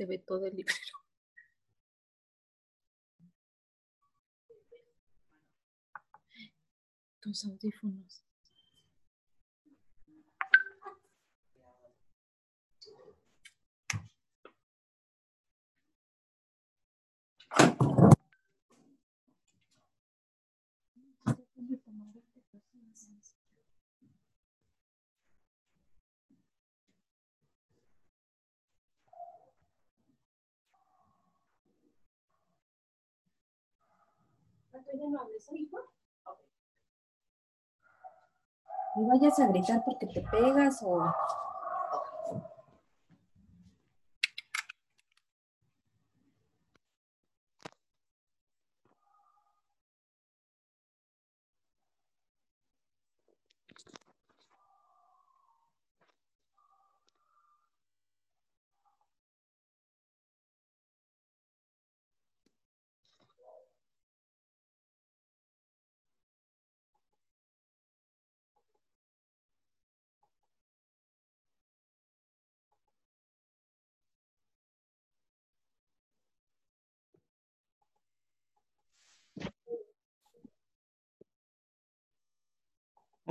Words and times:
Se 0.00 0.06
ve 0.06 0.16
todo 0.16 0.46
el 0.46 0.56
librero. 0.56 0.96
Tus 7.20 7.44
audífonos. 7.44 8.24
No 38.96 39.06
vayas 39.06 39.38
a 39.38 39.46
gritar 39.48 39.84
porque 39.84 40.06
te 40.06 40.20
pegas 40.22 40.82
o... 40.82 41.04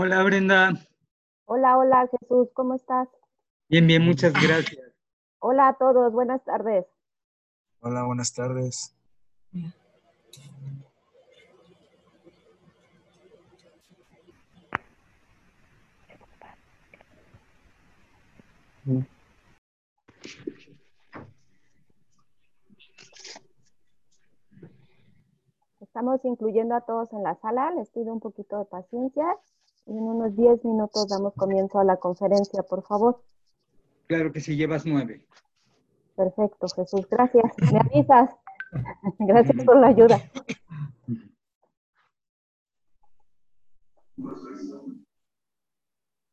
Hola 0.01 0.23
Brenda. 0.23 0.71
Hola, 1.43 1.77
hola 1.77 2.07
Jesús, 2.09 2.47
¿cómo 2.53 2.75
estás? 2.75 3.09
Bien, 3.67 3.85
bien, 3.85 4.01
muchas 4.01 4.31
gracias. 4.31 4.93
Hola 5.39 5.67
a 5.67 5.73
todos, 5.73 6.13
buenas 6.13 6.41
tardes. 6.45 6.85
Hola, 7.81 8.05
buenas 8.05 8.33
tardes. 8.33 8.95
Estamos 25.81 26.23
incluyendo 26.23 26.73
a 26.75 26.81
todos 26.85 27.11
en 27.11 27.23
la 27.23 27.35
sala, 27.41 27.71
les 27.71 27.89
pido 27.89 28.13
un 28.13 28.21
poquito 28.21 28.59
de 28.59 28.63
paciencia 28.63 29.25
en 29.85 29.99
unos 29.99 30.35
10 30.35 30.63
minutos 30.65 31.07
damos 31.07 31.33
comienzo 31.33 31.79
a 31.79 31.83
la 31.83 31.97
conferencia, 31.97 32.63
por 32.63 32.83
favor. 32.83 33.21
Claro 34.07 34.31
que 34.31 34.41
sí, 34.41 34.55
llevas 34.55 34.85
nueve. 34.85 35.25
Perfecto, 36.15 36.67
Jesús, 36.75 37.07
gracias. 37.09 37.53
Me 37.71 37.79
avisas. 37.79 38.31
Gracias 39.19 39.65
por 39.65 39.77
la 39.77 39.87
ayuda. 39.87 40.21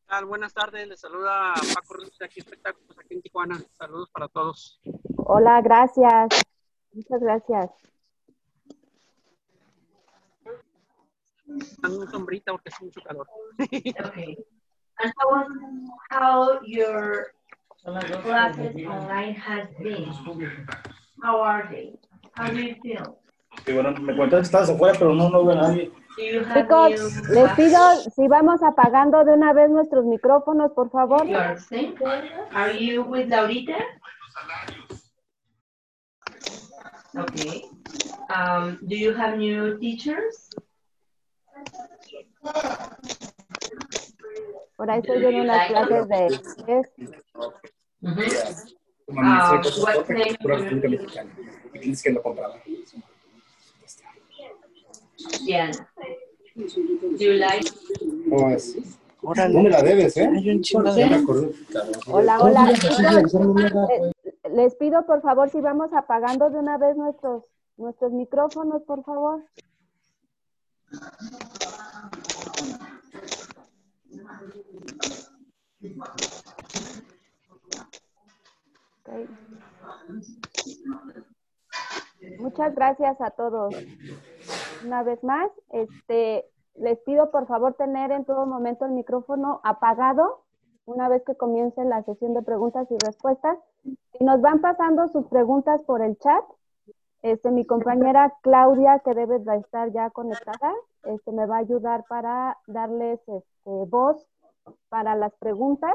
tal? 0.07 0.25
Buenas 0.25 0.55
tardes, 0.55 0.87
les 0.89 1.01
saluda 1.01 1.55
Paco 1.75 1.95
Ruiz 1.95 2.17
de 2.19 2.25
aquí 2.25 2.41
Espectáculos, 2.41 2.99
aquí 2.99 3.15
en 3.15 3.23
Tijuana. 3.23 3.61
Saludos 3.73 4.11
para 4.11 4.29
todos. 4.29 4.81
Hola, 5.17 5.61
gracias. 5.61 6.29
Muchas 6.93 7.21
gracias. 7.21 7.71
Dame 11.47 11.97
una 11.97 12.11
sombrita 12.11 12.53
porque 12.53 12.71
hace 12.73 12.85
mucho 12.85 13.01
calor. 13.03 13.27
Okay. 13.61 14.37
And 14.99 15.13
how, 15.19 15.47
how 16.11 16.61
your 16.65 17.33
classes 18.23 18.75
online 18.87 19.35
has 19.35 19.69
been? 19.83 20.11
How 21.23 21.41
are 21.41 21.69
they? 21.71 21.99
How 22.35 22.49
do 22.49 22.61
you 22.61 22.75
feel? 22.83 23.19
Y 23.67 23.73
bueno, 23.73 23.93
me 24.01 24.15
cuentas 24.15 24.41
que 24.41 24.47
estabas 24.47 24.71
afuera, 24.71 24.99
pero 24.99 25.15
no, 25.15 25.31
no 25.31 25.45
veo 25.45 25.59
a 25.59 25.69
nadie. 25.69 25.91
Do 26.17 26.23
you 26.23 26.41
have 26.41 26.63
Chicos, 26.63 27.29
les 27.29 27.53
pido 27.53 27.79
si 28.15 28.27
vamos 28.29 28.63
apagando 28.63 29.25
de 29.25 29.33
una 29.33 29.53
vez 29.53 29.71
nuestros 29.71 30.05
micrófonos, 30.05 30.73
por 30.73 30.91
favor. 30.91 31.27
You 31.27 31.37
are 31.37 31.59
same? 31.59 31.95
Are 32.53 32.73
you 32.73 33.03
with 33.03 33.29
Laurita? 33.29 33.77
Okay. 37.17 37.65
Um, 38.35 38.79
do 38.87 38.97
you 38.97 39.15
have 39.15 39.39
new 39.39 39.79
teachers? 39.79 40.51
Por 44.77 44.91
ahí 44.91 45.01
estoy 45.01 45.21
viendo 45.21 45.43
unas 45.43 45.69
clases 45.69 46.09
de 46.09 46.41
inglés. 46.59 46.93
Mexicana. 50.89 51.31
Y 51.75 51.79
tienes 51.79 52.03
que 52.03 52.11
lo 52.11 52.23
compraba. 52.23 52.57
Diana. 55.45 55.89
Do 56.55 57.17
you 57.19 57.33
like? 57.35 57.71
No, 58.27 58.51
es. 58.51 58.77
No 59.23 59.63
me 59.63 59.71
la 59.71 59.83
debes, 59.83 60.17
¿eh? 60.17 60.29
Hay 60.33 60.51
un 60.51 60.61
chingo 60.63 60.93
de... 60.93 61.25
Hola, 62.09 62.39
hola. 62.41 62.71
Eh, 62.71 64.13
Les 64.53 64.75
pido 64.77 65.05
por 65.05 65.21
favor 65.23 65.51
si 65.51 65.61
vamos 65.61 65.93
apagando 65.93 66.49
de 66.51 66.59
una 66.59 66.79
vez 66.79 66.97
nuestros 66.97 67.45
nuestros 67.77 68.13
micrófonos, 68.13 68.83
por 68.83 69.05
favor. 69.05 69.45
Ok. 79.03 79.13
Muchas 82.39 82.75
gracias 82.75 83.21
a 83.21 83.31
todos. 83.31 83.75
Una 84.85 85.03
vez 85.03 85.23
más, 85.25 85.51
este, 85.71 86.45
les 86.75 86.99
pido 87.01 87.31
por 87.31 87.47
favor 87.47 87.75
tener 87.75 88.11
en 88.11 88.25
todo 88.25 88.47
momento 88.47 88.85
el 88.85 88.93
micrófono 88.93 89.61
apagado 89.65 90.45
una 90.87 91.09
vez 91.09 91.23
que 91.25 91.37
comience 91.37 91.85
la 91.85 92.03
sesión 92.05 92.33
de 92.35 92.43
preguntas 92.43 92.87
y 92.91 92.97
respuestas. 93.05 93.59
Si 93.83 94.25
nos 94.25 94.41
van 94.41 94.61
pasando 94.61 95.09
sus 95.09 95.27
preguntas 95.27 95.83
por 95.83 96.01
el 96.01 96.17
chat, 96.19 96.45
este, 97.23 97.51
mi 97.51 97.65
compañera 97.65 98.35
Claudia, 98.43 99.01
que 99.01 99.15
debe 99.15 99.39
de 99.39 99.57
estar 99.57 99.91
ya 99.93 100.11
conectada, 100.11 100.73
este, 101.05 101.33
me 101.33 101.47
va 101.47 101.57
a 101.57 101.61
ayudar 101.61 102.05
para 102.09 102.59
darles 102.67 103.21
este, 103.27 103.71
voz 103.89 104.27
para 104.89 105.15
las 105.15 105.33
preguntas. 105.35 105.95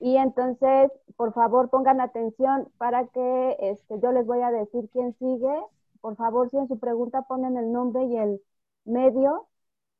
Y 0.00 0.16
entonces, 0.16 0.90
por 1.16 1.32
favor, 1.32 1.70
pongan 1.70 2.00
atención 2.00 2.68
para 2.78 3.06
que 3.06 3.56
este, 3.60 4.00
yo 4.00 4.12
les 4.12 4.26
voy 4.26 4.42
a 4.42 4.50
decir 4.50 4.88
quién 4.92 5.14
sigue. 5.18 5.62
Por 6.00 6.16
favor, 6.16 6.50
si 6.50 6.58
en 6.58 6.68
su 6.68 6.78
pregunta 6.78 7.22
ponen 7.22 7.56
el 7.56 7.72
nombre 7.72 8.04
y 8.04 8.16
el 8.16 8.42
medio 8.84 9.46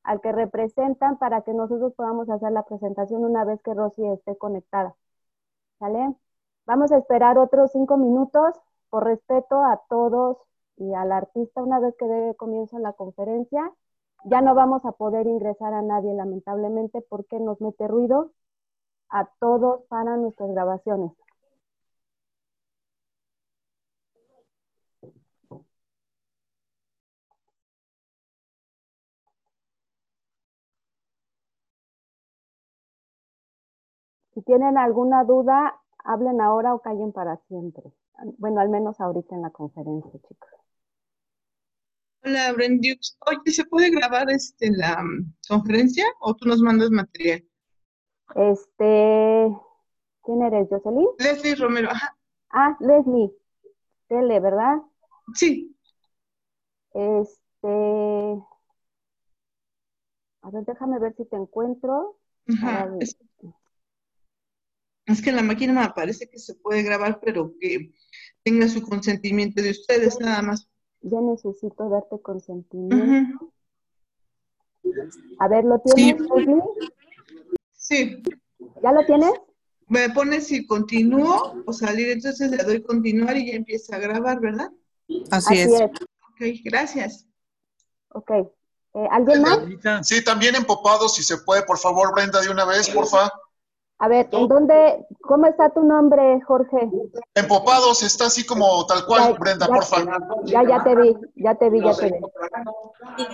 al 0.02 0.20
que 0.20 0.32
representan 0.32 1.18
para 1.18 1.42
que 1.42 1.54
nosotros 1.54 1.94
podamos 1.94 2.28
hacer 2.28 2.52
la 2.52 2.64
presentación 2.64 3.24
una 3.24 3.44
vez 3.44 3.60
que 3.62 3.72
Rosy 3.74 4.06
esté 4.06 4.36
conectada. 4.36 4.94
¿Sale? 5.78 6.14
Vamos 6.66 6.92
a 6.92 6.98
esperar 6.98 7.38
otros 7.38 7.72
cinco 7.72 7.96
minutos 7.96 8.54
por 8.94 9.06
respeto 9.06 9.56
a 9.56 9.82
todos 9.88 10.38
y 10.76 10.94
al 10.94 11.10
artista 11.10 11.60
una 11.60 11.80
vez 11.80 11.96
que 11.98 12.06
dé 12.06 12.36
comienzo 12.36 12.78
la 12.78 12.92
conferencia. 12.92 13.72
Ya 14.24 14.40
no 14.40 14.54
vamos 14.54 14.84
a 14.84 14.92
poder 14.92 15.26
ingresar 15.26 15.74
a 15.74 15.82
nadie, 15.82 16.14
lamentablemente, 16.14 17.00
porque 17.08 17.40
nos 17.40 17.60
mete 17.60 17.88
ruido 17.88 18.30
a 19.08 19.28
todos 19.40 19.82
para 19.88 20.16
nuestras 20.16 20.48
grabaciones. 20.52 21.10
Si 34.34 34.42
tienen 34.42 34.78
alguna 34.78 35.24
duda, 35.24 35.80
hablen 36.04 36.40
ahora 36.40 36.76
o 36.76 36.78
callen 36.78 37.10
para 37.10 37.38
siempre. 37.48 37.92
Bueno, 38.38 38.60
al 38.60 38.68
menos 38.68 39.00
ahorita 39.00 39.34
en 39.34 39.42
la 39.42 39.50
conferencia, 39.50 40.10
chicos. 40.28 40.50
Hola, 42.22 42.52
Brendux. 42.52 43.18
Oye, 43.26 43.52
¿se 43.52 43.64
puede 43.64 43.90
grabar 43.90 44.30
este, 44.30 44.70
la 44.70 45.02
mm, 45.02 45.34
conferencia 45.48 46.04
o 46.20 46.34
tú 46.34 46.48
nos 46.48 46.60
mandas 46.60 46.90
material? 46.90 47.44
Este, 48.34 49.56
¿quién 50.22 50.42
eres, 50.42 50.68
Jocelyn? 50.70 51.08
Leslie 51.18 51.54
Romero, 51.54 51.90
ajá. 51.90 52.16
Ah, 52.50 52.76
Leslie. 52.80 53.30
Tele, 54.08 54.40
¿verdad? 54.40 54.76
Sí. 55.34 55.76
Este. 56.94 58.42
A 60.42 60.50
ver, 60.50 60.64
déjame 60.64 60.98
ver 60.98 61.14
si 61.16 61.24
te 61.26 61.36
encuentro. 61.36 62.16
Ajá. 62.48 62.86
Para- 62.86 62.98
Es, 65.06 65.20
que 65.20 65.30
en 65.30 65.36
la 65.36 65.42
máquina 65.42 65.72
me 65.72 65.88
parece 65.90 66.28
que 66.28 66.38
se 66.38 66.54
puede 66.54 66.82
grabar, 66.82 67.20
pero 67.20 67.52
que 67.60 67.92
tenga 68.42 68.68
su 68.68 68.82
consentimiento 68.82 69.62
de 69.62 69.70
ustedes 69.70 70.18
nada 70.20 70.40
más. 70.42 70.68
Yo 71.02 71.20
necesito 71.20 71.88
darte 71.90 72.20
consentimiento. 72.22 73.52
A 75.38 75.48
ver, 75.48 75.64
¿lo 75.64 75.82
Sí. 75.84 75.94
tienes, 75.94 76.22
Leslie? 76.22 76.62
Sí. 77.72 78.22
¿Ya 78.82 78.92
lo 78.92 79.04
tienes? 79.04 79.32
Me 79.88 80.08
pone 80.10 80.40
si 80.40 80.66
continúo 80.66 81.62
o 81.66 81.72
salir, 81.72 82.08
entonces 82.08 82.50
le 82.50 82.62
doy 82.64 82.82
continuar 82.82 83.36
y 83.36 83.50
ya 83.50 83.56
empieza 83.56 83.96
a 83.96 83.98
grabar, 83.98 84.40
¿verdad? 84.40 84.70
Así 85.30 85.58
es. 85.58 85.70
Ok, 85.70 86.40
gracias. 86.64 87.26
Ok. 88.08 88.30
Eh, 88.30 89.08
¿Alguien 89.10 89.42
más? 89.42 90.06
Sí, 90.06 90.24
también 90.24 90.54
empopado, 90.54 91.08
si 91.08 91.22
se 91.22 91.38
puede, 91.38 91.62
por 91.64 91.78
favor, 91.78 92.14
Brenda, 92.14 92.40
de 92.40 92.48
una 92.48 92.64
vez, 92.64 92.88
porfa. 92.88 93.30
A 94.04 94.08
ver, 94.08 94.28
¿en 94.32 94.48
dónde? 94.48 95.06
¿Cómo 95.22 95.46
está 95.46 95.70
tu 95.70 95.82
nombre, 95.82 96.38
Jorge? 96.46 96.90
Empopados, 97.34 98.02
está 98.02 98.26
así 98.26 98.44
como 98.44 98.84
tal 98.84 99.06
cual, 99.06 99.34
Brenda, 99.40 99.66
ya- 99.66 99.72
porfa. 99.72 100.04
Ya, 100.44 100.62
ya 100.62 100.84
te 100.84 100.94
vi, 100.94 101.16
ya 101.36 101.54
te 101.54 101.70
vi, 101.70 101.82
ya 101.82 101.94
te 101.94 102.10
vi. 102.12 102.18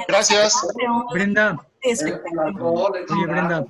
Gracias. 0.06 0.72
Brenda. 1.12 1.56
Oye, 1.82 3.26
Brenda. 3.26 3.66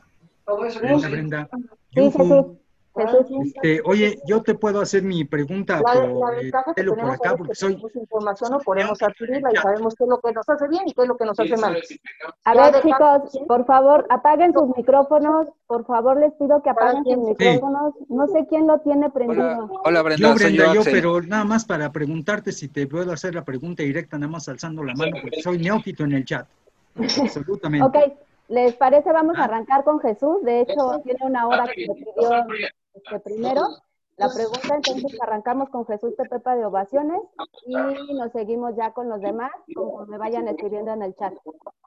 Brenda, 0.78 1.08
Brenda. 1.08 1.48
Sí. 1.94 2.10
Jesús. 2.12 2.46
Jesús. 3.08 3.46
Este, 3.46 3.80
oye, 3.84 4.18
yo 4.26 4.42
te 4.42 4.54
puedo 4.54 4.80
hacer 4.80 5.02
mi 5.02 5.24
pregunta 5.24 5.76
La, 5.76 5.92
por 5.92 5.94
la 5.94 6.38
eh, 6.38 6.42
ventaja 6.42 6.74
que 6.74 6.84
por 6.84 6.96
tenemos 6.96 7.14
acá 7.14 7.30
es 7.30 7.36
porque 7.36 7.50
que 7.50 7.54
soy 7.54 7.72
tenemos 7.74 7.96
información 7.96 8.54
o 8.54 8.58
podemos 8.58 9.02
adquirirla 9.02 9.50
y 9.52 9.56
sabemos 9.56 9.94
qué 9.94 10.04
es 10.04 10.10
lo 10.10 10.20
que 10.20 10.32
nos 10.32 10.48
hace 10.48 10.68
bien 10.68 10.82
y 10.86 10.92
qué 10.92 11.02
es 11.02 11.08
lo 11.08 11.16
que 11.16 11.24
nos 11.24 11.40
hace 11.40 11.56
mal. 11.56 11.80
A 12.44 12.54
ver, 12.54 12.82
chicos, 12.82 13.40
por 13.46 13.64
favor, 13.66 14.06
apaguen 14.10 14.52
sus 14.52 14.76
micrófonos. 14.76 15.48
Por 15.66 15.84
favor, 15.86 16.18
les 16.18 16.32
pido 16.34 16.62
que 16.62 16.70
apaguen 16.70 17.04
sus 17.04 17.16
micrófonos. 17.16 17.94
No 18.08 18.26
sé 18.28 18.46
quién 18.48 18.66
lo 18.66 18.78
tiene 18.80 19.10
prendido. 19.10 19.70
Hola 19.84 20.02
Brenda, 20.02 20.28
yo, 20.28 20.38
soy 20.38 20.56
Brenda, 20.56 20.74
yo, 20.74 20.82
pero 20.84 21.20
nada 21.22 21.44
más 21.44 21.64
para 21.64 21.90
preguntarte 21.92 22.52
si 22.52 22.68
te 22.68 22.86
puedo 22.86 23.12
hacer 23.12 23.34
la 23.34 23.44
pregunta 23.44 23.82
directa, 23.82 24.18
nada 24.18 24.32
más 24.32 24.48
alzando 24.48 24.82
la 24.82 24.94
mano, 24.94 25.12
porque 25.20 25.42
soy 25.42 25.58
neófito 25.58 26.04
en 26.04 26.12
el 26.12 26.24
chat. 26.24 26.46
Absolutamente. 26.96 27.86
Ok, 27.86 28.12
¿les 28.48 28.74
parece? 28.74 29.12
Vamos 29.12 29.38
a 29.38 29.44
arrancar 29.44 29.84
con 29.84 30.00
Jesús. 30.00 30.42
De 30.42 30.60
hecho, 30.60 31.00
tiene 31.04 31.20
una 31.22 31.46
hora 31.46 31.64
que 31.74 31.86
me 31.88 31.94
pidió 31.94 32.46
este, 32.94 33.20
primero 33.20 33.68
la 34.16 34.28
pregunta, 34.28 34.74
entonces 34.76 35.18
arrancamos 35.22 35.70
con 35.70 35.86
Jesús 35.86 36.14
de 36.16 36.24
Pepa 36.26 36.54
de 36.54 36.66
Ovaciones 36.66 37.22
y 37.66 37.74
nos 38.14 38.30
seguimos 38.32 38.76
ya 38.76 38.92
con 38.92 39.08
los 39.08 39.20
demás, 39.20 39.50
conforme 39.74 40.18
vayan 40.18 40.46
escribiendo 40.46 40.92
en 40.92 41.02
el 41.02 41.14
chat. 41.14 41.32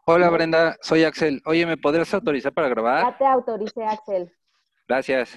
Hola 0.06 0.32
Brenda, 0.32 0.76
soy 0.82 1.04
Axel. 1.04 1.44
Oye, 1.46 1.66
¿me 1.68 1.78
podrías 1.78 2.12
autorizar 2.12 2.52
para 2.52 2.70
grabar? 2.70 3.04
Ya 3.12 3.18
te 3.20 3.26
autoricé, 3.26 3.86
Axel. 3.86 4.32
Gracias. 4.88 5.30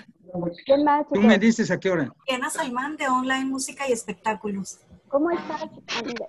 ¿Quién 0.65 0.85
más, 0.85 1.07
Tú 1.13 1.21
me 1.21 1.39
dices 1.39 1.71
a 1.71 1.79
qué 1.79 1.91
hora. 1.91 2.13
Diana 2.27 2.49
Salmán 2.49 2.97
de 2.97 3.09
Online 3.09 3.45
Música 3.45 3.87
y 3.89 3.93
Espectáculos. 3.93 4.81
¿Cómo 5.09 5.31
estás? 5.31 5.67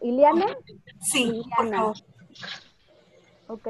¿Iliana? 0.01 0.45
Sí, 1.01 1.41
por 1.55 1.65
Iliana. 1.65 1.77
favor. 1.77 1.95
Ok. 3.47 3.67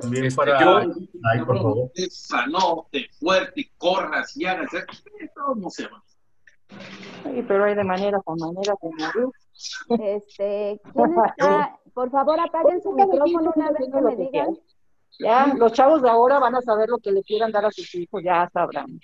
También 0.00 0.24
Este, 0.26 0.36
para... 0.36 0.60
yo- 0.60 0.92
Ay, 1.32 1.44
por 1.44 1.56
favor. 1.62 1.90
Sanote, 2.10 3.08
fuerte, 3.18 3.60
y 3.60 3.64
corras 3.78 4.36
y 4.36 4.44
hagas. 4.46 4.68
¿Cómo 5.34 5.70
se 5.70 5.84
llama? 5.84 6.02
Sí, 7.22 7.44
pero 7.46 7.64
hay 7.64 7.74
de 7.74 7.84
manera 7.84 8.18
con 8.24 8.38
manera 8.38 8.74
con 8.76 8.90
manera. 8.90 9.12
Este, 9.88 10.78
¿quién 10.92 11.14
está? 11.26 11.78
Por 11.94 12.10
favor, 12.10 12.38
apaguen 12.38 12.82
su 12.82 12.92
micrófono 12.92 13.52
una 13.56 13.70
vez 13.70 13.88
que 13.90 14.00
me 14.02 14.16
digan. 14.16 14.58
Ya, 15.18 15.46
los 15.56 15.72
chavos 15.72 16.02
de 16.02 16.10
ahora 16.10 16.38
van 16.38 16.54
a 16.56 16.60
saber 16.60 16.90
lo 16.90 16.98
que 16.98 17.10
le 17.10 17.22
quieran 17.22 17.50
dar 17.52 17.64
a 17.64 17.70
sus 17.70 17.94
hijos, 17.94 18.22
ya 18.22 18.50
sabrán. 18.52 19.00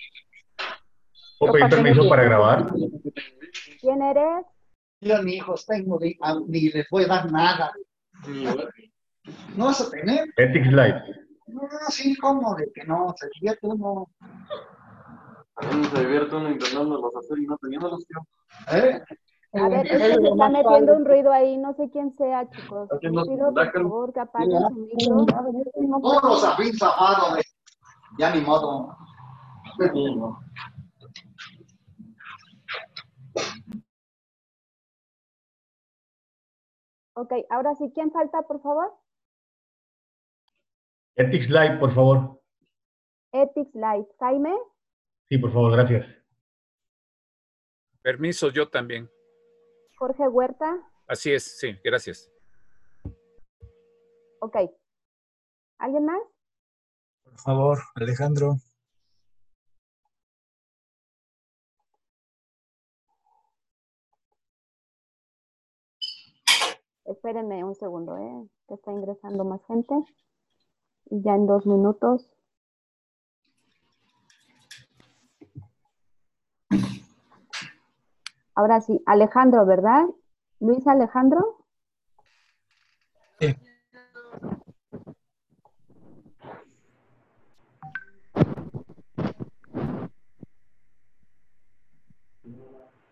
¿Puedo 1.39 1.53
pedir 1.53 1.69
permiso 1.69 2.07
para 2.07 2.23
grabar? 2.25 2.67
¿Quién 3.81 4.01
eres? 4.03 4.45
Yo 5.01 5.23
ni 5.23 5.37
hijos 5.37 5.65
tengo, 5.65 5.99
ni, 5.99 6.15
ni 6.47 6.69
les 6.69 6.87
voy 6.91 7.05
a 7.05 7.07
dar 7.07 7.31
nada. 7.31 7.73
No 9.55 9.65
vas 9.65 9.81
a 9.81 9.89
tener. 9.89 10.25
Ethics 10.37 10.71
Live. 10.71 11.01
No, 11.47 11.61
sí, 11.89 12.15
¿cómo? 12.17 12.55
De 12.55 12.71
que 12.73 12.83
no, 12.85 13.13
se 13.17 13.29
divierte 13.35 13.67
uno. 13.67 14.09
Algunos 15.55 15.87
se 15.87 15.99
divierte 15.99 16.35
uno 16.35 16.49
intentándolos 16.49 17.15
hacer 17.15 17.39
y 17.39 17.45
no 17.45 17.57
teniéndolos, 17.57 18.05
tío. 18.07 18.19
¿Eh? 18.71 19.01
A 19.53 19.69
ver, 19.69 19.85
es 19.85 19.91
que 19.91 20.21
se 20.21 20.27
está 20.29 20.49
metiendo 20.49 20.95
un 20.95 21.05
ruido 21.05 21.31
ahí, 21.31 21.57
no 21.57 21.73
sé 21.73 21.89
quién 21.91 22.11
sea, 22.17 22.49
chicos. 22.49 22.89
Pido 22.99 23.53
por 23.53 23.71
favor 23.71 24.13
que 24.13 24.19
apaguen 24.19 24.59
su 24.61 24.73
micro. 24.73 25.25
Todos 26.01 26.23
los 26.23 26.43
afín 26.43 26.73
zafado 26.75 27.35
de... 27.35 27.43
Ya 28.17 28.33
ni 28.33 28.41
modo. 28.41 28.95
Ok, 37.15 37.31
ahora 37.51 37.75
sí, 37.75 37.91
¿quién 37.93 38.11
falta, 38.11 38.41
por 38.41 38.59
favor? 38.61 38.91
Ethics 41.15 41.49
Live, 41.49 41.77
por 41.79 41.93
favor. 41.93 42.41
Ethics 43.31 43.73
Live. 43.75 44.07
Jaime, 44.19 44.55
Sí, 45.29 45.37
por 45.37 45.51
favor, 45.51 45.71
gracias. 45.71 46.05
Permiso, 48.01 48.49
yo 48.49 48.69
también. 48.69 49.09
Jorge 49.97 50.27
Huerta. 50.27 50.77
Así 51.07 51.31
es, 51.31 51.57
sí, 51.57 51.75
gracias. 51.83 52.29
Ok. 54.41 54.57
¿Alguien 55.79 56.05
más? 56.05 56.21
Por 57.23 57.39
favor, 57.39 57.79
Alejandro. 57.95 58.57
Espérenme 67.05 67.63
un 67.63 67.75
segundo, 67.75 68.17
¿eh? 68.17 68.47
Que 68.67 68.75
está 68.75 68.91
ingresando 68.91 69.43
más 69.43 69.61
gente. 69.67 69.93
Ya 71.09 71.35
en 71.35 71.47
dos 71.47 71.65
minutos. 71.65 72.29
Ahora 78.55 78.81
sí, 78.81 79.01
Alejandro, 79.05 79.65
¿verdad? 79.65 80.05
Luis 80.59 80.85
Alejandro. 80.87 81.65
Sí. 83.39 83.55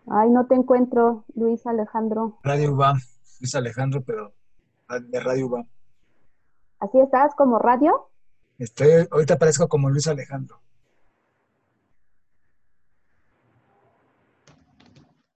Ay, 0.07 0.29
no 0.29 0.45
te 0.45 0.55
encuentro, 0.55 1.25
Luis 1.35 1.65
Alejandro. 1.65 2.39
Radio 2.43 2.73
UBA. 2.73 2.93
Es 3.39 3.55
Alejandro, 3.55 4.03
pero 4.05 4.33
de 5.09 5.19
Radio 5.19 5.47
UBA. 5.47 5.65
¿Así 6.81 6.99
estás 6.99 7.35
como 7.35 7.59
radio? 7.59 8.09
Estoy, 8.57 9.07
ahorita 9.11 9.35
aparezco 9.35 9.67
como 9.67 9.87
Luis 9.91 10.07
Alejandro. 10.07 10.59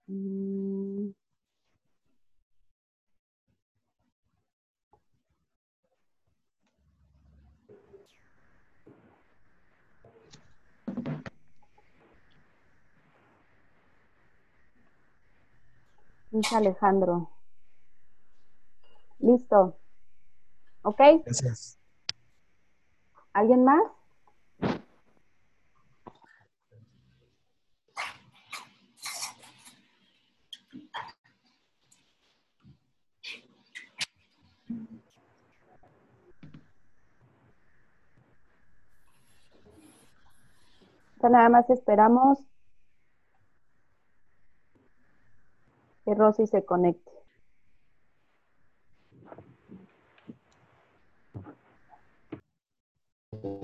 Mm, 0.08 1.12
Luis 16.32 16.52
Alejandro. 16.52 17.30
Listo. 19.20 19.76
¿Ok? 20.86 21.00
Gracias. 21.24 21.80
¿Alguien 23.32 23.64
más? 23.64 23.82
Nada 41.28 41.48
más 41.48 41.68
esperamos 41.70 42.38
que 46.04 46.14
Rosy 46.14 46.46
se 46.46 46.64
conecte. 46.64 47.25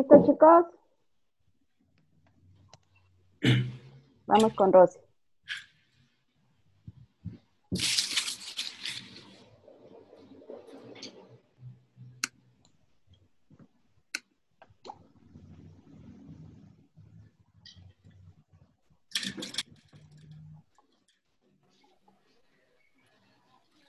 audio. 0.00 0.16
¿Listo, 0.16 0.24
chicos? 0.24 0.66
Vamos 4.26 4.54
con 4.54 4.72
Rosy. 4.72 4.98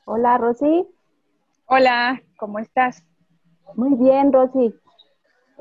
Hola, 0.05 0.37
Rosy. 0.37 0.87
Hola, 1.67 2.21
¿cómo 2.37 2.59
estás? 2.59 3.05
Muy 3.75 3.95
bien, 3.95 4.33
Rosy. 4.33 4.80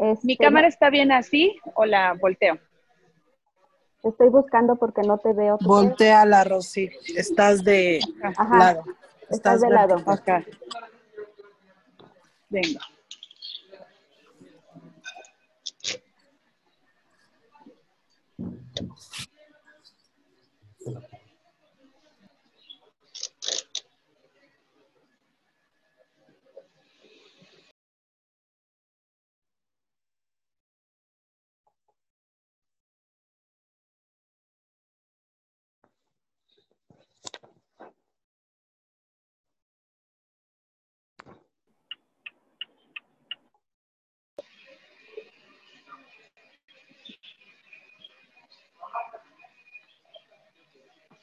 ¿Mi 0.01 0.33
Este, 0.33 0.37
cámara 0.39 0.67
está 0.67 0.89
bien 0.89 1.13
así 1.13 1.59
o 1.75 1.85
la 1.85 2.15
volteo? 2.15 2.59
Te 4.03 4.09
estoy 4.09 4.31
buscando 4.31 4.77
porque 4.77 5.03
no 5.03 5.19
te 5.19 5.35
veo. 5.35 5.59
¿Tú 5.59 5.67
Voltea 5.67 6.25
la 6.25 6.43
Rosy. 6.43 6.91
Estás 7.15 7.63
de 7.65 8.01
Ajá. 8.23 8.59
lado. 8.59 8.85
Estás 9.29 9.61
de 9.61 9.69
lado. 9.69 9.97
vertical. 10.03 10.47
Venga. 12.49 12.81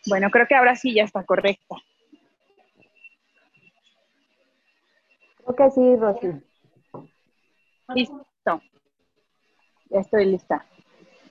Bueno, 0.08 0.30
creo 0.30 0.48
que 0.48 0.56
ahora 0.56 0.76
sí 0.76 0.94
ya 0.94 1.04
está 1.04 1.24
correcta. 1.24 1.76
Creo 5.44 5.56
que 5.56 5.72
sí, 5.72 5.96
Rosy. 5.96 6.28
Listo. 7.94 8.62
Ya 9.90 10.00
estoy 10.00 10.26
lista. 10.26 10.66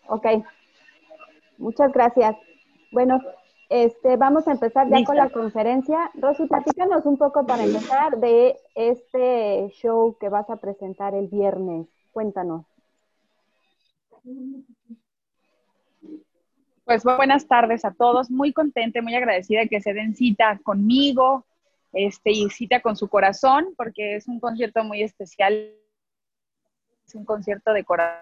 Ok. 0.09 0.27
Muchas 1.59 1.93
gracias. 1.93 2.37
Bueno, 2.93 3.21
este, 3.69 4.17
vamos 4.17 4.47
a 4.49 4.53
empezar 4.53 4.89
ya 4.89 5.05
con 5.05 5.17
la 5.17 5.31
conferencia. 5.31 6.11
Rosy, 6.15 6.47
platícanos 6.47 7.05
un 7.05 7.17
poco 7.17 7.45
para 7.47 7.65
empezar 7.65 8.19
de 8.19 8.57
este 8.75 9.69
show 9.71 10.17
que 10.19 10.29
vas 10.29 10.49
a 10.51 10.57
presentar 10.57 11.15
el 11.15 11.29
viernes. 11.29 11.87
Cuéntanos. 12.13 12.65
Pues 16.87 17.03
buenas 17.03 17.49
tardes 17.49 17.85
a 17.85 17.93
todos. 17.93 18.31
Muy 18.31 18.53
contenta, 18.53 19.03
muy 19.03 19.17
agradecida 19.17 19.59
de 19.59 19.69
que 19.69 19.81
se 19.81 19.93
den 19.93 20.15
cita 20.15 20.61
conmigo 20.63 21.45
este, 21.93 22.31
y 22.31 22.49
cita 22.49 22.81
con 22.81 22.97
su 22.97 23.09
corazón, 23.09 23.75
porque 23.77 24.15
es 24.15 24.29
un 24.29 24.39
concierto 24.39 24.85
muy 24.85 25.03
especial. 25.03 25.75
Es 27.05 27.15
un 27.17 27.25
concierto 27.25 27.73
de 27.73 27.83
corazón. 27.83 28.21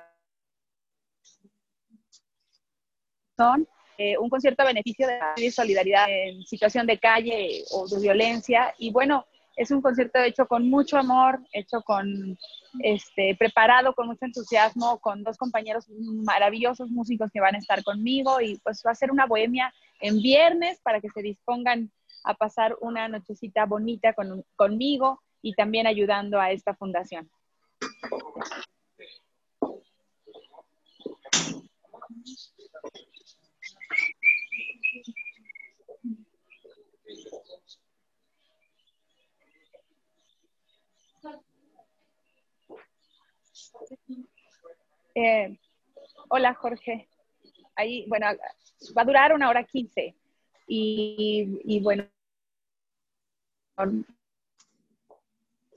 eh, 3.98 4.16
un 4.16 4.30
concierto 4.30 4.62
a 4.62 4.66
beneficio 4.66 5.08
de 5.08 5.18
la 5.18 5.34
solidaridad 5.52 6.06
en 6.08 6.42
situación 6.44 6.86
de 6.86 6.98
calle 6.98 7.64
o 7.70 7.86
de 7.86 8.00
violencia. 8.00 8.74
Y 8.78 8.90
bueno, 8.90 9.26
es 9.56 9.70
un 9.70 9.80
concierto 9.80 10.18
hecho 10.20 10.46
con 10.46 10.68
mucho 10.68 10.98
amor, 10.98 11.40
hecho 11.52 11.82
con, 11.82 12.36
este, 12.80 13.36
preparado 13.38 13.94
con 13.94 14.06
mucho 14.06 14.24
entusiasmo, 14.24 14.98
con 15.00 15.22
dos 15.22 15.36
compañeros 15.36 15.86
maravillosos 15.88 16.90
músicos 16.90 17.30
que 17.32 17.40
van 17.40 17.54
a 17.54 17.58
estar 17.58 17.82
conmigo 17.84 18.40
y 18.40 18.58
pues 18.58 18.82
va 18.86 18.90
a 18.90 18.96
ser 18.96 19.10
una 19.10 19.26
bohemia 19.26 19.72
en 20.00 20.20
viernes 20.20 20.80
para 20.82 21.00
que 21.00 21.10
se 21.10 21.22
dispongan 21.22 21.90
a 22.24 22.34
pasar 22.34 22.76
una 22.80 23.08
nochecita 23.08 23.66
bonita 23.66 24.12
con, 24.14 24.44
conmigo 24.56 25.20
y 25.42 25.54
también 25.54 25.86
ayudando 25.86 26.40
a 26.40 26.50
esta 26.50 26.74
fundación. 26.74 27.30
Eh, 45.14 45.56
hola, 46.28 46.54
Jorge. 46.54 47.08
Ahí, 47.76 48.06
bueno, 48.08 48.26
va 48.96 49.02
a 49.02 49.04
durar 49.04 49.32
una 49.32 49.48
hora 49.48 49.64
quince. 49.64 50.14
Y, 50.66 51.80
bueno, 51.82 52.06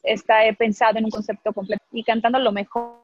está 0.04 0.46
he 0.46 0.54
pensado 0.54 0.98
en 0.98 1.06
un 1.06 1.12
concepto 1.12 1.52
completo 1.54 1.84
y 1.92 2.04
cantando 2.04 2.40
lo 2.40 2.52
mejor 2.52 3.04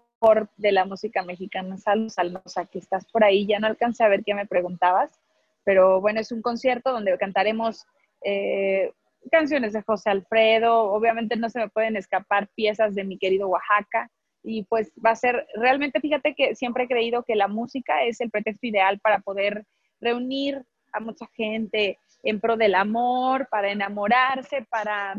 de 0.57 0.71
la 0.71 0.85
música 0.85 1.23
mexicana. 1.23 1.77
Saludos, 1.77 2.17
Almosa, 2.17 2.65
que 2.65 2.79
estás 2.79 3.05
por 3.11 3.23
ahí. 3.23 3.45
Ya 3.45 3.59
no 3.59 3.67
alcancé 3.67 4.03
a 4.03 4.07
ver 4.07 4.23
qué 4.23 4.33
me 4.33 4.45
preguntabas, 4.45 5.19
pero 5.63 5.99
bueno, 5.99 6.21
es 6.21 6.31
un 6.31 6.41
concierto 6.41 6.91
donde 6.91 7.17
cantaremos 7.17 7.85
eh, 8.21 8.93
canciones 9.31 9.73
de 9.73 9.81
José 9.81 10.09
Alfredo. 10.09 10.93
Obviamente 10.93 11.35
no 11.35 11.49
se 11.49 11.59
me 11.59 11.69
pueden 11.69 11.97
escapar 11.97 12.47
piezas 12.55 12.95
de 12.95 13.03
mi 13.03 13.17
querido 13.17 13.49
Oaxaca. 13.49 14.09
Y 14.43 14.63
pues 14.63 14.91
va 15.03 15.11
a 15.11 15.15
ser, 15.15 15.47
realmente 15.55 16.01
fíjate 16.01 16.35
que 16.35 16.55
siempre 16.55 16.83
he 16.83 16.87
creído 16.87 17.23
que 17.23 17.35
la 17.35 17.47
música 17.47 18.03
es 18.03 18.19
el 18.19 18.29
pretexto 18.29 18.67
ideal 18.67 18.99
para 18.99 19.19
poder 19.19 19.65
reunir 20.01 20.61
a 20.91 20.99
mucha 20.99 21.25
gente 21.33 21.97
en 22.23 22.39
pro 22.39 22.57
del 22.57 22.75
amor, 22.75 23.47
para 23.49 23.71
enamorarse, 23.71 24.65
para 24.69 25.15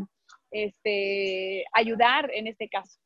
este, 0.51 1.65
ayudar 1.73 2.29
en 2.33 2.47
este 2.47 2.69
caso. 2.69 2.99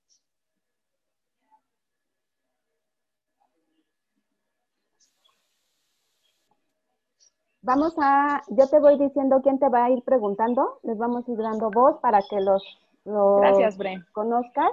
Vamos 7.61 7.93
a, 8.01 8.41
yo 8.47 8.67
te 8.67 8.79
voy 8.79 8.97
diciendo 8.97 9.41
quién 9.43 9.59
te 9.59 9.67
va 9.67 9.85
a 9.85 9.89
ir 9.89 10.01
preguntando, 10.03 10.79
les 10.83 10.97
vamos 10.97 11.27
a 11.27 11.31
ir 11.31 11.37
dando 11.37 11.69
voz 11.69 11.99
para 12.01 12.21
que 12.29 12.39
los, 12.39 12.63
los 13.03 13.41
Gracias, 13.41 13.77
Bre. 13.77 14.03
conozcas. 14.13 14.71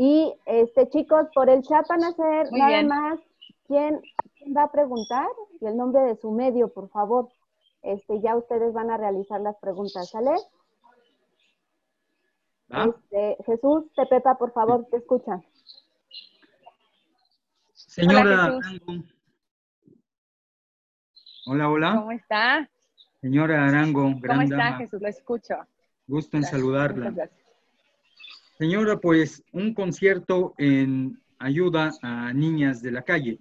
Y 0.00 0.32
este 0.46 0.88
chicos, 0.90 1.26
por 1.34 1.50
el 1.50 1.60
chat 1.64 1.84
van 1.88 2.04
a 2.04 2.08
hacer 2.10 2.46
Muy 2.52 2.60
nada 2.60 2.70
bien. 2.70 2.86
más 2.86 3.18
quién, 3.66 4.00
quién 4.36 4.56
va 4.56 4.62
a 4.62 4.70
preguntar 4.70 5.26
y 5.60 5.66
el 5.66 5.76
nombre 5.76 6.02
de 6.02 6.14
su 6.14 6.30
medio, 6.30 6.68
por 6.68 6.88
favor. 6.88 7.28
Este, 7.82 8.20
ya 8.20 8.36
ustedes 8.36 8.72
van 8.72 8.92
a 8.92 8.96
realizar 8.96 9.40
las 9.40 9.56
preguntas, 9.56 10.08
¿sale? 10.10 10.30
¿Va? 12.72 12.84
Este, 12.84 13.42
Jesús, 13.44 13.86
te 13.96 14.06
Pepa, 14.06 14.36
por 14.38 14.52
favor, 14.52 14.86
te 14.88 14.98
escuchan. 14.98 15.44
Señora 17.74 18.20
Hola. 18.20 18.44
Arango. 18.44 19.04
Hola, 21.46 21.70
hola. 21.70 21.94
¿Cómo 21.96 22.12
está? 22.12 22.70
Señora 23.20 23.66
Arango, 23.66 24.02
¿Cómo 24.02 24.20
gran 24.20 24.42
está, 24.42 24.56
dama. 24.56 24.76
Jesús? 24.78 25.02
Lo 25.02 25.08
escucho. 25.08 25.54
Gusto 26.06 26.36
en 26.36 26.42
Gracias, 26.42 26.60
saludarla. 26.60 27.10
muchas 27.10 27.14
gracias. 27.16 27.47
Señora, 28.58 28.98
pues 28.98 29.44
un 29.52 29.72
concierto 29.72 30.54
en 30.58 31.16
ayuda 31.38 31.92
a 32.02 32.32
niñas 32.32 32.82
de 32.82 32.90
la 32.90 33.02
calle. 33.02 33.38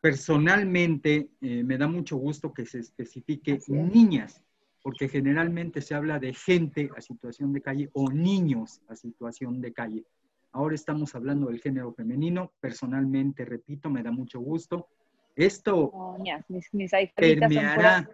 Personalmente, 0.00 1.30
eh, 1.40 1.64
me 1.64 1.76
da 1.76 1.88
mucho 1.88 2.16
gusto 2.16 2.54
que 2.54 2.64
se 2.64 2.78
especifique 2.78 3.58
niñas, 3.66 4.40
porque 4.82 5.08
generalmente 5.08 5.80
se 5.80 5.96
habla 5.96 6.20
de 6.20 6.32
gente 6.32 6.88
a 6.96 7.00
situación 7.00 7.52
de 7.52 7.60
calle 7.60 7.90
o 7.92 8.08
niños 8.08 8.80
a 8.86 8.94
situación 8.94 9.60
de 9.60 9.72
calle. 9.72 10.04
Ahora 10.52 10.76
estamos 10.76 11.16
hablando 11.16 11.48
del 11.48 11.60
género 11.60 11.92
femenino. 11.92 12.52
Personalmente, 12.60 13.44
repito, 13.44 13.90
me 13.90 14.04
da 14.04 14.12
mucho 14.12 14.38
gusto. 14.38 14.86
Esto 15.34 15.90
Oh, 15.92 16.16
mis, 16.48 16.70
permeará 17.16 18.08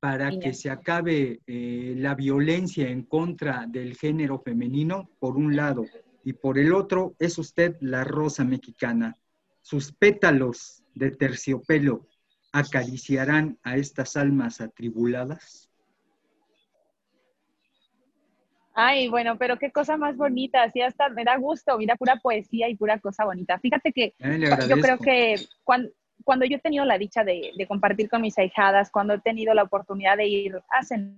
para 0.00 0.30
que 0.38 0.52
se 0.52 0.70
acabe 0.70 1.40
eh, 1.46 1.94
la 1.96 2.14
violencia 2.14 2.88
en 2.88 3.02
contra 3.02 3.66
del 3.66 3.96
género 3.96 4.38
femenino, 4.38 5.08
por 5.18 5.36
un 5.36 5.56
lado, 5.56 5.84
y 6.22 6.32
por 6.34 6.58
el 6.58 6.72
otro 6.72 7.14
es 7.18 7.38
usted 7.38 7.76
la 7.80 8.04
rosa 8.04 8.44
mexicana. 8.44 9.16
Sus 9.62 9.92
pétalos 9.92 10.82
de 10.94 11.10
terciopelo 11.10 12.06
acariciarán 12.52 13.58
a 13.62 13.76
estas 13.76 14.16
almas 14.16 14.60
atribuladas. 14.60 15.70
Ay, 18.74 19.08
bueno, 19.08 19.38
pero 19.38 19.58
qué 19.58 19.72
cosa 19.72 19.96
más 19.96 20.16
bonita, 20.16 20.62
así 20.62 20.82
hasta 20.82 21.08
me 21.08 21.24
da 21.24 21.36
gusto, 21.38 21.78
mira, 21.78 21.96
pura 21.96 22.16
poesía 22.16 22.68
y 22.68 22.76
pura 22.76 22.98
cosa 22.98 23.24
bonita. 23.24 23.58
Fíjate 23.58 23.90
que 23.90 24.14
yo 24.68 24.76
creo 24.80 24.98
que 24.98 25.36
cuando, 25.64 25.88
cuando 26.24 26.44
yo 26.44 26.56
he 26.56 26.60
tenido 26.60 26.84
la 26.84 26.98
dicha 26.98 27.24
de, 27.24 27.52
compartir 27.68 28.08
con 28.08 28.22
mis 28.22 28.38
ahijadas, 28.38 28.90
cuando 28.90 29.14
he 29.14 29.20
tenido 29.20 29.54
la 29.54 29.62
oportunidad 29.62 30.16
de 30.16 30.26
ir 30.26 30.60
a 30.70 30.82
cenar, 30.82 31.16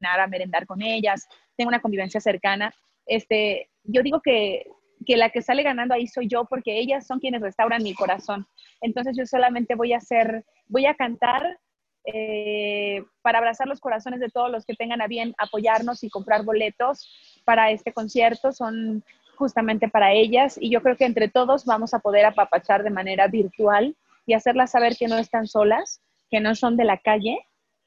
a 0.00 0.26
merendar 0.26 0.66
con 0.66 0.82
ellas, 0.82 1.28
tengo 1.56 1.68
una 1.68 1.80
convivencia 1.80 2.20
cercana, 2.20 2.72
este, 3.06 3.70
yo 3.84 4.02
digo 4.02 4.20
que, 4.20 4.66
que 5.06 5.16
la 5.16 5.30
que 5.30 5.42
sale 5.42 5.62
ganando 5.62 5.94
ahí 5.94 6.06
soy 6.06 6.28
yo 6.28 6.44
porque 6.44 6.78
ellas 6.78 7.06
son 7.06 7.20
quienes 7.20 7.40
restauran 7.40 7.82
mi 7.82 7.94
corazón. 7.94 8.46
Entonces 8.80 9.16
yo 9.16 9.24
solamente 9.26 9.74
voy 9.74 9.92
a 9.92 9.98
hacer, 9.98 10.44
voy 10.66 10.86
a 10.86 10.94
cantar 10.94 11.58
eh, 12.04 13.04
para 13.22 13.38
abrazar 13.38 13.66
los 13.66 13.80
corazones 13.80 14.20
de 14.20 14.30
todos 14.30 14.50
los 14.50 14.64
que 14.64 14.74
tengan 14.74 15.02
a 15.02 15.08
bien 15.08 15.34
apoyarnos 15.36 16.02
y 16.04 16.08
comprar 16.08 16.42
boletos 16.42 17.06
para 17.44 17.70
este 17.70 17.92
concierto. 17.92 18.52
Son 18.52 19.04
justamente 19.38 19.88
para 19.88 20.12
ellas 20.12 20.58
y 20.60 20.70
yo 20.70 20.82
creo 20.82 20.96
que 20.96 21.04
entre 21.06 21.28
todos 21.28 21.64
vamos 21.64 21.94
a 21.94 22.00
poder 22.00 22.26
apapachar 22.26 22.82
de 22.82 22.90
manera 22.90 23.28
virtual 23.28 23.96
y 24.26 24.34
hacerlas 24.34 24.72
saber 24.72 24.96
que 24.96 25.06
no 25.06 25.16
están 25.16 25.46
solas, 25.46 26.02
que 26.28 26.40
no 26.40 26.54
son 26.54 26.76
de 26.76 26.84
la 26.84 26.98
calle, 26.98 27.38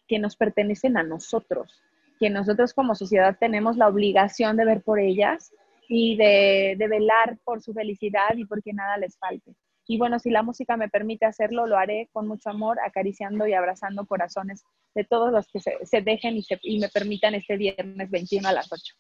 que 0.08 0.18
nos 0.18 0.36
pertenecen 0.36 0.98
a 0.98 1.04
nosotros, 1.04 1.82
que 2.20 2.30
nosotros 2.30 2.74
como 2.74 2.96
sociedad 2.96 3.38
tenemos 3.40 3.78
la 3.78 3.90
obligación 3.90 4.58
de 4.58 4.66
ver 4.66 4.82
por 4.82 5.00
ellas 5.00 5.54
y 5.88 6.16
de, 6.16 6.78
velar 6.90 7.38
por 7.44 7.62
su 7.62 7.74
felicidad 7.74 8.36
y 8.36 8.46
porque 8.46 8.72
nada 8.74 8.98
les 8.98 9.18
falte. 9.18 9.54
Y 9.88 9.98
bueno, 9.98 10.20
si 10.20 10.30
la 10.30 10.42
música 10.42 10.78
me 10.78 10.88
permite 10.88 11.26
hacerlo, 11.26 11.68
lo 11.68 11.78
haré 11.78 12.08
con 12.14 12.28
mucho 12.28 12.50
amor, 12.50 12.80
acariciando 12.80 13.46
y 13.46 13.54
abrazando 13.54 14.06
corazones 14.06 14.64
de 14.96 15.04
todos 15.04 15.34
los 15.34 15.48
que 15.48 15.60
se, 15.60 16.02
dejen 16.02 16.38
y, 16.38 16.46
y 16.62 16.80
me 16.80 16.88
permitan 16.88 17.36
este 17.36 17.58
viernes 17.58 18.10
21 18.10 18.48
a 18.48 18.54
las 18.54 18.72
8. 18.72 18.96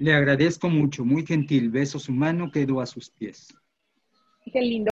Le 0.00 0.14
agradezco 0.14 0.70
mucho, 0.70 1.04
muy 1.04 1.26
gentil. 1.26 1.68
Beso 1.70 1.98
su 1.98 2.10
mano, 2.10 2.50
quedo 2.50 2.80
a 2.80 2.86
sus 2.86 3.10
pies. 3.10 3.54
Qué 4.50 4.58
lindo. 4.62 4.90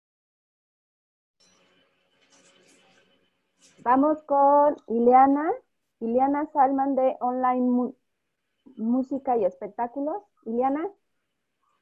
Vamos 3.80 4.24
con 4.24 4.78
Ileana, 4.88 5.52
Ileana 6.00 6.50
Salman 6.54 6.96
de 6.96 7.18
Online 7.20 7.60
Mu- 7.60 7.96
Música 8.78 9.36
y 9.36 9.44
Espectáculos. 9.44 10.24
Ileana. 10.46 10.90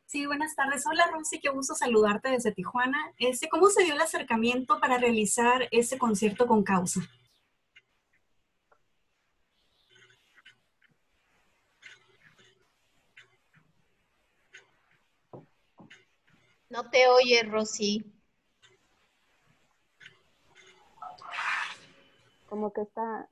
Sí, 0.07 0.25
buenas 0.25 0.55
tardes. 0.55 0.83
Hola 0.87 1.05
Rosy, 1.13 1.39
qué 1.39 1.49
gusto 1.49 1.75
saludarte 1.75 2.29
desde 2.29 2.51
Tijuana. 2.51 2.97
Este, 3.19 3.49
¿Cómo 3.49 3.67
se 3.67 3.83
dio 3.83 3.93
el 3.93 4.01
acercamiento 4.01 4.79
para 4.79 4.97
realizar 4.97 5.67
este 5.69 5.99
concierto 5.99 6.47
con 6.47 6.63
causa? 6.63 7.01
No 16.71 16.89
te 16.89 17.05
oye, 17.07 17.43
Rosy. 17.43 18.03
Como 22.47 22.71
que 22.71 22.81
está. 22.81 23.27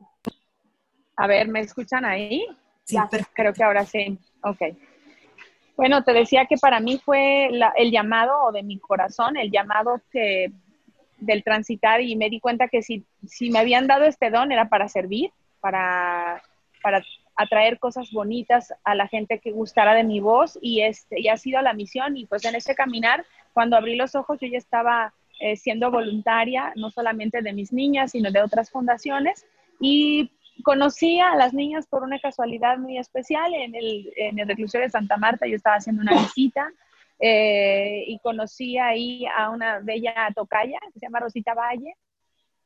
A 1.16 1.28
ver, 1.28 1.48
¿me 1.48 1.62
escuchan 1.62 2.06
ahí? 2.06 2.46
Sí, 2.84 2.96
Ya, 2.96 3.10
creo 3.34 3.54
que 3.54 3.64
ahora 3.64 3.86
sí. 3.86 4.18
Ok. 4.44 4.62
Bueno, 5.78 6.04
te 6.04 6.12
decía 6.12 6.46
que 6.48 6.58
para 6.58 6.82
mí 6.82 7.00
fue 7.04 7.48
la- 7.52 7.74
el 7.78 7.92
llamado 7.92 8.44
o 8.44 8.52
de 8.52 8.64
mi 8.64 8.78
corazón, 8.80 9.38
el 9.38 9.50
llamado 9.52 10.02
que 10.12 10.52
del 11.18 11.44
transitar 11.44 12.02
y 12.02 12.16
me 12.18 12.30
di 12.30 12.40
cuenta 12.42 12.68
que 12.68 12.82
si, 12.82 13.06
si 13.26 13.50
me 13.50 13.60
habían 13.60 13.88
dado 13.88 14.04
este 14.06 14.30
don 14.30 14.52
era 14.52 14.68
para 14.70 14.88
servir, 14.90 15.32
para, 15.62 16.42
para 16.82 17.02
atraer 17.40 17.80
cosas 17.80 18.12
bonitas 18.12 18.74
a 18.84 18.96
la 18.96 19.08
gente 19.08 19.40
que 19.40 19.52
gustara 19.52 19.94
de 19.94 20.04
mi 20.04 20.20
voz 20.20 20.60
y, 20.62 20.82
este, 20.82 21.22
y 21.22 21.30
ha 21.30 21.38
sido 21.38 21.62
la 21.62 21.74
misión 21.74 22.18
y 22.18 22.26
pues 22.26 22.44
en 22.44 22.56
ese 22.56 22.76
caminar, 22.76 23.26
cuando 23.54 23.78
abrí 23.78 23.96
los 23.96 24.14
ojos 24.14 24.38
yo 24.42 24.48
ya 24.48 24.58
estaba 24.58 25.14
eh, 25.40 25.56
siendo 25.56 25.90
voluntaria, 25.90 26.74
no 26.76 26.92
solamente 26.92 27.42
de 27.42 27.54
mis 27.54 27.72
niñas, 27.72 28.12
sino 28.12 28.30
de 28.30 28.42
otras 28.42 28.70
fundaciones 28.70 29.46
y 29.80 30.30
conocí 30.64 31.22
a 31.22 31.36
las 31.36 31.54
niñas 31.54 31.88
por 31.88 32.04
una 32.04 32.20
casualidad 32.20 32.78
muy 32.78 32.98
especial. 32.98 33.54
En 33.54 33.74
el, 33.74 34.12
en 34.18 34.38
el 34.38 34.48
reclusorio 34.48 34.88
de 34.88 34.92
Santa 34.92 35.16
Marta, 35.16 35.48
yo 35.48 35.56
estaba 35.56 35.78
haciendo 35.78 36.02
una 36.02 36.20
visita 36.22 36.70
eh, 37.20 38.04
y 38.06 38.20
conocí 38.20 38.78
ahí 38.78 39.26
a 39.38 39.50
una 39.50 39.80
bella 39.80 40.14
tocaya 40.36 40.78
que 40.94 41.00
se 41.00 41.06
llama 41.06 41.22
Rosita 41.22 41.54
Valle, 41.54 41.96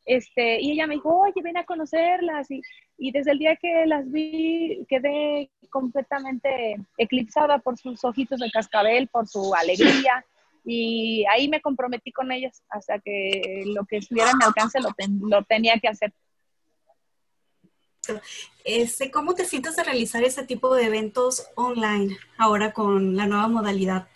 este, 0.05 0.59
y 0.61 0.71
ella 0.71 0.87
me 0.87 0.95
dijo, 0.95 1.17
oye, 1.17 1.41
ven 1.41 1.57
a 1.57 1.65
conocerlas, 1.65 2.49
y, 2.51 2.61
y 2.97 3.11
desde 3.11 3.31
el 3.31 3.39
día 3.39 3.55
que 3.55 3.85
las 3.85 4.09
vi 4.11 4.85
quedé 4.87 5.49
completamente 5.69 6.75
eclipsada 6.97 7.59
por 7.59 7.77
sus 7.77 8.03
ojitos 8.03 8.39
de 8.39 8.51
cascabel, 8.51 9.07
por 9.07 9.27
su 9.27 9.53
alegría, 9.55 10.25
y 10.65 11.25
ahí 11.29 11.49
me 11.49 11.61
comprometí 11.61 12.11
con 12.11 12.31
ellas 12.31 12.63
hasta 12.69 12.99
que 12.99 13.63
lo 13.65 13.85
que 13.85 13.97
estuviera 13.97 14.31
a 14.31 14.35
mi 14.35 14.45
alcance 14.45 14.79
lo, 14.79 14.91
ten- 14.93 15.19
lo 15.29 15.43
tenía 15.43 15.77
que 15.79 15.89
hacer. 15.89 16.13
Este, 18.65 19.09
¿Cómo 19.11 19.33
te 19.33 19.45
sientes 19.45 19.75
de 19.77 19.83
realizar 19.83 20.23
este 20.23 20.45
tipo 20.45 20.75
de 20.75 20.85
eventos 20.85 21.49
online 21.55 22.17
ahora 22.37 22.73
con 22.73 23.15
la 23.15 23.27
nueva 23.27 23.47
modalidad? 23.47 24.07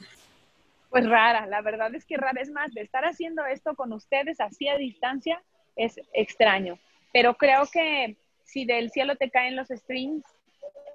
Pues 0.89 1.07
rara, 1.07 1.45
la 1.47 1.61
verdad 1.61 1.93
es 1.95 2.05
que 2.05 2.17
rara 2.17 2.41
es 2.41 2.49
más, 2.49 2.73
de 2.73 2.81
estar 2.81 3.05
haciendo 3.05 3.45
esto 3.45 3.75
con 3.75 3.93
ustedes 3.93 4.39
así 4.39 4.67
a 4.67 4.77
distancia 4.77 5.41
es 5.77 5.99
extraño, 6.13 6.77
pero 7.13 7.35
creo 7.35 7.63
que 7.71 8.17
si 8.43 8.65
del 8.65 8.91
cielo 8.91 9.15
te 9.15 9.29
caen 9.29 9.55
los 9.55 9.67
streams, 9.67 10.23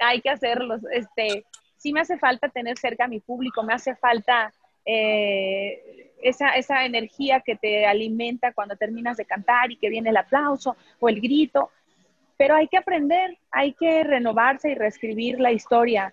hay 0.00 0.20
que 0.20 0.30
hacerlos. 0.30 0.80
Este, 0.92 1.44
sí 1.76 1.92
me 1.92 2.00
hace 2.00 2.18
falta 2.18 2.48
tener 2.48 2.78
cerca 2.78 3.04
a 3.04 3.08
mi 3.08 3.20
público, 3.20 3.62
me 3.62 3.74
hace 3.74 3.94
falta 3.94 4.52
eh, 4.84 6.10
esa, 6.22 6.50
esa 6.50 6.84
energía 6.84 7.40
que 7.40 7.56
te 7.56 7.86
alimenta 7.86 8.52
cuando 8.52 8.76
terminas 8.76 9.16
de 9.16 9.24
cantar 9.24 9.70
y 9.70 9.76
que 9.76 9.88
viene 9.88 10.10
el 10.10 10.16
aplauso 10.16 10.76
o 11.00 11.08
el 11.08 11.20
grito, 11.20 11.70
pero 12.36 12.54
hay 12.54 12.68
que 12.68 12.78
aprender, 12.78 13.38
hay 13.50 13.72
que 13.72 14.02
renovarse 14.04 14.70
y 14.70 14.74
reescribir 14.74 15.40
la 15.40 15.52
historia. 15.52 16.12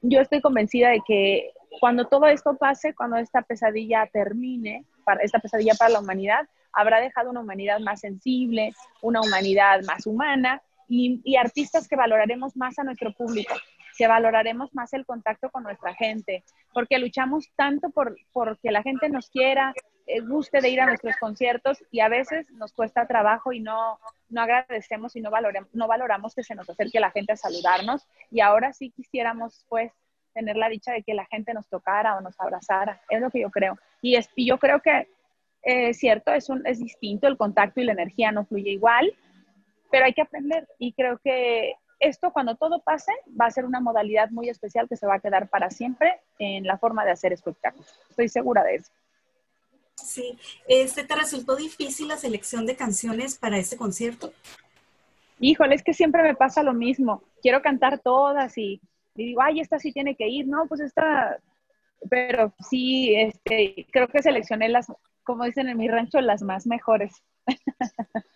Yo 0.00 0.20
estoy 0.20 0.40
convencida 0.40 0.90
de 0.90 1.00
que 1.06 1.50
cuando 1.80 2.06
todo 2.06 2.26
esto 2.26 2.56
pase, 2.56 2.94
cuando 2.94 3.16
esta 3.16 3.42
pesadilla 3.42 4.06
termine, 4.12 4.84
para, 5.04 5.22
esta 5.22 5.38
pesadilla 5.38 5.74
para 5.78 5.90
la 5.90 6.00
humanidad, 6.00 6.46
habrá 6.74 7.00
dejado 7.00 7.30
una 7.30 7.40
humanidad 7.40 7.80
más 7.80 8.00
sensible, 8.00 8.72
una 9.02 9.20
humanidad 9.20 9.82
más 9.84 10.06
humana 10.06 10.62
y, 10.88 11.36
artistas 11.36 11.88
que 11.88 11.96
valoraremos 11.96 12.56
más 12.56 12.78
a 12.78 12.84
nuestro 12.84 13.12
público, 13.12 13.54
que 13.96 14.06
valoraremos 14.06 14.74
más 14.74 14.92
el 14.92 15.06
contacto 15.06 15.50
con 15.50 15.62
nuestra 15.62 15.94
gente, 15.94 16.44
porque 16.72 16.98
luchamos 16.98 17.50
tanto 17.56 17.90
por, 17.90 18.16
por 18.32 18.58
que 18.58 18.70
la 18.70 18.82
gente 18.82 19.08
nos 19.08 19.30
quiera, 19.30 19.72
eh, 20.06 20.20
guste 20.20 20.60
de 20.60 20.68
ir 20.68 20.80
a 20.80 20.86
nuestros 20.86 21.16
conciertos 21.16 21.82
y 21.90 22.00
a 22.00 22.08
veces 22.08 22.50
nos 22.50 22.72
cuesta 22.72 23.06
trabajo 23.06 23.52
y 23.52 23.60
no, 23.60 23.98
no 24.28 24.42
agradecemos 24.42 25.16
y 25.16 25.20
no, 25.22 25.30
valorem- 25.30 25.68
no 25.72 25.86
valoramos 25.88 26.34
que 26.34 26.42
se 26.44 26.54
nos 26.54 26.68
acerque 26.68 27.00
la 27.00 27.10
gente 27.10 27.32
a 27.32 27.36
saludarnos 27.36 28.06
y 28.30 28.40
ahora 28.40 28.72
sí 28.74 28.90
quisiéramos 28.90 29.64
pues 29.68 29.92
tener 30.34 30.56
la 30.56 30.68
dicha 30.68 30.92
de 30.92 31.02
que 31.02 31.14
la 31.14 31.24
gente 31.26 31.54
nos 31.54 31.68
tocara 31.68 32.16
o 32.16 32.20
nos 32.20 32.38
abrazara, 32.40 33.00
es 33.08 33.20
lo 33.20 33.30
que 33.30 33.40
yo 33.40 33.50
creo. 33.50 33.78
Y, 34.02 34.16
es, 34.16 34.28
y 34.34 34.46
yo 34.46 34.58
creo 34.58 34.80
que 34.80 35.08
es 35.64 35.98
cierto, 35.98 36.32
es, 36.32 36.48
un, 36.48 36.66
es 36.66 36.78
distinto, 36.78 37.26
el 37.26 37.36
contacto 37.36 37.80
y 37.80 37.84
la 37.84 37.92
energía 37.92 38.32
no 38.32 38.44
fluye 38.44 38.70
igual, 38.70 39.12
pero 39.90 40.04
hay 40.04 40.12
que 40.12 40.22
aprender 40.22 40.68
y 40.78 40.92
creo 40.92 41.18
que 41.22 41.74
esto 42.00 42.32
cuando 42.32 42.56
todo 42.56 42.80
pase 42.80 43.12
va 43.40 43.46
a 43.46 43.50
ser 43.50 43.64
una 43.64 43.80
modalidad 43.80 44.30
muy 44.30 44.48
especial 44.48 44.88
que 44.88 44.96
se 44.96 45.06
va 45.06 45.14
a 45.16 45.20
quedar 45.20 45.48
para 45.48 45.70
siempre 45.70 46.20
en 46.38 46.64
la 46.64 46.78
forma 46.78 47.04
de 47.04 47.12
hacer 47.12 47.32
espectáculos. 47.32 47.98
Estoy 48.10 48.28
segura 48.28 48.62
de 48.62 48.76
eso. 48.76 48.92
Sí, 49.94 50.38
este, 50.66 51.04
¿te 51.04 51.14
resultó 51.14 51.56
difícil 51.56 52.08
la 52.08 52.16
selección 52.16 52.66
de 52.66 52.76
canciones 52.76 53.38
para 53.38 53.58
este 53.58 53.76
concierto? 53.76 54.32
Híjole, 55.38 55.76
es 55.76 55.82
que 55.82 55.94
siempre 55.94 56.22
me 56.22 56.34
pasa 56.34 56.62
lo 56.62 56.74
mismo. 56.74 57.22
Quiero 57.40 57.62
cantar 57.62 58.00
todas 58.00 58.58
y, 58.58 58.80
y 59.14 59.26
digo, 59.26 59.42
ay, 59.42 59.60
esta 59.60 59.78
sí 59.78 59.92
tiene 59.92 60.16
que 60.16 60.28
ir, 60.28 60.46
no, 60.46 60.66
pues 60.66 60.80
esta, 60.80 61.38
pero 62.10 62.52
sí, 62.68 63.14
este, 63.14 63.86
creo 63.90 64.08
que 64.08 64.22
seleccioné 64.22 64.68
las, 64.68 64.88
como 65.24 65.44
dicen 65.44 65.68
en 65.68 65.78
mi 65.78 65.88
rancho, 65.88 66.20
las 66.20 66.42
más 66.42 66.66
mejores. 66.66 67.22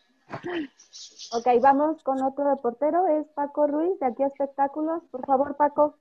Ok, 1.30 1.46
vamos 1.60 2.02
con 2.02 2.22
otro 2.22 2.54
reportero, 2.54 3.06
es 3.06 3.26
Paco 3.34 3.66
Ruiz, 3.66 3.98
de 4.00 4.06
aquí 4.06 4.22
a 4.22 4.28
Espectáculos. 4.28 5.02
Por 5.10 5.26
favor, 5.26 5.56
Paco. 5.56 5.98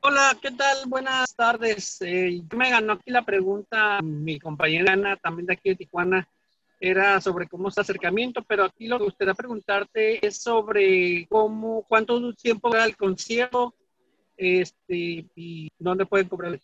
Hola, 0.00 0.36
¿qué 0.40 0.50
tal? 0.50 0.86
Buenas 0.86 1.34
tardes. 1.34 2.00
Eh, 2.02 2.42
yo 2.50 2.58
me 2.58 2.70
ganó 2.70 2.94
aquí 2.94 3.10
la 3.10 3.22
pregunta, 3.22 4.00
mi 4.02 4.38
compañera 4.38 4.92
Ana, 4.94 5.16
también 5.16 5.46
de 5.46 5.54
aquí 5.54 5.70
de 5.70 5.76
Tijuana, 5.76 6.28
era 6.80 7.20
sobre 7.20 7.46
cómo 7.46 7.68
es 7.68 7.76
el 7.76 7.82
acercamiento, 7.82 8.42
pero 8.42 8.64
aquí 8.64 8.86
lo 8.86 8.98
que 8.98 9.04
gustaría 9.04 9.34
preguntarte 9.34 10.26
es 10.26 10.38
sobre 10.38 11.26
cómo, 11.28 11.84
cuánto 11.88 12.32
tiempo 12.34 12.68
dura 12.68 12.84
el 12.84 12.96
concierto 12.96 13.74
este, 14.36 15.26
y 15.34 15.70
dónde 15.78 16.06
pueden 16.06 16.28
cobrar. 16.28 16.58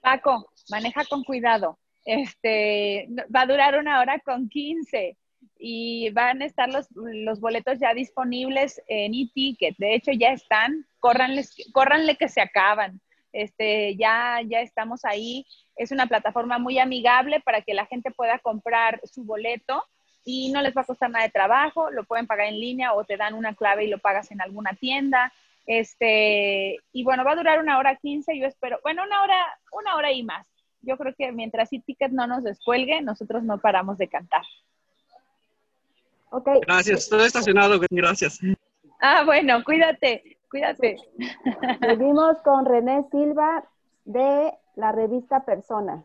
Paco, 0.00 0.50
maneja 0.70 1.04
con 1.04 1.24
cuidado. 1.24 1.78
Este, 2.04 3.08
va 3.34 3.42
a 3.42 3.46
durar 3.46 3.78
una 3.78 4.00
hora 4.00 4.18
con 4.20 4.48
15 4.48 5.16
y 5.58 6.10
van 6.10 6.40
a 6.40 6.46
estar 6.46 6.68
los, 6.70 6.88
los 6.94 7.40
boletos 7.40 7.78
ya 7.78 7.92
disponibles 7.92 8.80
en 8.88 9.14
e-ticket. 9.14 9.76
De 9.76 9.94
hecho, 9.94 10.12
ya 10.12 10.32
están. 10.32 10.86
Córranles, 10.98 11.54
córranle 11.72 12.16
que 12.16 12.28
se 12.28 12.40
acaban. 12.40 13.00
Este, 13.32 13.96
ya, 13.96 14.40
ya 14.46 14.60
estamos 14.60 15.04
ahí. 15.04 15.46
Es 15.76 15.92
una 15.92 16.06
plataforma 16.06 16.58
muy 16.58 16.78
amigable 16.78 17.40
para 17.40 17.62
que 17.62 17.74
la 17.74 17.86
gente 17.86 18.10
pueda 18.10 18.38
comprar 18.38 19.00
su 19.04 19.24
boleto 19.24 19.84
y 20.24 20.50
no 20.52 20.62
les 20.62 20.76
va 20.76 20.82
a 20.82 20.86
costar 20.86 21.10
nada 21.10 21.24
de 21.24 21.30
trabajo. 21.30 21.90
Lo 21.90 22.04
pueden 22.04 22.26
pagar 22.26 22.46
en 22.48 22.60
línea 22.60 22.92
o 22.94 23.04
te 23.04 23.16
dan 23.16 23.34
una 23.34 23.54
clave 23.54 23.84
y 23.84 23.88
lo 23.88 23.98
pagas 23.98 24.30
en 24.30 24.40
alguna 24.40 24.72
tienda. 24.74 25.32
Este, 25.72 26.78
y 26.90 27.04
bueno, 27.04 27.24
va 27.24 27.30
a 27.30 27.36
durar 27.36 27.60
una 27.60 27.78
hora 27.78 27.94
15. 27.94 28.36
Yo 28.36 28.44
espero, 28.46 28.80
bueno, 28.82 29.04
una 29.04 29.22
hora, 29.22 29.36
una 29.70 29.94
hora 29.94 30.10
y 30.10 30.24
más. 30.24 30.44
Yo 30.80 30.98
creo 30.98 31.14
que 31.16 31.30
mientras 31.30 31.72
e-ticket 31.72 32.10
no 32.10 32.26
nos 32.26 32.42
descuelgue, 32.42 33.00
nosotros 33.02 33.44
no 33.44 33.56
paramos 33.58 33.96
de 33.96 34.08
cantar. 34.08 34.42
Ok. 36.30 36.48
Gracias, 36.62 37.04
estoy 37.04 37.22
estacionado, 37.22 37.78
gracias. 37.88 38.40
Ah, 39.00 39.22
bueno, 39.24 39.62
cuídate, 39.62 40.38
cuídate. 40.50 40.96
Seguimos 41.80 42.38
con 42.42 42.66
René 42.66 43.04
Silva 43.12 43.64
de 44.04 44.52
la 44.74 44.90
revista 44.90 45.44
Persona. 45.44 46.04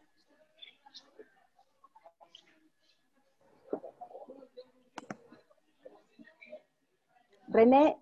René, 7.47 7.97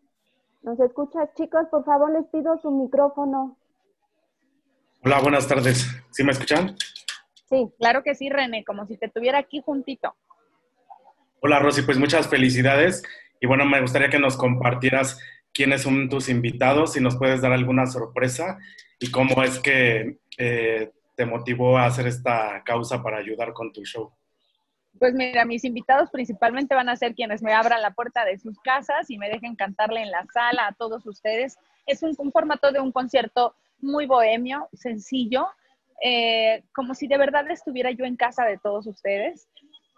¿nos 0.63 0.79
escuchas? 0.79 1.29
Chicos, 1.35 1.67
por 1.69 1.85
favor, 1.85 2.11
les 2.11 2.25
pido 2.27 2.57
su 2.61 2.71
micrófono. 2.71 3.57
Hola, 5.03 5.19
buenas 5.21 5.47
tardes. 5.47 5.85
¿Sí 6.11 6.23
me 6.23 6.31
escuchan? 6.31 6.75
Sí, 7.49 7.69
claro 7.77 8.03
que 8.03 8.15
sí, 8.15 8.29
René, 8.29 8.63
como 8.63 8.87
si 8.87 8.97
te 8.97 9.09
tuviera 9.09 9.37
aquí 9.37 9.61
juntito. 9.63 10.15
Hola, 11.41 11.59
Rosy, 11.59 11.81
pues 11.81 11.97
muchas 11.97 12.27
felicidades. 12.27 13.03
Y 13.41 13.47
bueno, 13.47 13.65
me 13.65 13.81
gustaría 13.81 14.09
que 14.09 14.19
nos 14.19 14.37
compartieras 14.37 15.19
quiénes 15.53 15.81
son 15.81 16.09
tus 16.09 16.29
invitados, 16.29 16.93
si 16.93 17.01
nos 17.01 17.17
puedes 17.17 17.41
dar 17.41 17.51
alguna 17.51 17.85
sorpresa 17.85 18.57
y 18.97 19.11
cómo 19.11 19.43
es 19.43 19.59
que 19.59 20.17
eh, 20.37 20.91
te 21.15 21.25
motivó 21.25 21.77
a 21.77 21.85
hacer 21.85 22.07
esta 22.07 22.63
causa 22.63 23.03
para 23.03 23.17
ayudar 23.17 23.51
con 23.51 23.73
tu 23.73 23.83
show. 23.83 24.13
Pues 24.99 25.13
mira, 25.13 25.43
mis 25.45 25.63
invitados 25.63 26.09
principalmente 26.11 26.75
van 26.75 26.89
a 26.89 26.95
ser 26.95 27.15
quienes 27.15 27.41
me 27.41 27.53
abran 27.53 27.81
la 27.81 27.91
puerta 27.91 28.25
de 28.25 28.37
sus 28.37 28.59
casas 28.59 29.09
y 29.09 29.17
me 29.17 29.29
dejen 29.29 29.55
cantarle 29.55 30.01
en 30.01 30.11
la 30.11 30.25
sala 30.31 30.67
a 30.67 30.73
todos 30.73 31.05
ustedes. 31.05 31.57
Es 31.85 32.03
un, 32.03 32.15
formato 32.31 32.71
de 32.71 32.79
un 32.79 32.91
concierto 32.91 33.55
muy 33.81 34.05
bohemio, 34.05 34.69
sencillo, 34.73 35.47
eh, 36.01 36.63
como 36.73 36.93
si 36.93 37.07
de 37.07 37.17
verdad 37.17 37.49
estuviera 37.49 37.91
yo 37.91 38.05
en 38.05 38.15
casa 38.15 38.45
de 38.45 38.57
todos 38.57 38.85
ustedes. 38.87 39.47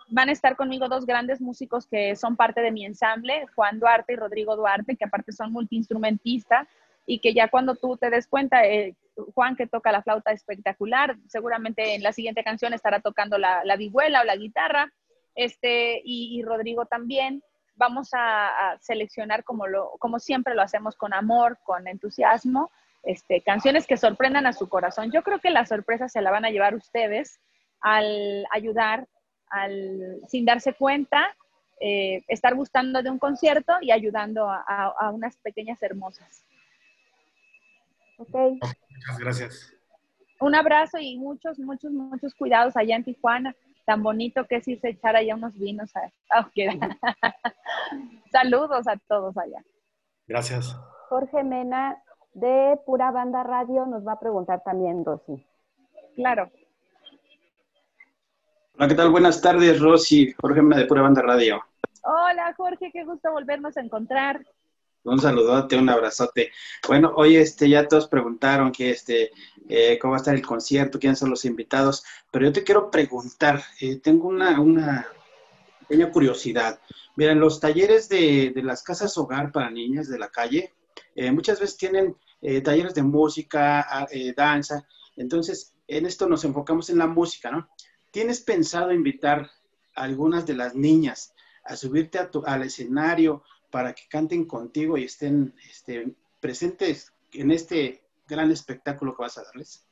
Van 0.08 0.30
a 0.30 0.32
estar 0.32 0.56
conmigo 0.56 0.88
dos 0.88 1.06
grandes 1.06 1.42
músicos 1.42 1.88
que 1.88 2.16
son 2.16 2.36
parte 2.36 2.62
de 2.62 2.72
mi 2.72 2.86
ensamble, 2.86 3.48
Juan 3.56 3.80
Duarte 3.80 4.14
y 4.14 4.16
Rodrigo 4.16 4.56
Duarte, 4.56 4.96
que 4.96 5.06
aparte 5.06 5.32
son 5.34 5.52
multiinstrumentistas 5.52 6.68
y 7.06 7.20
que 7.20 7.34
ya 7.34 7.48
cuando 7.50 7.76
tú 7.76 7.98
te 7.98 8.10
des 8.10 8.28
cuenta, 8.28 8.66
eh, 8.66 8.96
Juan 9.34 9.56
que 9.56 9.68
toca 9.68 9.92
la 9.92 10.02
flauta 10.02 10.32
espectacular, 10.32 11.16
seguramente 11.28 11.96
en 11.96 12.04
la 12.04 12.12
siguiente 12.12 12.44
canción 12.44 12.74
estará 12.74 13.00
tocando 13.00 13.38
la, 13.38 13.64
la 13.64 13.76
vihuela 13.76 14.22
o 14.22 14.26
la 14.26 14.36
guitarra, 14.36 14.92
este, 15.36 16.02
y, 16.04 16.38
y 16.38 16.44
Rodrigo 16.44 16.86
también. 16.86 17.42
Vamos 17.78 18.14
a, 18.14 18.48
a 18.48 18.80
seleccionar 18.80 19.44
como, 19.44 19.68
lo, 19.68 19.92
como 20.00 20.20
siempre 20.20 20.56
lo 20.56 20.62
hacemos 20.62 20.96
con 20.96 21.14
amor, 21.14 21.58
con 21.64 21.88
entusiasmo, 21.88 22.72
este, 23.04 23.42
canciones 23.42 23.86
que 23.86 23.98
sorprendan 23.98 24.46
a 24.48 24.54
su 24.54 24.70
corazón. 24.70 25.12
Yo 25.12 25.24
creo 25.24 25.40
que 25.40 25.50
la 25.50 25.66
sorpresa 25.66 26.08
se 26.08 26.22
la 26.22 26.32
van 26.32 26.46
a 26.46 26.52
llevar 26.52 26.74
ustedes 26.74 27.40
al 27.82 28.46
ayudar, 28.52 29.08
al, 29.50 30.22
sin 30.28 30.46
darse 30.46 30.74
cuenta, 30.74 31.36
eh, 31.82 32.24
estar 32.30 32.56
gustando 32.56 33.04
de 33.04 33.10
un 33.10 33.20
concierto 33.20 33.74
y 33.82 33.92
ayudando 33.92 34.50
a, 34.50 34.64
a, 34.66 34.94
a 34.98 35.12
unas 35.12 35.36
pequeñas 35.38 35.84
hermosas. 35.84 36.46
Ok. 38.18 38.36
Muchas 38.90 39.20
gracias. 39.20 39.74
Un 40.40 40.56
abrazo 40.56 40.98
y 41.00 41.18
muchos, 41.18 41.60
muchos, 41.60 41.92
muchos 41.92 42.34
cuidados 42.36 42.76
allá 42.76 42.96
en 42.96 43.04
Tijuana. 43.04 43.56
Tan 43.86 44.04
bonito 44.04 44.46
que 44.46 44.58
es 44.58 44.68
irse 44.68 44.88
a 44.88 44.92
echar 44.92 45.16
allá 45.16 45.36
unos 45.36 45.54
vinos. 45.58 45.92
A... 45.96 46.12
Oh, 46.40 46.50
Saludos 48.32 48.88
a 48.88 48.98
todos 49.08 49.38
allá. 49.38 49.64
Gracias. 50.28 50.76
Jorge 51.10 51.44
Mena 51.44 52.02
de 52.34 52.78
Pura 52.86 53.12
Banda 53.12 53.44
Radio 53.44 53.86
nos 53.86 54.06
va 54.06 54.14
a 54.14 54.20
preguntar 54.20 54.62
también, 54.64 55.06
Rosy. 55.06 55.46
Claro. 56.16 56.52
Hola, 58.78 58.88
¿qué 58.90 58.96
tal? 58.96 59.10
Buenas 59.10 59.42
tardes, 59.42 59.80
Rosy. 59.80 60.34
Jorge 60.42 60.62
Mena 60.62 60.82
de 60.82 60.88
Pura 60.88 61.02
Banda 61.02 61.22
Radio. 61.22 61.62
Hola, 62.04 62.54
Jorge, 62.58 62.92
qué 62.92 63.04
gusto 63.04 63.32
volvernos 63.32 63.78
a 63.78 63.82
encontrar. 63.82 64.46
Un 65.06 65.20
saludote, 65.20 65.78
un 65.78 65.88
abrazote. 65.88 66.52
Bueno, 66.88 67.14
hoy 67.16 67.38
este, 67.38 67.70
ya 67.70 67.88
todos 67.88 68.08
preguntaron 68.08 68.72
que 68.72 68.90
este, 68.90 69.32
eh, 69.70 70.00
cómo 70.00 70.12
va 70.12 70.18
a 70.18 70.20
estar 70.20 70.34
el 70.34 70.42
concierto, 70.42 70.98
quiénes 70.98 71.20
son 71.20 71.30
los 71.30 71.46
invitados, 71.46 72.04
pero 72.32 72.46
yo 72.46 72.52
te 72.52 72.64
quiero 72.64 72.90
preguntar, 72.90 73.64
eh, 73.80 73.98
tengo 73.98 74.28
una, 74.28 74.60
una 74.60 75.08
pequeña 75.82 76.10
curiosidad. 76.12 76.80
Miren, 77.18 77.40
los 77.40 77.60
talleres 77.60 78.10
de, 78.10 78.52
de, 78.56 78.64
las 78.64 78.82
casas 78.82 79.16
hogar 79.20 79.52
para 79.52 79.70
niñas 79.70 80.10
de 80.10 80.18
la 80.18 80.30
calle, 80.30 80.74
eh, 81.14 81.32
muchas 81.32 81.60
veces 81.60 81.78
tienen 81.78 82.18
talleres 82.64 82.94
de 82.94 83.02
música, 83.02 84.08
danza, 84.36 84.88
entonces 85.18 85.74
en 85.88 86.06
esto 86.06 86.28
nos 86.28 86.44
enfocamos 86.44 86.92
en 86.92 87.00
la 87.00 87.08
música, 87.08 87.50
¿no? 87.50 87.68
¿Tienes 88.12 88.40
pensado 88.42 88.92
invitar 88.92 89.50
a 89.96 90.04
algunas 90.04 90.46
de 90.46 90.54
las 90.54 90.76
niñas 90.76 91.34
a 91.64 91.76
subirte 91.76 92.20
a 92.20 92.30
tu, 92.30 92.44
al 92.46 92.62
escenario 92.64 93.44
para 93.76 93.92
que 93.92 94.04
canten 94.08 94.46
contigo 94.46 94.98
y 94.98 95.04
estén 95.04 95.54
este, 95.70 96.08
presentes 96.40 97.12
en 97.34 97.52
este 97.52 98.04
gran 98.26 98.50
espectáculo 98.50 99.14
que 99.14 99.24
vas 99.24 99.38
a 99.38 99.44
darles? 99.44 99.86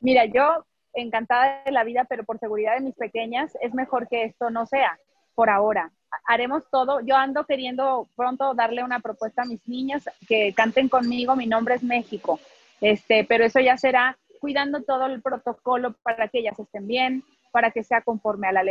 Mira, 0.00 0.24
yo 0.24 0.64
encantada 0.94 1.62
de 1.62 1.72
la 1.72 1.84
vida, 1.84 2.06
pero 2.08 2.24
por 2.24 2.38
seguridad 2.38 2.74
de 2.74 2.80
mis 2.80 2.94
pequeñas, 2.94 3.52
es 3.60 3.74
mejor 3.74 4.08
que 4.08 4.24
esto 4.24 4.48
no 4.48 4.64
sea 4.64 4.98
por 5.34 5.50
ahora. 5.50 5.92
Haremos 6.26 6.64
todo. 6.70 7.00
Yo 7.02 7.14
ando 7.14 7.44
queriendo 7.44 8.08
pronto 8.16 8.54
darle 8.54 8.82
una 8.82 9.00
propuesta 9.00 9.42
a 9.42 9.44
mis 9.44 9.60
niñas 9.68 10.08
que 10.26 10.54
canten 10.54 10.88
conmigo. 10.88 11.36
Mi 11.36 11.46
nombre 11.46 11.74
es 11.74 11.82
México. 11.82 12.40
Este, 12.80 13.24
pero 13.24 13.44
eso 13.44 13.60
ya 13.60 13.76
será 13.76 14.16
cuidando 14.40 14.84
todo 14.84 15.04
el 15.04 15.20
protocolo 15.20 15.92
para 16.02 16.28
que 16.28 16.38
ellas 16.38 16.58
estén 16.58 16.86
bien, 16.86 17.24
para 17.50 17.72
que 17.72 17.84
sea 17.84 18.00
conforme 18.00 18.48
a 18.48 18.52
la, 18.52 18.62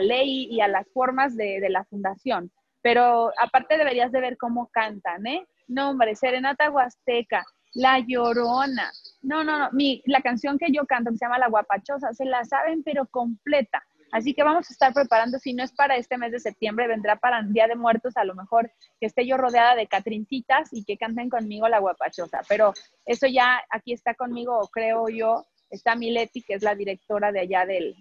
ley, 0.00 0.48
y 0.50 0.62
a 0.62 0.68
las 0.68 0.88
formas 0.88 1.36
de 1.36 1.68
la 1.68 1.84
fundación 1.84 2.50
pero 2.82 3.32
aparte 3.38 3.78
deberías 3.78 4.12
de 4.12 4.20
ver 4.20 4.36
cómo 4.36 4.68
cantan, 4.72 5.26
¿eh? 5.26 5.46
No, 5.68 5.90
hombre, 5.90 6.16
Serenata 6.16 6.70
Huasteca, 6.70 7.44
La 7.74 7.98
Llorona. 7.98 8.90
No, 9.22 9.44
no, 9.44 9.58
no, 9.58 9.68
mi, 9.72 10.02
la 10.06 10.20
canción 10.20 10.58
que 10.58 10.72
yo 10.72 10.86
canto, 10.86 11.10
que 11.10 11.18
se 11.18 11.24
llama 11.24 11.38
La 11.38 11.48
Guapachosa, 11.48 12.12
se 12.12 12.24
la 12.24 12.44
saben, 12.44 12.82
pero 12.82 13.06
completa. 13.06 13.82
Así 14.12 14.34
que 14.34 14.42
vamos 14.42 14.68
a 14.68 14.72
estar 14.72 14.92
preparando, 14.92 15.38
si 15.38 15.52
no 15.52 15.62
es 15.62 15.72
para 15.72 15.96
este 15.96 16.18
mes 16.18 16.32
de 16.32 16.40
septiembre, 16.40 16.88
vendrá 16.88 17.16
para 17.16 17.42
Día 17.42 17.68
de 17.68 17.76
Muertos, 17.76 18.16
a 18.16 18.24
lo 18.24 18.34
mejor 18.34 18.72
que 18.98 19.06
esté 19.06 19.24
yo 19.24 19.36
rodeada 19.36 19.76
de 19.76 19.86
catrincitas 19.86 20.68
y 20.72 20.84
que 20.84 20.96
canten 20.96 21.30
conmigo 21.30 21.68
La 21.68 21.78
Guapachosa. 21.78 22.40
Pero 22.48 22.72
eso 23.06 23.26
ya 23.28 23.62
aquí 23.70 23.92
está 23.92 24.14
conmigo, 24.14 24.68
creo 24.72 25.08
yo, 25.08 25.46
está 25.70 25.94
Mileti, 25.94 26.42
que 26.42 26.54
es 26.54 26.62
la 26.62 26.74
directora 26.74 27.30
de 27.30 27.40
allá 27.40 27.66
del, 27.66 27.94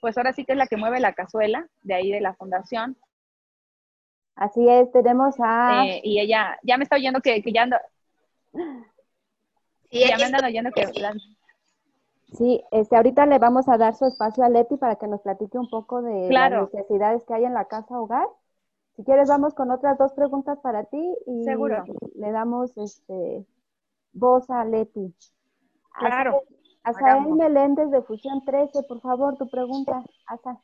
pues 0.00 0.18
ahora 0.18 0.34
sí 0.34 0.44
que 0.44 0.52
es 0.52 0.58
la 0.58 0.66
que 0.66 0.76
mueve 0.76 1.00
la 1.00 1.14
cazuela, 1.14 1.66
de 1.82 1.94
ahí 1.94 2.12
de 2.12 2.20
la 2.20 2.34
fundación. 2.34 2.98
Así 4.36 4.68
es, 4.68 4.90
tenemos 4.92 5.34
a... 5.38 5.86
Eh, 5.86 6.00
y 6.02 6.20
ella 6.20 6.58
ya 6.62 6.76
me 6.76 6.84
está 6.84 6.96
oyendo 6.96 7.20
que, 7.20 7.42
que 7.42 7.52
ya 7.52 7.62
ando... 7.62 7.76
Sí, 9.90 10.04
ya 10.08 10.16
me 10.16 10.24
andan 10.24 10.44
oyendo 10.44 10.70
que... 10.72 10.86
Sí, 12.36 12.64
este, 12.72 12.96
ahorita 12.96 13.26
le 13.26 13.38
vamos 13.38 13.68
a 13.68 13.78
dar 13.78 13.94
su 13.94 14.06
espacio 14.06 14.42
a 14.42 14.48
Leti 14.48 14.76
para 14.76 14.96
que 14.96 15.06
nos 15.06 15.20
platique 15.20 15.56
un 15.56 15.70
poco 15.70 16.02
de 16.02 16.26
claro. 16.28 16.62
las 16.62 16.74
necesidades 16.74 17.22
que 17.24 17.34
hay 17.34 17.44
en 17.44 17.54
la 17.54 17.66
casa 17.66 18.00
hogar. 18.00 18.26
Si 18.96 19.04
quieres, 19.04 19.28
vamos 19.28 19.54
con 19.54 19.70
otras 19.70 19.98
dos 19.98 20.12
preguntas 20.14 20.58
para 20.60 20.84
ti 20.84 21.16
y 21.26 21.44
Seguro. 21.44 21.84
le 22.16 22.32
damos 22.32 22.76
este, 22.76 23.46
voz 24.12 24.50
a 24.50 24.64
Leti. 24.64 25.14
Claro. 25.98 26.42
Azael 26.82 27.32
Meléndez 27.34 27.90
de 27.90 28.02
Fusión 28.02 28.44
13, 28.44 28.82
por 28.82 29.00
favor, 29.00 29.36
tu 29.36 29.48
pregunta, 29.48 30.02
Asa. 30.26 30.60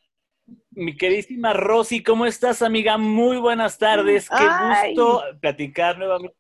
Mi 0.71 0.97
queridísima 0.97 1.53
Rosy, 1.53 2.03
¿cómo 2.03 2.27
estás, 2.27 2.63
amiga? 2.63 2.97
Muy 2.97 3.39
buenas 3.39 3.79
tardes. 3.79 4.29
Qué 4.29 4.37
Ay. 4.39 4.95
gusto 4.95 5.23
platicar 5.41 5.99
nuevamente. 5.99 6.37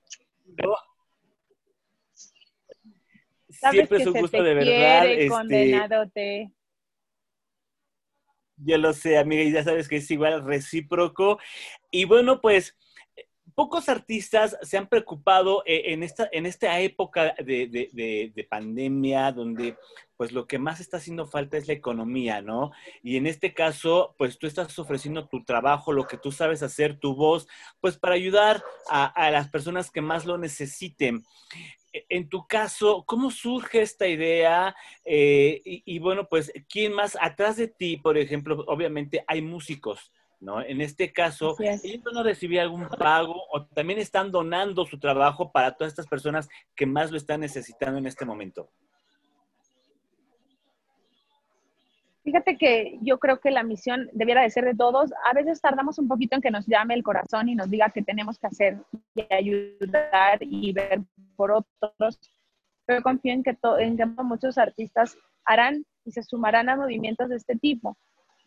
Siempre 3.49 3.99
es 3.99 4.07
un 4.07 4.21
gusto 4.21 4.43
de 4.43 4.55
verdad. 4.55 5.03
quiere, 5.03 5.27
este. 5.27 6.51
Yo 8.57 8.79
lo 8.79 8.93
sé, 8.93 9.19
amiga, 9.19 9.43
y 9.43 9.53
ya 9.53 9.65
sabes 9.65 9.89
que 9.89 9.97
es 9.97 10.11
igual 10.11 10.45
recíproco. 10.45 11.39
Y 11.91 12.05
bueno, 12.05 12.41
pues 12.41 12.77
pocos 13.55 13.89
artistas 13.89 14.57
se 14.63 14.77
han 14.79 14.89
preocupado 14.89 15.63
eh, 15.67 15.93
en 15.93 16.03
esta, 16.03 16.29
en 16.33 16.47
esta 16.47 16.79
época 16.81 17.35
de, 17.39 17.67
de- 17.67 17.91
de- 17.93 18.33
de 18.35 18.45
pandemia, 18.45 19.33
donde 19.33 19.77
pues 20.17 20.33
lo 20.33 20.47
que 20.47 20.59
más 20.59 20.81
está 20.81 20.99
haciendo 20.99 21.27
falta 21.27 21.57
es 21.57 21.67
la 21.67 21.73
economía, 21.73 22.43
¿no? 22.43 22.73
Y 23.03 23.17
en 23.17 23.27
este 23.27 23.55
caso, 23.55 24.15
pues 24.19 24.39
tú 24.39 24.47
estás 24.47 24.79
ofreciendo 24.79 25.27
tu 25.29 25.45
trabajo, 25.45 25.93
lo 25.95 26.07
que 26.07 26.19
tú 26.19 26.31
sabes 26.31 26.63
hacer, 26.63 26.99
tu 26.99 27.15
voz, 27.15 27.49
pues 27.81 27.97
para 27.97 28.17
ayudar 28.17 28.63
a, 28.91 29.07
a 29.07 29.31
las 29.31 29.49
personas 29.49 29.91
que 29.91 30.03
más 30.03 30.27
lo 30.27 30.37
necesiten. 30.37 31.25
E- 31.93 32.05
En 32.11 32.29
tu 32.29 32.47
caso, 32.47 33.05
¿cómo 33.07 33.31
surge 33.31 33.81
esta 33.83 34.07
idea? 34.07 34.75
Eh, 35.05 35.61
y, 35.65 35.83
y 35.87 35.99
bueno, 35.99 36.29
pues, 36.29 36.53
¿quién 36.69 36.93
más 36.93 37.17
atrás 37.21 37.57
de 37.57 37.69
ti, 37.69 37.97
por 37.97 38.19
ejemplo? 38.19 38.63
Obviamente 38.69 39.25
hay 39.27 39.41
músicos, 39.43 40.13
¿no? 40.41 40.63
En 40.63 40.81
este 40.81 41.13
caso, 41.13 41.55
es. 41.61 41.85
¿ellos 41.85 42.03
van 42.03 42.17
a 42.17 42.23
recibir 42.23 42.61
algún 42.61 42.89
pago 42.89 43.35
o 43.53 43.67
también 43.67 43.99
están 43.99 44.31
donando 44.31 44.85
su 44.87 44.99
trabajo 44.99 45.53
para 45.53 45.73
todas 45.77 45.93
estas 45.93 46.07
personas 46.07 46.49
que 46.75 46.87
más 46.87 47.11
lo 47.11 47.17
están 47.17 47.41
necesitando 47.41 47.99
en 47.99 48.07
este 48.07 48.25
momento? 48.25 48.71
Fíjate 52.23 52.59
que 52.59 52.99
yo 53.01 53.19
creo 53.19 53.41
que 53.41 53.51
la 53.51 53.63
misión 53.63 54.09
debiera 54.13 54.43
de 54.43 54.51
ser 54.51 54.65
de 54.65 54.75
todos. 54.75 55.11
A 55.25 55.35
veces 55.35 55.61
tardamos 55.61 55.99
un 55.99 56.07
poquito 56.07 56.37
en 56.37 56.43
que 56.43 56.51
nos 56.51 56.67
llame 56.67 56.95
el 56.95 57.03
corazón 57.03 57.49
y 57.49 57.55
nos 57.55 57.71
diga 57.71 57.91
qué 57.91 58.03
tenemos 58.03 58.39
que 58.39 58.47
hacer 58.47 58.79
y 59.15 59.27
ayudar 59.33 60.39
y 60.41 60.73
ver 60.73 61.01
por 61.35 61.51
otros. 61.51 62.21
Pero 62.85 63.03
confío 63.03 63.33
en 63.33 63.43
que, 63.43 63.57
en 63.79 63.97
que 63.97 64.07
muchos 64.07 64.59
artistas 64.59 65.17
harán 65.45 65.85
y 66.05 66.13
se 66.13 66.23
sumarán 66.23 66.69
a 66.69 66.77
movimientos 66.77 67.29
de 67.31 67.37
este 67.37 67.57
tipo. 67.57 67.97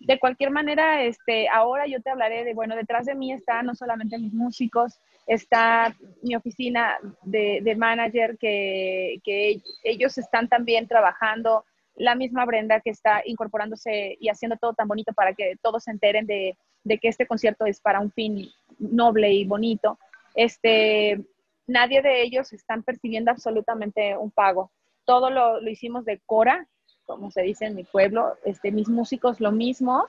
De 0.05 0.19
cualquier 0.19 0.51
manera, 0.51 1.03
este, 1.03 1.47
ahora 1.47 1.87
yo 1.87 2.01
te 2.01 2.09
hablaré 2.09 2.43
de, 2.43 2.53
bueno, 2.53 2.75
detrás 2.75 3.05
de 3.05 3.15
mí 3.15 3.31
están 3.31 3.65
no 3.65 3.75
solamente 3.75 4.17
mis 4.17 4.33
músicos, 4.33 4.99
está 5.27 5.95
mi 6.21 6.35
oficina 6.35 6.97
de, 7.21 7.61
de 7.61 7.75
manager, 7.75 8.37
que, 8.37 9.21
que 9.23 9.61
ellos 9.83 10.17
están 10.17 10.49
también 10.49 10.87
trabajando, 10.87 11.63
la 11.95 12.15
misma 12.15 12.45
Brenda 12.45 12.81
que 12.81 12.89
está 12.89 13.21
incorporándose 13.25 14.17
y 14.19 14.29
haciendo 14.29 14.57
todo 14.57 14.73
tan 14.73 14.87
bonito 14.87 15.13
para 15.13 15.33
que 15.33 15.55
todos 15.61 15.83
se 15.83 15.91
enteren 15.91 16.25
de, 16.25 16.57
de 16.83 16.97
que 16.97 17.07
este 17.07 17.27
concierto 17.27 17.65
es 17.65 17.79
para 17.79 17.99
un 17.99 18.11
fin 18.11 18.49
noble 18.79 19.31
y 19.31 19.45
bonito. 19.45 19.99
Este, 20.35 21.23
nadie 21.67 22.01
de 22.01 22.23
ellos 22.23 22.51
están 22.53 22.83
percibiendo 22.83 23.31
absolutamente 23.31 24.17
un 24.17 24.31
pago. 24.31 24.71
Todo 25.05 25.29
lo, 25.29 25.61
lo 25.61 25.69
hicimos 25.69 26.05
de 26.05 26.19
Cora, 26.25 26.67
como 27.05 27.31
se 27.31 27.41
dice 27.41 27.65
en 27.65 27.75
mi 27.75 27.83
pueblo, 27.83 28.37
este, 28.43 28.71
mis 28.71 28.89
músicos 28.89 29.39
lo 29.39 29.51
mismo, 29.51 30.07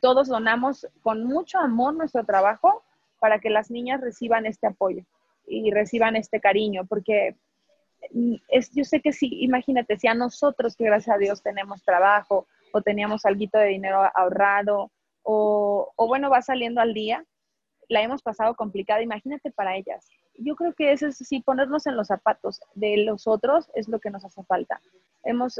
todos 0.00 0.28
donamos 0.28 0.86
con 1.02 1.24
mucho 1.24 1.58
amor 1.58 1.94
nuestro 1.94 2.24
trabajo 2.24 2.82
para 3.18 3.38
que 3.38 3.50
las 3.50 3.70
niñas 3.70 4.00
reciban 4.00 4.46
este 4.46 4.66
apoyo 4.66 5.02
y 5.46 5.70
reciban 5.70 6.16
este 6.16 6.40
cariño, 6.40 6.86
porque 6.86 7.36
mm, 8.12 8.34
es, 8.48 8.70
yo 8.72 8.84
sé 8.84 9.00
que 9.00 9.12
sí, 9.12 9.28
imagínate, 9.42 9.96
si 9.96 10.06
a 10.08 10.14
nosotros 10.14 10.76
que 10.76 10.84
gracias 10.84 11.14
a 11.14 11.18
Dios 11.18 11.42
tenemos 11.42 11.82
trabajo 11.82 12.46
o 12.72 12.82
teníamos 12.82 13.24
algo 13.24 13.46
de 13.52 13.66
dinero 13.66 14.02
ahorrado 14.14 14.90
o, 15.22 15.92
o 15.96 16.06
bueno, 16.06 16.30
va 16.30 16.42
saliendo 16.42 16.80
al 16.80 16.94
día, 16.94 17.24
la 17.88 18.02
hemos 18.02 18.22
pasado 18.22 18.54
complicada, 18.54 19.02
imagínate 19.02 19.50
para 19.50 19.76
ellas. 19.76 20.08
Yo 20.38 20.54
creo 20.56 20.74
que 20.74 20.92
eso 20.92 21.06
es 21.06 21.16
sí, 21.16 21.40
ponernos 21.40 21.86
en 21.86 21.96
los 21.96 22.08
zapatos 22.08 22.60
de 22.74 22.98
los 22.98 23.26
otros 23.26 23.70
es 23.74 23.88
lo 23.88 24.00
que 24.00 24.10
nos 24.10 24.24
hace 24.24 24.42
falta. 24.44 24.80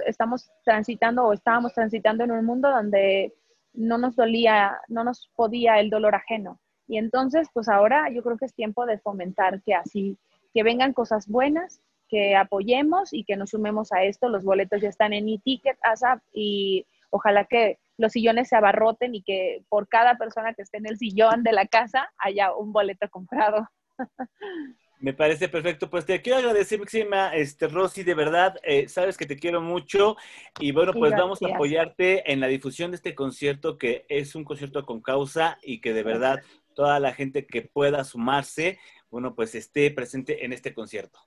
Estamos 0.07 0.51
transitando 0.65 1.25
o 1.25 1.33
estábamos 1.33 1.75
transitando 1.75 2.25
en 2.25 2.31
un 2.31 2.45
mundo 2.45 2.71
donde 2.71 3.35
no 3.73 3.99
nos 3.99 4.17
dolía, 4.17 4.81
no 4.89 5.05
nos 5.05 5.31
podía 5.37 5.79
el 5.81 5.91
dolor 5.91 6.15
ajeno. 6.15 6.61
Y 6.89 6.99
entonces, 6.99 7.49
pues 7.53 7.69
ahora 7.69 8.11
yo 8.11 8.23
creo 8.23 8.37
que 8.37 8.47
es 8.47 8.55
tiempo 8.55 8.87
de 8.87 8.99
fomentar 8.99 9.63
que 9.63 9.75
así, 9.75 10.17
que 10.55 10.63
vengan 10.63 10.93
cosas 10.93 11.29
buenas, 11.29 11.81
que 12.09 12.37
apoyemos 12.37 13.13
y 13.13 13.25
que 13.25 13.37
nos 13.37 13.51
sumemos 13.51 13.93
a 13.93 14.05
esto. 14.05 14.29
Los 14.29 14.45
boletos 14.45 14.81
ya 14.81 14.89
están 14.89 15.13
en 15.13 15.29
e-ticket, 15.29 15.77
ASAP, 15.83 16.21
y 16.33 16.87
ojalá 17.11 17.45
que 17.45 17.79
los 17.99 18.13
sillones 18.13 18.49
se 18.49 18.57
abarroten 18.57 19.15
y 19.15 19.23
que 19.23 19.65
por 19.69 19.89
cada 19.89 20.17
persona 20.17 20.55
que 20.55 20.63
esté 20.63 20.79
en 20.79 20.87
el 20.87 20.99
sillón 20.99 21.43
de 21.43 21.53
la 21.53 21.67
casa 21.67 22.11
haya 22.19 22.55
un 22.55 22.73
boleto 22.73 23.09
comprado. 23.11 23.69
Me 24.99 25.13
parece 25.13 25.49
perfecto. 25.49 25.91
Pues 25.91 26.07
te 26.07 26.23
quiero 26.23 26.39
agradecer, 26.39 26.79
Maxima, 26.79 27.35
este, 27.35 27.69
Rosy, 27.69 28.03
de 28.03 28.15
verdad, 28.15 28.57
eh, 28.63 28.89
sabes 28.89 29.17
que 29.17 29.27
te 29.27 29.37
quiero 29.37 29.61
mucho 29.61 30.17
y 30.59 30.73
bueno, 30.73 30.93
pues 30.93 31.13
vamos 31.13 31.43
a 31.43 31.55
apoyarte 31.55 32.33
en 32.33 32.41
la 32.41 32.47
difusión 32.47 32.91
de 32.91 32.97
este 32.97 33.15
concierto, 33.15 33.77
que 33.77 34.07
es 34.09 34.35
un 34.35 34.45
concierto 34.45 34.87
con 34.87 35.03
causa 35.03 35.59
y 35.63 35.81
que 35.81 35.93
de 35.93 36.03
verdad 36.03 36.41
toda 36.75 36.99
la 36.99 37.13
gente 37.13 37.47
que 37.47 37.63
pueda 37.63 38.05
sumarse, 38.05 38.79
bueno, 39.11 39.35
pues 39.35 39.55
esté 39.55 39.91
presente 39.91 40.45
en 40.45 40.53
este 40.53 40.73
concierto. 40.73 41.19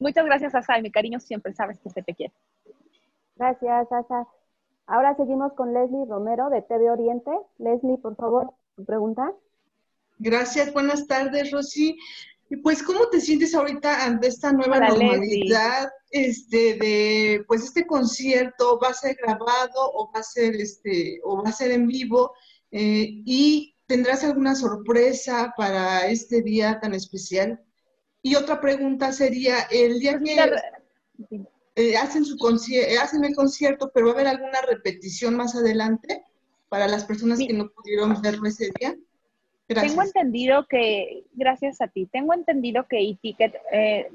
Muchas 0.00 0.24
gracias, 0.24 0.52
Asa, 0.54 0.78
y 0.78 0.82
mi 0.82 0.90
cariño 0.90 1.20
siempre 1.20 1.52
sabes 1.52 1.78
que 1.78 1.90
se 1.90 2.02
te 2.02 2.12
quiere. 2.12 2.34
Gracias, 3.36 3.88
Sasa. 3.88 4.26
Ahora 4.86 5.14
seguimos 5.14 5.52
con 5.52 5.72
Leslie 5.72 6.06
Romero 6.08 6.50
de 6.50 6.60
TV 6.62 6.90
Oriente. 6.90 7.30
Leslie, 7.58 7.98
por 7.98 8.16
favor, 8.16 8.52
tu 8.74 8.84
pregunta. 8.84 9.32
Gracias, 10.18 10.72
buenas 10.72 11.06
tardes, 11.06 11.50
Rosy. 11.50 11.98
Y 12.50 12.56
pues, 12.56 12.82
¿cómo 12.82 13.08
te 13.08 13.20
sientes 13.20 13.54
ahorita 13.54 14.04
ante 14.04 14.28
esta 14.28 14.52
nueva 14.52 14.76
Hola, 14.76 14.88
normalidad? 14.88 15.90
Este, 16.10 16.74
de, 16.74 17.44
pues 17.48 17.64
este 17.64 17.86
concierto 17.86 18.78
va 18.78 18.88
a 18.88 18.94
ser 18.94 19.16
grabado 19.16 19.90
o 19.94 20.12
va 20.14 20.20
a 20.20 20.22
ser 20.22 20.54
este, 20.56 21.20
o 21.24 21.42
va 21.42 21.48
a 21.48 21.52
ser 21.52 21.70
en 21.70 21.86
vivo, 21.86 22.34
eh, 22.70 23.22
y 23.24 23.74
tendrás 23.86 24.22
alguna 24.24 24.54
sorpresa 24.54 25.54
para 25.56 26.06
este 26.08 26.42
día 26.42 26.78
tan 26.80 26.94
especial. 26.94 27.62
Y 28.22 28.34
otra 28.34 28.60
pregunta 28.60 29.12
sería, 29.12 29.60
el 29.70 29.98
día 29.98 30.18
que 30.18 30.36
eh, 31.74 31.96
hacen 31.96 32.24
su 32.24 32.36
eh, 32.70 32.98
hacen 32.98 33.24
el 33.24 33.34
concierto, 33.34 33.90
pero 33.92 34.06
va 34.06 34.12
a 34.12 34.14
haber 34.14 34.28
alguna 34.28 34.60
repetición 34.62 35.36
más 35.36 35.54
adelante 35.54 36.24
para 36.68 36.86
las 36.86 37.04
personas 37.04 37.38
que 37.38 37.52
no 37.52 37.70
pudieron 37.70 38.20
verlo 38.22 38.46
ese 38.48 38.70
día. 38.78 38.96
Gracias. 39.74 39.92
Tengo 39.92 40.06
entendido 40.06 40.66
que, 40.66 41.24
gracias 41.32 41.80
a 41.80 41.88
ti, 41.88 42.06
tengo 42.06 42.34
entendido 42.34 42.86
que 42.88 43.00
eTicket 43.00 43.54
eh, 43.72 44.10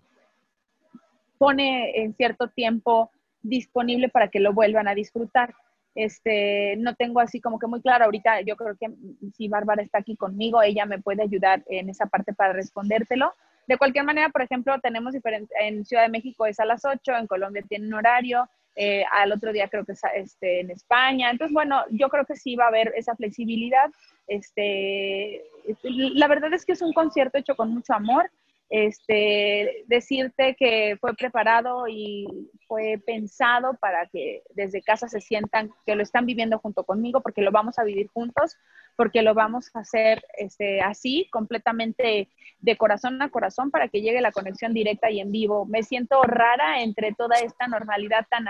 pone 1.37 2.01
en 2.01 2.13
cierto 2.15 2.49
tiempo 2.49 3.11
disponible 3.41 4.09
para 4.09 4.27
que 4.29 4.39
lo 4.39 4.53
vuelvan 4.53 4.87
a 4.87 4.95
disfrutar. 4.95 5.53
Este, 5.95 6.75
no 6.77 6.93
tengo 6.93 7.19
así 7.19 7.41
como 7.41 7.57
que 7.57 7.65
muy 7.65 7.81
claro 7.81 8.05
ahorita, 8.05 8.41
yo 8.41 8.55
creo 8.55 8.77
que 8.77 8.87
si 9.35 9.47
Bárbara 9.47 9.81
está 9.81 9.97
aquí 9.97 10.15
conmigo, 10.15 10.61
ella 10.61 10.85
me 10.85 10.99
puede 10.99 11.23
ayudar 11.23 11.63
en 11.67 11.89
esa 11.89 12.05
parte 12.05 12.33
para 12.33 12.53
respondértelo. 12.53 13.33
De 13.67 13.77
cualquier 13.77 14.05
manera, 14.05 14.29
por 14.29 14.43
ejemplo, 14.43 14.79
tenemos 14.79 15.13
diferente, 15.13 15.53
en 15.59 15.85
Ciudad 15.85 16.03
de 16.03 16.09
México 16.09 16.45
es 16.45 16.59
a 16.59 16.65
las 16.65 16.85
8, 16.85 17.13
en 17.15 17.27
Colombia 17.27 17.63
tiene 17.67 17.87
un 17.87 17.95
horario, 17.95 18.47
eh, 18.79 19.03
al 19.11 19.31
otro 19.31 19.51
día 19.51 19.67
creo 19.67 19.83
que 19.83 19.93
es 19.93 20.01
este, 20.15 20.59
en 20.59 20.69
España. 20.69 21.31
Entonces, 21.31 21.51
bueno, 21.51 21.83
yo 21.89 22.09
creo 22.09 22.25
que 22.25 22.35
sí 22.35 22.55
va 22.55 22.65
a 22.65 22.67
haber 22.67 22.93
esa 22.95 23.15
flexibilidad. 23.15 23.89
Este, 24.27 25.43
la 25.81 26.27
verdad 26.27 26.53
es 26.53 26.63
que 26.63 26.73
es 26.73 26.81
un 26.83 26.93
concierto 26.93 27.39
hecho 27.39 27.55
con 27.55 27.73
mucho 27.73 27.93
amor. 27.93 28.29
Este, 28.69 29.85
decirte 29.87 30.55
que 30.59 30.97
fue 30.99 31.15
preparado 31.15 31.87
y 31.87 32.49
fue 32.67 33.01
pensado 33.05 33.75
para 33.79 34.07
que 34.07 34.43
desde 34.49 34.81
casa 34.81 35.07
se 35.07 35.21
sientan 35.21 35.71
que 35.85 35.95
lo 35.95 36.03
están 36.03 36.25
viviendo 36.25 36.59
junto 36.59 36.83
conmigo, 36.83 37.21
porque 37.21 37.41
lo 37.41 37.51
vamos 37.51 37.79
a 37.79 37.85
vivir 37.85 38.09
juntos, 38.09 38.57
porque 38.97 39.21
lo 39.21 39.33
vamos 39.33 39.69
a 39.73 39.79
hacer 39.79 40.21
este, 40.37 40.81
así, 40.81 41.29
completamente 41.31 42.27
de 42.59 42.77
corazón 42.77 43.21
a 43.21 43.29
corazón, 43.29 43.71
para 43.71 43.87
que 43.87 44.01
llegue 44.01 44.19
la 44.19 44.33
conexión 44.33 44.73
directa 44.73 45.09
y 45.09 45.21
en 45.21 45.31
vivo. 45.31 45.65
Me 45.65 45.83
siento 45.83 46.21
rara 46.23 46.81
entre 46.81 47.13
toda 47.13 47.37
esta 47.37 47.67
normalidad 47.67 48.25
tan, 48.29 48.47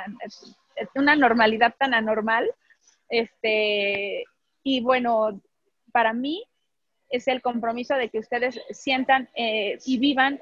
una 0.96 1.16
normalidad 1.16 1.76
tan 1.78 1.94
anormal. 1.94 2.50
Este, 3.10 4.24
y 4.64 4.82
bueno, 4.82 5.40
para 5.92 6.14
mí 6.14 6.44
es 7.10 7.28
el 7.28 7.41
compromiso 7.41 7.96
de 7.96 8.10
que 8.10 8.20
ustedes 8.20 8.60
sientan 8.72 9.30
eh, 9.36 9.78
y 9.86 9.98
vivan 9.98 10.39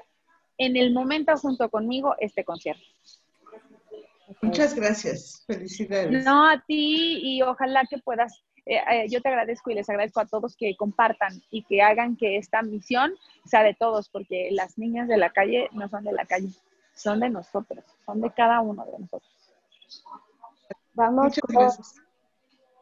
en 0.58 0.76
el 0.76 0.92
momento 0.92 1.36
junto 1.36 1.68
conmigo 1.68 2.14
este 2.18 2.44
concierto. 2.44 2.84
Muchas 4.42 4.74
gracias. 4.74 5.44
Felicidades. 5.46 6.24
No 6.24 6.48
a 6.48 6.62
ti 6.66 7.20
y 7.22 7.42
ojalá 7.42 7.84
que 7.88 7.98
puedas, 7.98 8.42
eh, 8.64 8.80
eh, 8.90 9.08
yo 9.08 9.20
te 9.22 9.28
agradezco 9.28 9.70
y 9.70 9.74
les 9.74 9.88
agradezco 9.88 10.20
a 10.20 10.26
todos 10.26 10.56
que 10.56 10.76
compartan 10.76 11.42
y 11.50 11.62
que 11.62 11.82
hagan 11.82 12.16
que 12.16 12.36
esta 12.36 12.62
misión 12.62 13.14
sea 13.44 13.62
de 13.62 13.74
todos, 13.74 14.08
porque 14.08 14.48
las 14.50 14.78
niñas 14.78 15.08
de 15.08 15.16
la 15.16 15.30
calle 15.30 15.68
no 15.72 15.88
son 15.88 16.04
de 16.04 16.12
la 16.12 16.26
calle, 16.26 16.48
son 16.94 17.20
de 17.20 17.30
nosotros, 17.30 17.84
son 18.04 18.20
de 18.20 18.30
cada 18.30 18.60
uno 18.60 18.84
de 18.84 18.98
nosotros. 18.98 19.32
Vamos 20.94 21.26
Muchas 21.26 21.40
con, 21.40 21.54
gracias. 21.54 21.94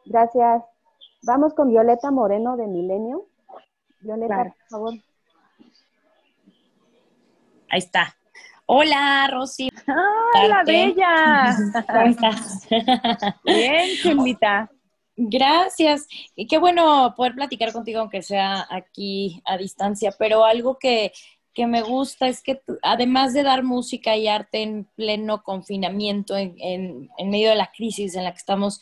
Gracias. 0.05 0.63
Vamos 1.23 1.53
con 1.53 1.69
Violeta 1.69 2.11
Moreno 2.11 2.57
de 2.57 2.67
Milenio. 2.67 3.27
Violeta, 4.05 4.35
Claro. 4.35 4.55
por 4.59 4.67
favor. 4.69 4.93
Ahí 7.69 7.79
está. 7.79 8.15
Hola, 8.67 9.27
Rosy. 9.31 9.69
¡Hola, 9.87 10.63
bella! 10.65 11.55
¿Cómo 11.87 12.01
estás? 12.07 12.67
Bien, 13.43 13.89
Chulita. 14.01 14.69
Gracias. 15.17 16.07
Y 16.35 16.45
qué 16.47 16.57
bueno 16.57 17.13
poder 17.15 17.33
platicar 17.35 17.71
contigo, 17.71 17.99
aunque 18.01 18.21
sea 18.21 18.67
aquí 18.69 19.41
a 19.45 19.57
distancia, 19.57 20.13
pero 20.17 20.45
algo 20.45 20.77
que, 20.77 21.11
que 21.55 21.65
me 21.65 21.81
gusta 21.81 22.27
es 22.27 22.43
que 22.43 22.61
además 22.83 23.33
de 23.33 23.41
dar 23.43 23.63
música 23.63 24.15
y 24.15 24.27
arte 24.27 24.61
en 24.61 24.85
pleno 24.95 25.41
confinamiento, 25.41 26.37
en, 26.37 26.53
en- 26.59 27.09
en 27.17 27.29
medio 27.29 27.49
de 27.49 27.55
la 27.55 27.71
crisis 27.75 28.15
en 28.15 28.25
la 28.25 28.31
que 28.31 28.37
estamos 28.37 28.79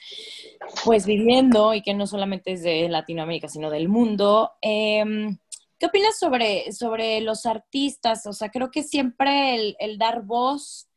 pues 0.83 1.05
viviendo 1.05 1.73
y 1.73 1.81
que 1.81 1.93
no 1.93 2.07
solamente 2.07 2.51
es 2.53 2.63
de 2.63 2.89
Latinoamérica, 2.89 3.47
sino 3.47 3.69
del 3.69 3.87
mundo, 3.87 4.51
em, 4.61 5.37
¿qué 5.79 5.85
opinas 5.85 6.17
sobre, 6.19 6.71
sobre 6.73 7.21
los 7.21 7.45
artistas? 7.45 8.25
O 8.25 8.33
sea, 8.33 8.49
creo 8.49 8.71
que 8.71 8.83
siempre 8.83 9.55
el, 9.55 9.75
el 9.79 9.97
dar 9.97 10.23
voz 10.23 10.89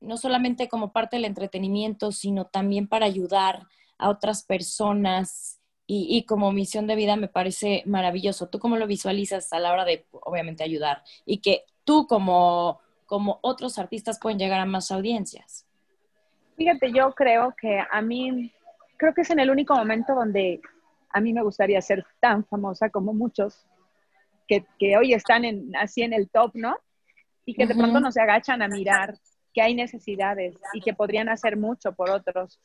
no 0.00 0.16
solamente 0.16 0.68
como 0.68 0.92
parte 0.92 1.14
del 1.16 1.26
entretenimiento, 1.26 2.10
sino 2.10 2.46
también 2.46 2.88
para 2.88 3.06
ayudar 3.06 3.68
a 3.98 4.08
otras 4.10 4.42
personas 4.44 5.60
y, 5.94 6.06
y 6.08 6.24
como 6.24 6.52
misión 6.52 6.86
de 6.86 6.96
vida 6.96 7.16
me 7.16 7.28
parece 7.28 7.82
maravilloso. 7.84 8.48
¿Tú 8.48 8.58
cómo 8.58 8.78
lo 8.78 8.86
visualizas 8.86 9.52
a 9.52 9.58
la 9.58 9.74
hora 9.74 9.84
de, 9.84 10.06
obviamente, 10.10 10.64
ayudar? 10.64 11.02
Y 11.26 11.42
que 11.42 11.66
tú 11.84 12.06
como, 12.06 12.80
como 13.04 13.40
otros 13.42 13.78
artistas 13.78 14.18
pueden 14.18 14.38
llegar 14.38 14.58
a 14.58 14.64
más 14.64 14.90
audiencias. 14.90 15.66
Fíjate, 16.56 16.92
yo 16.92 17.12
creo 17.12 17.54
que 17.60 17.78
a 17.78 18.00
mí, 18.00 18.50
creo 18.96 19.12
que 19.12 19.20
es 19.20 19.28
en 19.28 19.40
el 19.40 19.50
único 19.50 19.74
momento 19.74 20.14
donde 20.14 20.62
a 21.10 21.20
mí 21.20 21.34
me 21.34 21.42
gustaría 21.42 21.82
ser 21.82 22.06
tan 22.20 22.46
famosa 22.46 22.88
como 22.88 23.12
muchos 23.12 23.66
que, 24.48 24.64
que 24.78 24.96
hoy 24.96 25.12
están 25.12 25.44
en, 25.44 25.76
así 25.76 26.00
en 26.00 26.14
el 26.14 26.30
top, 26.30 26.52
¿no? 26.54 26.78
Y 27.44 27.52
que 27.52 27.66
de 27.66 27.74
pronto 27.74 28.00
no 28.00 28.10
se 28.10 28.22
agachan 28.22 28.62
a 28.62 28.68
mirar 28.68 29.18
que 29.52 29.60
hay 29.60 29.74
necesidades 29.74 30.56
y 30.72 30.80
que 30.80 30.94
podrían 30.94 31.28
hacer 31.28 31.58
mucho 31.58 31.92
por 31.92 32.08
otros. 32.08 32.58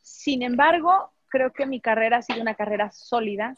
Sin 0.00 0.44
embargo, 0.44 1.10
creo 1.28 1.52
que 1.52 1.66
mi 1.66 1.80
carrera 1.80 2.18
ha 2.18 2.22
sido 2.22 2.40
una 2.40 2.54
carrera 2.54 2.90
sólida 2.90 3.54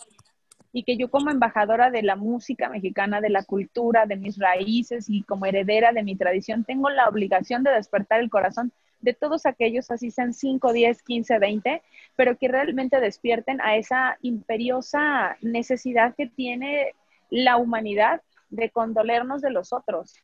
y 0.73 0.85
que 0.85 0.97
yo 0.97 1.11
como 1.11 1.31
embajadora 1.31 1.91
de 1.91 2.03
la 2.03 2.17
música 2.17 2.69
mexicana, 2.69 3.21
de 3.21 3.31
la 3.31 3.45
cultura, 3.45 4.07
de 4.07 4.17
mis 4.17 4.39
raíces 4.39 5.07
y 5.09 5.23
como 5.23 5.47
heredera 5.47 5.93
de 5.93 6.03
mi 6.03 6.17
tradición, 6.17 6.65
tengo 6.65 6.91
la 6.91 7.09
obligación 7.09 7.65
de 7.65 7.73
despertar 7.73 8.21
el 8.21 8.31
corazón 8.31 8.73
de 9.01 9.15
todos 9.15 9.47
aquellos, 9.47 9.91
así 9.91 10.11
sean 10.11 10.35
5, 10.35 10.73
10, 10.73 11.03
15, 11.03 11.39
20, 11.39 11.83
pero 12.17 12.37
que 12.37 12.49
realmente 12.49 13.01
despierten 13.01 13.61
a 13.61 13.77
esa 13.77 14.19
imperiosa 14.21 15.37
necesidad 15.41 16.15
que 16.15 16.27
tiene 16.27 16.95
la 17.31 17.57
humanidad 17.57 18.21
de 18.51 18.71
condolernos 18.71 19.41
de 19.41 19.51
los 19.51 19.73
otros. 19.73 20.15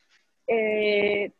Eh, 0.47 1.31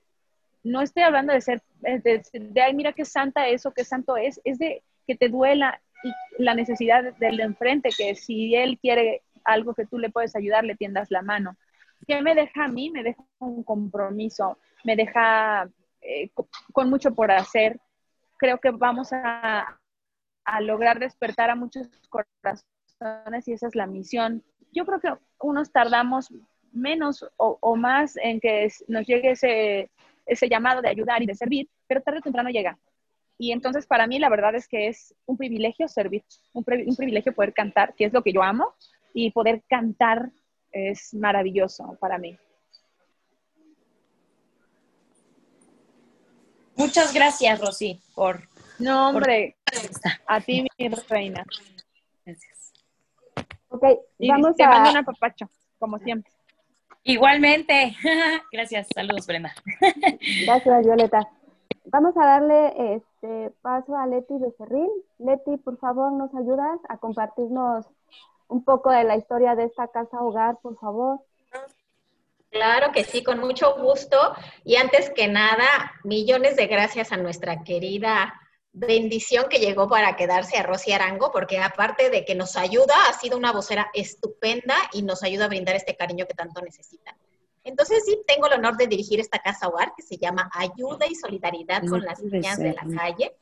no 0.64 0.82
estoy 0.82 1.04
hablando 1.04 1.32
de 1.32 1.42
ser, 1.42 1.62
eh, 1.84 2.00
de, 2.00 2.24
de, 2.34 2.62
ay, 2.62 2.74
mira 2.74 2.94
qué 2.94 3.06
santa 3.06 3.48
es 3.48 3.66
o 3.66 3.72
qué 3.72 3.86
santo 3.86 4.18
es, 4.18 4.42
es 4.44 4.58
de 4.58 4.82
que 5.06 5.16
te 5.16 5.30
duela 5.30 5.80
y 6.04 6.14
la 6.44 6.54
necesidad 6.56 7.14
del 7.18 7.38
de 7.38 7.44
enfrente, 7.44 7.90
que 7.98 8.16
si 8.16 8.56
él 8.56 8.78
quiere 8.80 9.24
algo 9.44 9.74
que 9.74 9.86
tú 9.86 9.98
le 9.98 10.10
puedes 10.10 10.36
ayudar, 10.36 10.64
le 10.66 10.76
tiendas 10.76 11.12
la 11.12 11.22
mano. 11.22 11.56
¿Qué 12.08 12.22
me 12.22 12.36
deja 12.36 12.66
a 12.66 12.68
mí? 12.68 12.90
Me 12.92 13.04
deja 13.04 13.24
un 13.40 13.64
compromiso, 13.64 14.58
me 14.84 14.96
deja 14.96 15.70
eh, 16.02 16.30
co- 16.34 16.48
con 16.74 16.90
mucho 16.90 17.14
por 17.16 17.32
hacer. 17.32 17.80
Creo 18.38 18.60
que 18.60 18.72
vamos 18.72 19.10
a, 19.14 19.80
a 20.46 20.62
lograr 20.62 21.00
despertar 21.00 21.50
a 21.50 21.56
muchos 21.56 21.90
corazones 22.10 23.48
y 23.48 23.54
esa 23.54 23.68
es 23.68 23.76
la 23.76 23.88
misión. 23.88 24.44
Yo 24.72 24.86
creo 24.86 25.00
que 25.00 25.14
unos 25.42 25.72
tardamos 25.72 26.32
menos 26.72 27.24
o, 27.38 27.58
o 27.62 27.76
más 27.76 28.16
en 28.18 28.40
que 28.40 28.68
nos 28.88 29.06
llegue 29.08 29.32
ese, 29.32 29.90
ese 30.26 30.50
llamado 30.50 30.82
de 30.82 30.90
ayudar 30.90 31.22
y 31.24 31.26
de 31.26 31.36
servir, 31.36 31.70
pero 31.88 32.02
tarde 32.02 32.20
o 32.20 32.22
temprano 32.22 32.50
llega. 32.50 32.78
Y 33.40 33.52
entonces 33.52 33.86
para 33.86 34.08
mí 34.08 34.18
la 34.20 34.30
verdad 34.30 34.56
es 34.56 34.68
que 34.68 34.88
es 34.88 35.14
un 35.26 35.38
privilegio 35.38 35.88
servir, 35.88 36.24
un, 36.54 36.64
pri- 36.64 36.86
un 36.88 36.96
privilegio 36.96 37.34
poder 37.34 37.54
cantar, 37.54 37.94
que 37.96 38.06
es 38.06 38.14
lo 38.14 38.24
que 38.24 38.34
yo 38.34 38.42
amo, 38.42 38.74
y 39.14 39.32
poder 39.32 39.64
cantar 39.70 40.32
es 40.72 41.14
maravilloso 41.14 41.98
para 42.00 42.18
mí. 42.18 42.38
Muchas 46.76 47.14
gracias, 47.14 47.60
Rosy, 47.60 48.00
por... 48.14 48.42
No, 48.80 49.10
hombre, 49.10 49.56
a 50.28 50.40
ti, 50.40 50.64
mi 50.80 50.90
reina. 51.10 51.44
Gracias. 52.24 52.74
Ok, 53.70 53.84
Y 54.20 54.30
vamos 54.30 54.56
te 54.56 54.68
mando 54.68 54.92
un 54.92 54.98
a... 54.98 55.00
apapacho, 55.00 55.50
como 55.80 55.98
siempre. 55.98 56.32
Igualmente. 57.04 57.96
gracias. 58.52 58.88
Saludos, 58.94 59.26
Brenda. 59.26 59.56
Gracias, 60.46 60.86
Violeta. 60.86 61.28
Vamos 61.86 62.16
a 62.18 62.26
darle 62.26 62.96
este 63.18 63.52
paso 63.62 63.96
a 63.96 64.06
Leti 64.06 64.38
Becerril. 64.38 64.90
Leti, 65.18 65.58
por 65.58 65.78
favor, 65.80 66.12
¿nos 66.12 66.34
ayudas 66.36 66.80
a 66.88 66.98
compartirnos 66.98 67.86
un 68.48 68.64
poco 68.64 68.92
de 68.92 69.04
la 69.04 69.16
historia 69.16 69.56
de 69.56 69.66
esta 69.66 69.88
casa 69.88 70.22
hogar, 70.22 70.58
por 70.62 70.78
favor? 70.78 71.20
Claro 72.50 72.92
que 72.92 73.04
sí, 73.04 73.24
con 73.24 73.40
mucho 73.40 73.76
gusto. 73.82 74.18
Y 74.64 74.76
antes 74.76 75.10
que 75.10 75.28
nada, 75.28 75.66
millones 76.04 76.56
de 76.56 76.68
gracias 76.68 77.12
a 77.12 77.18
nuestra 77.18 77.64
querida 77.64 78.34
bendición 78.72 79.48
que 79.50 79.58
llegó 79.58 79.90
para 79.90 80.16
quedarse 80.16 80.58
a 80.58 80.64
Rosy 80.64 80.92
Arango, 80.92 81.32
porque 81.32 81.58
aparte 81.58 82.12
de 82.12 82.24
que 82.24 82.36
nos 82.36 82.56
ayuda, 82.56 82.94
ha 83.10 83.14
sido 83.14 83.36
una 83.38 83.52
vocera 83.52 83.90
estupenda 83.94 84.76
y 84.94 85.02
nos 85.02 85.24
ayuda 85.24 85.46
a 85.46 85.50
brindar 85.50 85.76
este 85.76 85.96
cariño 85.96 86.28
que 86.28 86.36
tanto 86.36 86.62
necesitan. 86.62 87.16
Entonces 87.68 88.04
sí, 88.06 88.18
tengo 88.26 88.48
el 88.48 88.54
honor 88.54 88.78
de 88.78 88.88
dirigir 88.88 89.20
esta 89.20 89.40
casa 89.40 89.68
hogar 89.68 89.94
que 89.96 90.02
se 90.02 90.18
llama 90.18 90.50
Ayuda 90.54 91.06
y 91.06 91.16
Solidaridad 91.16 91.86
con 91.86 92.02
las 92.02 92.24
Niñas 92.24 92.58
de 92.58 92.74
la 92.74 92.86
Calle. 92.96 93.36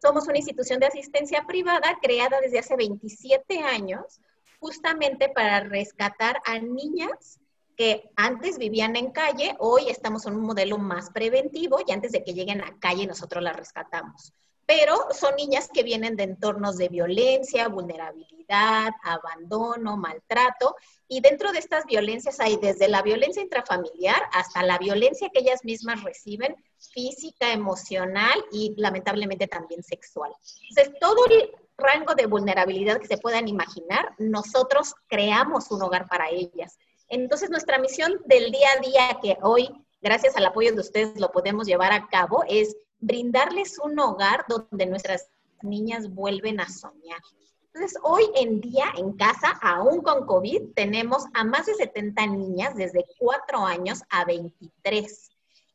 Somos 0.00 0.26
una 0.26 0.38
institución 0.38 0.80
de 0.80 0.86
asistencia 0.86 1.44
privada 1.46 1.98
creada 2.00 2.40
desde 2.40 2.58
hace 2.58 2.74
27 2.74 3.60
años 3.60 4.20
justamente 4.60 5.28
para 5.28 5.60
rescatar 5.60 6.40
a 6.46 6.58
niñas 6.58 7.38
que 7.76 8.10
antes 8.16 8.56
vivían 8.56 8.96
en 8.96 9.10
calle, 9.10 9.54
hoy 9.58 9.90
estamos 9.90 10.24
en 10.26 10.34
un 10.34 10.46
modelo 10.46 10.78
más 10.78 11.10
preventivo 11.10 11.78
y 11.86 11.92
antes 11.92 12.12
de 12.12 12.24
que 12.24 12.32
lleguen 12.32 12.62
a 12.62 12.78
calle 12.80 13.06
nosotros 13.06 13.44
las 13.44 13.54
rescatamos. 13.54 14.32
Pero 14.66 15.06
son 15.12 15.36
niñas 15.36 15.68
que 15.72 15.84
vienen 15.84 16.16
de 16.16 16.24
entornos 16.24 16.76
de 16.76 16.88
violencia, 16.88 17.68
vulnerabilidad, 17.68 18.92
abandono, 19.02 19.96
maltrato 19.96 20.76
y 21.08 21.20
dentro 21.20 21.52
de 21.52 21.60
estas 21.60 21.84
violencias 21.86 22.40
hay 22.40 22.56
desde 22.56 22.88
la 22.88 23.02
violencia 23.02 23.42
intrafamiliar 23.42 24.20
hasta 24.32 24.62
la 24.64 24.78
violencia 24.78 25.30
que 25.32 25.40
ellas 25.40 25.64
mismas 25.64 26.02
reciben, 26.02 26.56
física, 26.92 27.52
emocional 27.52 28.44
y 28.50 28.74
lamentablemente 28.76 29.46
también 29.46 29.82
sexual. 29.84 30.32
Entonces, 30.68 30.98
todo 31.00 31.24
el 31.26 31.50
rango 31.78 32.14
de 32.14 32.26
vulnerabilidad 32.26 33.00
que 33.00 33.06
se 33.06 33.18
puedan 33.18 33.46
imaginar, 33.46 34.14
nosotros 34.18 34.94
creamos 35.06 35.70
un 35.70 35.82
hogar 35.82 36.08
para 36.08 36.28
ellas. 36.30 36.76
Entonces, 37.08 37.50
nuestra 37.50 37.78
misión 37.78 38.20
del 38.24 38.50
día 38.50 38.68
a 38.76 38.80
día 38.80 39.18
que 39.22 39.38
hoy, 39.42 39.70
gracias 40.00 40.36
al 40.36 40.46
apoyo 40.46 40.72
de 40.72 40.80
ustedes, 40.80 41.20
lo 41.20 41.30
podemos 41.30 41.68
llevar 41.68 41.92
a 41.92 42.08
cabo, 42.08 42.44
es 42.48 42.76
brindarles 42.98 43.78
un 43.78 43.98
hogar 43.98 44.44
donde 44.48 44.86
nuestras 44.86 45.28
niñas 45.62 46.12
vuelven 46.12 46.60
a 46.60 46.68
soñar. 46.68 47.20
Entonces, 47.66 47.98
hoy 48.02 48.24
en 48.36 48.60
día 48.60 48.86
en 48.96 49.12
casa, 49.12 49.58
aún 49.60 50.00
con 50.00 50.24
COVID, 50.24 50.72
tenemos 50.74 51.24
a 51.34 51.44
más 51.44 51.66
de 51.66 51.74
70 51.74 52.26
niñas 52.28 52.74
desde 52.74 53.04
4 53.18 53.66
años 53.66 54.02
a 54.08 54.24
23. 54.24 55.30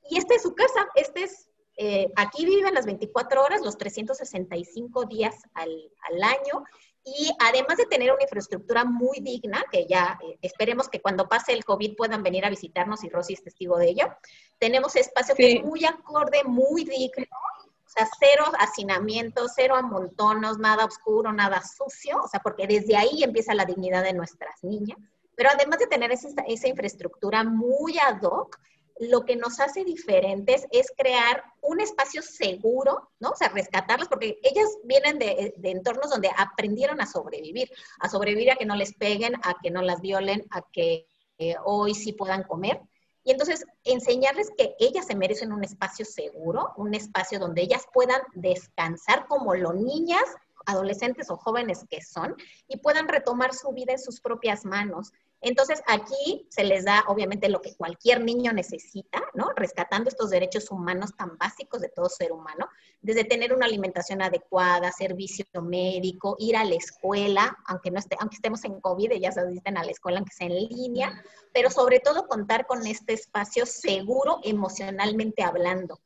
Y 0.09 0.17
esta 0.17 0.34
es 0.34 0.41
su 0.41 0.55
casa, 0.55 0.88
este 0.95 1.24
es, 1.24 1.47
eh, 1.78 2.11
aquí 2.15 2.45
viven 2.45 2.74
las 2.74 2.86
24 2.88 3.43
horas, 3.43 3.61
los 3.61 3.78
365 3.78 5.05
días 5.05 5.36
al, 5.53 5.69
al 6.09 6.24
año. 6.24 6.63
Y 7.04 7.32
además 7.39 7.78
de 7.78 7.86
tener 7.88 8.12
una 8.12 8.22
infraestructura 8.22 8.86
muy 8.86 9.20
digna, 9.22 9.64
que 9.72 9.88
ya 9.88 10.20
eh, 10.24 10.38
esperemos 10.41 10.88
que 10.88 11.02
cuando 11.02 11.28
pase 11.28 11.52
el 11.54 11.66
COVID 11.66 11.95
puedan 11.95 12.22
venir 12.22 12.45
a 12.45 12.49
visitarnos 12.49 13.04
y 13.04 13.10
Rosy 13.10 13.34
es 13.34 13.43
testigo 13.43 13.78
de 13.78 13.89
ello, 13.89 14.16
tenemos 14.60 14.95
espacio 14.95 15.34
que 15.36 15.43
Sí. 15.43 15.58
es 15.58 15.64
muy 15.64 15.84
acorde, 15.86 16.43
muy 16.43 16.84
digno, 16.84 17.26
o 17.86 17.89
sea, 17.89 18.08
cero 18.20 18.45
hacinamiento, 18.60 19.47
cero 19.54 19.76
amontonos, 19.76 20.60
nada 20.60 20.86
oscuro, 20.86 21.34
nada 21.34 21.62
sucio, 21.62 22.22
o 22.24 22.28
sea, 22.28 22.39
porque 22.39 22.68
desde 22.68 22.95
ahí 22.95 23.24
empieza 23.24 23.54
la 23.56 23.66
dignidad 23.66 24.04
de 24.04 24.14
nuestras 24.14 24.64
niñas. 24.64 24.97
Pero 25.36 25.49
además 25.54 25.80
de 25.80 25.88
tener 25.88 26.12
esa, 26.12 26.30
esa 26.47 26.68
infraestructura 26.68 27.43
muy 27.43 27.97
ad 27.97 28.22
hoc, 28.22 28.60
lo 29.02 29.26
que 29.26 29.36
nos 29.36 29.60
hace 29.60 29.84
diferentes 29.84 30.68
es 30.72 30.93
crear 30.95 31.43
un 31.62 31.82
espacio 31.82 32.22
seguro, 32.22 33.10
¿no? 33.20 33.32
O 33.32 33.36
sea, 33.36 33.49
rescatarlas, 33.49 34.08
porque 34.08 34.39
ellas 34.43 34.68
vienen 34.84 35.18
de, 35.18 35.56
de 35.58 35.72
entornos 35.72 36.12
donde 36.12 36.30
aprendieron 36.38 37.02
a 37.02 37.08
sobrevivir, 37.08 37.72
a 37.99 38.08
sobrevivir 38.08 38.52
a 38.52 38.58
que 38.58 38.66
no 38.66 38.76
les 38.76 38.93
peguen, 38.93 39.34
a 39.43 39.56
que 39.62 39.72
no 39.72 39.82
las 39.82 40.02
violen, 40.02 40.45
a 40.52 40.62
que 40.72 41.08
eh, 41.39 41.56
hoy 41.66 41.95
sí 41.95 42.14
puedan 42.14 42.43
comer. 42.43 42.80
Y 43.24 43.32
entonces 43.32 43.66
enseñarles 43.84 44.52
que 44.56 44.76
ellas 44.80 45.08
se 45.08 45.16
merecen 45.16 45.52
un 45.52 45.64
espacio 45.64 46.06
seguro, 46.06 46.72
un 46.78 46.93
espacio 46.93 47.39
donde 47.39 47.64
ellas 47.64 47.88
puedan 47.91 48.22
descansar 48.36 49.26
como 49.28 49.56
lo 49.56 49.74
niñas 49.74 50.24
adolescentes 50.68 51.32
o 51.32 51.38
jóvenes 51.38 51.86
que 51.89 52.02
son 52.02 52.36
y 52.68 52.78
puedan 52.78 53.08
retomar 53.08 53.56
su 53.56 53.72
vida 53.72 53.93
en 53.93 53.99
sus 53.99 54.22
propias 54.22 54.64
manos. 54.66 55.12
Entonces, 55.42 55.82
aquí 55.88 56.48
se 56.50 56.64
les 56.64 56.86
da 56.86 57.04
obviamente 57.08 57.50
lo 57.50 57.62
que 57.62 57.76
cualquier 57.76 58.22
niño 58.22 58.54
necesita, 58.54 59.24
¿no? 59.34 59.50
Rescatando 59.56 60.10
estos 60.10 60.30
derechos 60.30 60.70
humanos 60.70 61.16
tan 61.18 61.36
básicos 61.38 61.82
de 61.82 61.89
todo 61.89 62.10
ser 62.10 62.32
humano, 62.32 62.70
desde 63.02 63.24
tener 63.24 63.52
una 63.52 63.66
alimentación 63.66 64.22
adecuada, 64.22 64.92
servicio 64.92 65.46
médico, 65.64 66.36
ir 66.38 66.56
a 66.56 66.64
la 66.64 66.76
escuela, 66.76 67.58
aunque 67.66 67.89
no 67.89 67.98
esté, 67.98 68.16
aunque 68.20 68.36
estemos 68.36 68.64
en 68.66 68.80
COVID, 68.80 69.12
ellas 69.12 69.38
asisten 69.38 69.78
a 69.78 69.84
la 69.84 69.92
escuela 69.92 70.20
aunque 70.20 70.34
sea 70.34 70.46
en 70.48 70.56
línea, 70.56 71.24
pero 71.52 71.72
sobre 71.72 72.00
todo 72.00 72.28
contar 72.28 72.68
con 72.68 72.86
este 72.86 73.14
espacio 73.14 73.66
seguro 73.66 74.39
emocionalmente 74.44 75.42
hablando. 75.42 76.00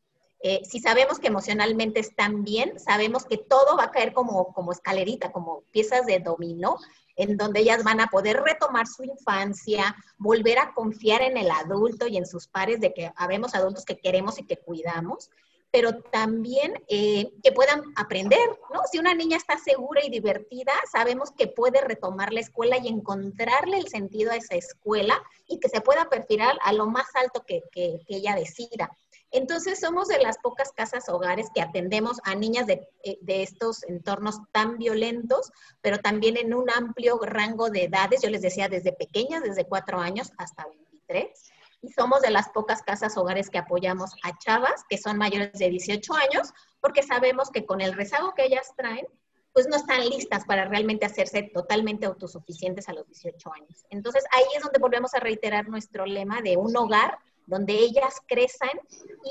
Eh, 0.48 0.62
si 0.64 0.80
sabemos 0.80 1.20
que 1.20 1.28
emocionalmente 1.28 2.00
están 2.00 2.44
bien, 2.44 2.80
sabemos 2.80 3.26
que 3.26 3.38
todo 3.38 3.76
va 3.78 3.86
a 3.86 3.92
caer 3.92 4.14
como, 4.14 4.54
como 4.54 4.72
escalerita, 4.72 5.32
como 5.32 5.64
piezas 5.72 6.06
de 6.06 6.20
dominó, 6.20 6.78
en 7.16 7.38
donde 7.38 7.61
ellas 7.61 7.84
van 7.84 8.01
a 8.01 8.07
poder 8.07 8.41
retomar 8.41 8.88
su 8.88 9.03
infancia, 9.03 9.95
volver 10.18 10.59
a 10.59 10.74
confiar 10.74 11.22
en 11.22 11.38
el 11.38 11.49
adulto 11.51 12.07
y 12.07 12.18
en 12.18 12.26
sus 12.26 12.47
pares 12.47 12.80
de 12.80 12.93
que 12.93 13.11
habemos 13.16 13.55
adultos 13.55 13.86
que 13.86 13.97
queremos 13.97 14.39
y 14.39 14.45
que 14.45 14.57
cuidamos, 14.57 15.30
pero 15.72 16.01
también 16.03 16.74
eh, 16.88 17.34
que 17.43 17.51
puedan 17.51 17.84
aprender, 17.97 18.47
¿no? 18.74 18.82
Si 18.89 18.97
una 18.97 19.13
niña 19.13 19.36
está 19.36 19.57
segura 19.57 20.05
y 20.05 20.09
divertida, 20.09 20.72
sabemos 20.89 21.32
que 21.32 21.47
puede 21.47 21.82
retomar 21.82 22.32
la 22.32 22.39
escuela 22.39 22.78
y 22.78 22.88
encontrarle 22.88 23.78
el 23.78 23.89
sentido 23.89 24.32
a 24.32 24.38
esa 24.38 24.55
escuela 24.55 25.22
y 25.47 25.59
que 25.59 25.68
se 25.68 25.82
pueda 25.82 26.09
perfilar 26.09 26.57
a 26.61 26.72
lo 26.72 26.88
más 26.88 27.07
alto 27.16 27.43
que, 27.45 27.63
que 27.74 27.99
ella 28.07 28.36
decida. 28.36 28.89
Entonces, 29.36 29.82
somos 29.82 30.08
de 30.08 30.18
las 30.20 30.38
pocas 30.38 30.72
casas 30.72 31.10
hogares 31.10 31.50
que 31.54 31.62
atendemos 31.62 32.22
a 32.24 32.36
niñas 32.36 32.68
de, 32.68 32.88
eh, 33.04 33.18
de, 33.22 33.44
estos 33.44 33.84
entornos 33.84 34.40
tan 34.54 34.78
violentos, 34.78 35.52
pero 35.82 35.98
también 35.98 36.38
en 36.38 36.54
un 36.54 36.70
amplio 36.70 37.20
rango 37.22 37.70
de 37.70 37.84
edades. 37.84 38.22
Yo 38.22 38.30
les 38.30 38.42
decía, 38.42 38.70
desde 38.70 38.94
pequeñas, 38.94 39.44
desde 39.44 39.66
cuatro 39.66 40.00
años 40.00 40.32
hasta 40.38 40.66
23. 40.66 41.52
Y 41.82 41.92
somos 41.92 42.22
de 42.22 42.32
las 42.32 42.48
pocas 42.48 42.82
casas 42.82 43.18
hogares 43.18 43.50
que 43.50 43.58
apoyamos 43.58 44.12
a 44.24 44.38
chavas 44.38 44.86
que 44.90 44.98
son 44.98 45.18
mayores 45.18 45.52
de 45.60 45.70
18 45.70 46.14
años, 46.14 46.54
porque 46.80 47.04
sabemos 47.04 47.52
que 47.52 47.66
con 47.66 47.82
el 47.82 47.92
rezago 47.92 48.34
que 48.36 48.46
ellas 48.46 48.72
traen, 48.78 49.06
pues 49.52 49.68
no 49.68 49.76
están 49.76 50.08
listas 50.08 50.46
para 50.46 50.64
realmente 50.64 51.06
hacerse 51.06 51.44
totalmente 51.54 52.06
autosuficientes 52.06 52.88
a 52.88 52.94
los 52.94 53.06
18 53.08 53.54
años. 53.54 53.86
Entonces, 53.90 54.24
ahí 54.32 54.46
es 54.56 54.64
donde 54.64 54.80
volvemos 54.80 55.14
a 55.14 55.20
reiterar 55.20 55.68
nuestro 55.68 56.06
lema 56.06 56.42
de 56.42 56.56
un 56.56 56.76
hogar 56.78 57.20
donde 57.46 57.74
ellas 57.74 58.16
crecen 58.28 58.80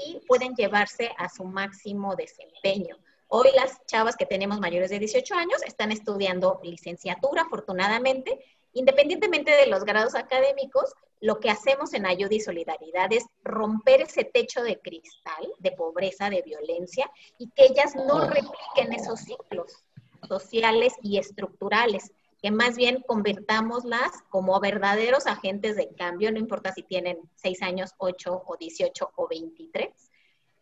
y 0.07 0.21
pueden 0.27 0.55
llevarse 0.55 1.11
a 1.19 1.29
su 1.29 1.45
máximo 1.45 2.15
desempeño. 2.17 2.97
Hoy 3.29 3.49
las 3.55 3.85
chavas 3.87 4.17
que 4.17 4.27
tenemos 4.27 4.61
mayores 4.61 4.91
de 4.91 4.99
18 4.99 5.35
años 5.35 5.63
están 5.67 5.91
estudiando 5.91 6.61
licenciatura, 6.63 7.43
afortunadamente. 7.43 8.39
Independientemente 8.73 9.51
de 9.53 9.67
los 9.67 9.85
grados 9.85 10.15
académicos, 10.15 10.93
lo 11.21 11.41
que 11.41 11.51
hacemos 11.51 11.95
en 11.95 12.07
Ayuda 12.07 12.35
y 12.35 12.41
Solidaridad 12.41 13.13
es 13.13 13.25
romper 13.43 14.03
ese 14.03 14.25
techo 14.25 14.63
de 14.63 14.79
cristal 14.79 15.49
de 15.59 15.73
pobreza, 15.73 16.29
de 16.29 16.43
violencia, 16.43 17.11
y 17.39 17.49
que 17.51 17.65
ellas 17.65 17.95
no 17.95 18.29
repliquen 18.29 18.93
esos 18.93 19.21
ciclos 19.21 19.85
sociales 20.29 20.95
y 21.03 21.19
estructurales 21.19 22.13
que 22.45 22.51
más 22.51 22.77
bien 22.77 23.03
convertámoslas 23.07 24.11
como 24.29 24.61
verdaderos 24.61 25.27
agentes 25.27 25.77
de 25.77 25.89
cambio, 25.95 26.31
no 26.31 26.39
importa 26.39 26.75
si 26.75 26.83
tienen 26.83 27.19
6 27.37 27.63
años, 27.63 27.95
8 27.97 28.43
o 28.47 28.57
18 28.59 29.13
o 29.17 29.29
23. 29.29 29.89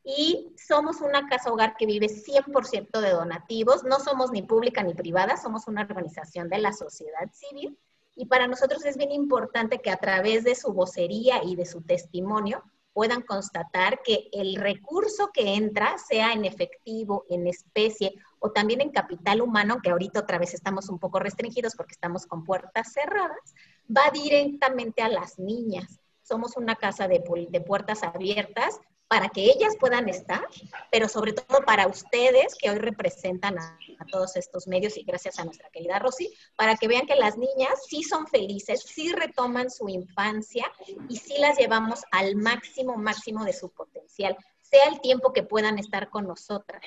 Y 0.05 0.55
somos 0.57 1.01
una 1.01 1.27
casa 1.27 1.51
hogar 1.51 1.75
que 1.77 1.87
vive 1.87 2.07
100% 2.07 3.01
de 3.01 3.11
donativos, 3.11 3.83
no 3.83 3.99
somos 3.99 4.31
ni 4.31 4.43
pública 4.43 4.85
ni 4.85 4.95
privada, 4.95 5.37
somos 5.37 5.67
una 5.67 5.83
organización 5.83 6.49
de 6.49 6.59
la 6.59 6.73
sociedad 6.73 7.29
civil. 7.33 7.77
Y 8.15 8.27
para 8.27 8.47
nosotros 8.47 8.85
es 8.85 8.97
bien 8.97 9.11
importante 9.11 9.81
que 9.81 9.91
a 9.91 9.97
través 9.97 10.45
de 10.45 10.55
su 10.55 10.73
vocería 10.73 11.43
y 11.43 11.57
de 11.57 11.67
su 11.67 11.83
testimonio 11.83 12.63
puedan 12.93 13.23
constatar 13.23 14.03
que 14.05 14.29
el 14.31 14.55
recurso 14.55 15.31
que 15.35 15.57
entra, 15.57 15.99
sea 15.99 16.33
en 16.33 16.45
efectivo, 16.45 17.25
en 17.29 17.49
especie 17.49 18.15
o 18.43 18.51
también 18.51 18.81
en 18.81 18.91
capital 18.91 19.41
humano, 19.41 19.79
que 19.83 19.91
ahorita 19.91 20.21
otra 20.21 20.37
vez 20.37 20.53
estamos 20.53 20.89
un 20.89 20.99
poco 20.99 21.21
restringidos 21.21 21.77
porque 21.77 21.93
estamos 21.93 22.27
con 22.27 22.45
puertas 22.45 22.93
cerradas, 22.93 23.55
va 23.89 24.11
directamente 24.13 25.01
a 25.01 25.09
las 25.09 25.39
niñas. 25.39 26.01
Somos 26.23 26.57
una 26.57 26.75
casa 26.75 27.07
de, 27.07 27.21
puertas 27.65 28.03
abiertas 28.03 28.81
para 29.07 29.29
que 29.29 29.45
ellas 29.45 29.77
puedan 29.79 30.09
estar, 30.09 30.45
pero 30.91 31.09
sobre 31.09 31.35
todo 31.35 31.65
para 31.65 31.87
ustedes 31.87 32.57
que 32.61 32.71
hoy 32.71 32.79
representan 32.79 33.59
a, 33.59 33.79
todos 34.11 34.35
estos 34.37 34.67
medios 34.67 34.97
y 34.97 35.05
gracias 35.05 35.39
a 35.39 35.45
nuestra 35.45 35.71
querida 35.71 36.01
Rosy, 36.01 36.33
para 36.57 36.77
que 36.77 36.89
vean 36.89 37.07
que 37.07 37.15
las 37.15 37.37
niñas 37.37 37.79
sí 37.89 38.03
son 38.03 38.27
felices, 38.27 38.83
sí 38.83 39.13
retoman 39.13 39.71
su 39.71 39.89
infancia 39.89 40.67
y 41.09 41.17
sí 41.17 41.35
las 41.39 41.59
llevamos 41.59 42.03
al 42.11 42.35
máximo, 42.35 42.97
máximo 42.97 43.45
de 43.45 43.53
su 43.53 43.71
potencial, 43.71 44.37
sea 44.63 44.87
el 44.89 45.01
tiempo 45.01 45.33
que 45.33 45.45
puedan 45.45 45.79
estar 45.79 46.11
con 46.11 46.27
nosotras. 46.27 46.83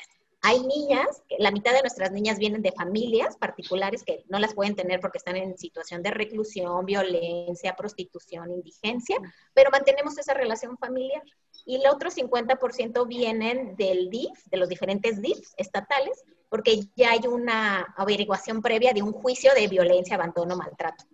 Hay 0.47 0.59
niñas, 0.59 1.23
la 1.39 1.49
mitad 1.49 1.73
de 1.73 1.81
nuestras 1.81 2.11
niñas 2.11 2.37
vienen 2.37 2.61
de 2.61 2.71
familias 2.71 3.35
particulares 3.35 4.03
que 4.03 4.23
no 4.29 4.37
las 4.37 4.53
pueden 4.53 4.75
tener 4.75 4.99
porque 4.99 5.17
están 5.17 5.37
en 5.37 5.57
situación 5.57 6.03
de 6.03 6.11
reclusión, 6.11 6.85
violencia, 6.85 7.75
prostitución, 7.75 8.51
indigencia, 8.51 9.17
pero 9.55 9.71
mantenemos 9.71 10.15
esa 10.19 10.35
relación 10.35 10.77
familiar. 10.77 11.23
Y 11.65 11.77
el 11.77 11.87
otro 11.87 12.11
50% 12.11 13.07
vienen 13.07 13.75
del 13.75 14.11
DIF, 14.11 14.45
de 14.45 14.57
los 14.57 14.69
diferentes 14.69 15.19
DIFs 15.19 15.55
estatales, 15.57 16.23
porque 16.47 16.79
ya 16.95 17.13
hay 17.13 17.21
una 17.27 17.81
averiguación 17.97 18.61
previa 18.61 18.93
de 18.93 19.01
un 19.01 19.13
juicio 19.13 19.51
de 19.55 19.67
violencia, 19.67 20.13
abandono, 20.13 20.55
maltrato 20.55 21.05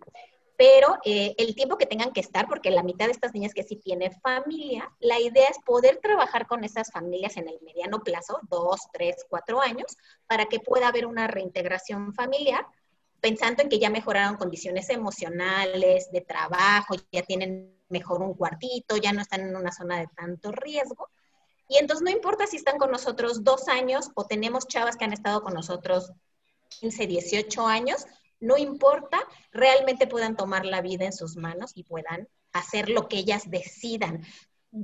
pero 0.56 0.98
eh, 1.04 1.34
el 1.38 1.54
tiempo 1.54 1.78
que 1.78 1.86
tengan 1.86 2.12
que 2.12 2.20
estar, 2.20 2.46
porque 2.48 2.70
la 2.70 2.82
mitad 2.82 3.06
de 3.06 3.12
estas 3.12 3.32
niñas 3.32 3.54
que 3.54 3.62
sí 3.62 3.76
tienen 3.76 4.12
familia, 4.20 4.90
la 5.00 5.18
idea 5.18 5.48
es 5.48 5.58
poder 5.64 5.98
trabajar 6.02 6.46
con 6.46 6.64
esas 6.64 6.90
familias 6.92 7.36
en 7.36 7.48
el 7.48 7.58
mediano 7.62 8.00
plazo, 8.00 8.38
dos, 8.48 8.80
tres, 8.92 9.24
cuatro 9.28 9.60
años, 9.60 9.96
para 10.26 10.46
que 10.46 10.60
pueda 10.60 10.88
haber 10.88 11.06
una 11.06 11.26
reintegración 11.26 12.12
familiar, 12.14 12.66
pensando 13.20 13.62
en 13.62 13.68
que 13.68 13.78
ya 13.78 13.88
mejoraron 13.88 14.36
condiciones 14.36 14.90
emocionales, 14.90 16.10
de 16.12 16.20
trabajo, 16.20 16.94
ya 17.10 17.22
tienen 17.22 17.74
mejor 17.88 18.20
un 18.22 18.34
cuartito, 18.34 18.96
ya 18.96 19.12
no 19.12 19.20
están 19.20 19.42
en 19.42 19.56
una 19.56 19.70
zona 19.70 19.98
de 19.98 20.08
tanto 20.16 20.50
riesgo. 20.50 21.08
Y 21.68 21.78
entonces 21.78 22.02
no 22.04 22.10
importa 22.10 22.46
si 22.46 22.56
están 22.56 22.78
con 22.78 22.90
nosotros 22.90 23.44
dos 23.44 23.68
años 23.68 24.10
o 24.14 24.26
tenemos 24.26 24.66
chavas 24.66 24.96
que 24.96 25.04
han 25.04 25.12
estado 25.12 25.42
con 25.42 25.54
nosotros 25.54 26.12
15, 26.80 27.06
18 27.06 27.66
años, 27.66 28.06
no 28.42 28.58
importa, 28.58 29.20
realmente 29.52 30.08
puedan 30.08 30.36
tomar 30.36 30.66
la 30.66 30.82
vida 30.82 31.04
en 31.04 31.12
sus 31.12 31.36
manos 31.36 31.70
y 31.76 31.84
puedan 31.84 32.28
hacer 32.52 32.88
lo 32.88 33.08
que 33.08 33.16
ellas 33.18 33.48
decidan. 33.48 34.24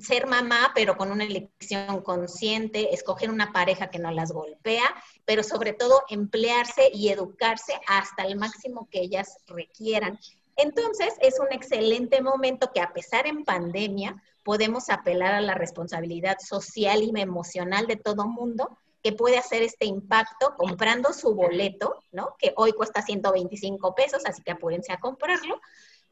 Ser 0.01 0.27
mamá, 0.27 0.71
pero 0.77 0.97
con 0.97 1.11
una 1.11 1.25
elección 1.25 2.03
consciente, 2.03 2.95
escoger 2.95 3.31
una 3.31 3.53
pareja 3.53 3.91
que 3.91 3.99
no 3.99 4.13
las 4.13 4.31
golpea, 4.31 4.85
pero 5.25 5.43
sobre 5.43 5.73
todo 5.73 6.03
emplearse 6.09 6.89
y 6.93 7.09
educarse 7.09 7.73
hasta 7.89 8.23
el 8.23 8.37
máximo 8.37 8.89
que 8.91 9.01
ellas 9.01 9.39
requieran. 9.49 10.21
Entonces, 10.57 11.15
es 11.21 11.41
un 11.41 11.53
excelente 11.53 12.23
momento 12.23 12.71
que 12.73 12.81
a 12.81 12.93
pesar 12.93 13.27
en 13.27 13.45
pandemia, 13.45 14.23
podemos 14.45 14.89
apelar 14.89 15.35
a 15.35 15.41
la 15.41 15.55
responsabilidad 15.55 16.37
social 16.39 17.03
y 17.03 17.11
emocional 17.21 17.89
de 17.89 17.97
todo 17.97 18.29
mundo 18.29 18.79
que 19.03 19.13
puede 19.13 19.39
hacer 19.39 19.63
este 19.63 19.87
impacto 19.87 20.55
comprando 20.57 21.13
su 21.13 21.35
boleto, 21.35 22.03
¿no? 22.13 22.35
Que 22.39 22.53
hoy 22.57 22.73
cuesta 22.73 23.03
125 23.03 23.95
pesos, 23.95 24.23
así 24.27 24.43
que 24.43 24.53
apúrense 24.53 24.93
a 24.93 25.01
comprarlo, 25.01 25.61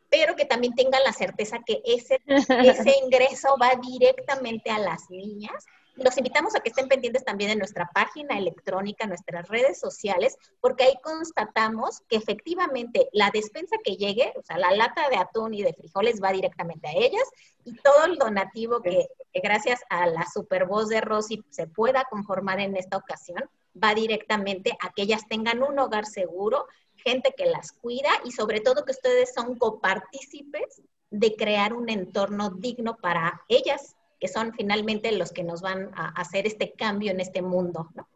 pero 0.09 0.37
que 0.37 0.45
también 0.45 0.75
tengan 0.75 1.03
la 1.05 1.13
certeza 1.13 1.59
que 1.67 1.83
ese, 1.85 2.21
ese 2.27 2.99
ingreso 3.03 3.57
va 3.61 3.73
directamente 3.81 4.71
a 4.71 4.79
las 4.79 5.11
niñas 5.11 5.65
los 5.97 6.17
invitamos 6.19 6.55
a 6.55 6.61
que 6.61 6.69
estén 6.69 6.89
pendientes 6.89 7.25
también 7.25 7.51
de 7.51 7.57
nuestra 7.57 7.91
página 7.93 8.39
electrónica, 8.39 9.07
nuestras 9.07 9.49
redes 9.49 9.81
sociales, 9.81 10.37
porque 10.61 10.85
ahí 10.85 10.95
constatamos 11.03 12.03
que 12.09 12.17
efectivamente 12.17 13.09
la 13.13 13.31
despensa 13.31 13.77
que 13.83 13.97
llegue, 13.97 14.33
o 14.37 14.43
sea, 14.43 14.59
la 14.59 14.73
lata 14.73 15.09
de 15.09 15.17
atún 15.17 15.55
y 15.55 15.63
de 15.63 15.73
frijoles 15.73 16.23
va 16.23 16.33
directamente 16.33 16.89
a 16.89 16.93
ellas 16.93 17.25
y 17.65 17.75
todo 17.77 18.05
el 18.05 18.19
donativo 18.19 18.81
que, 18.83 19.09
gracias 19.35 19.81
a 19.91 20.07
la 20.07 20.27
super 20.33 20.67
voz 20.67 20.89
de 20.89 21.01
Rosy 21.01 21.45
se 21.51 21.67
pueda 21.67 22.05
conformar 22.11 22.61
en 22.61 22.77
esta 22.77 22.97
ocasión, 22.97 23.49
va 23.83 23.95
directamente 23.95 24.77
a 24.81 24.93
que 24.93 25.03
ellas 25.03 25.23
tengan 25.29 25.63
un 25.63 25.79
hogar 25.79 26.07
seguro, 26.07 26.67
gente 26.97 27.35
que 27.37 27.47
las 27.47 27.73
cuida 27.73 28.11
y 28.25 28.33
sobre 28.33 28.61
todo 28.61 28.85
que 28.85 28.93
ustedes 28.93 29.33
son 29.35 29.59
copartícipes 29.59 30.83
de 31.11 31.37
crear 31.37 31.73
un 31.73 31.89
entorno 31.89 32.51
digno 32.51 32.97
para 32.97 33.43
ellas 33.49 33.96
que 34.21 34.29
son 34.29 34.53
finalmente 34.55 35.13
los 35.13 35.33
que 35.33 35.43
nos 35.43 35.61
van 35.61 35.91
a 35.95 36.09
hacer 36.09 36.47
este 36.47 36.73
cambio 36.73 37.11
en 37.11 37.21
este 37.21 37.43
mundo, 37.43 37.89
¿no? 37.95 38.09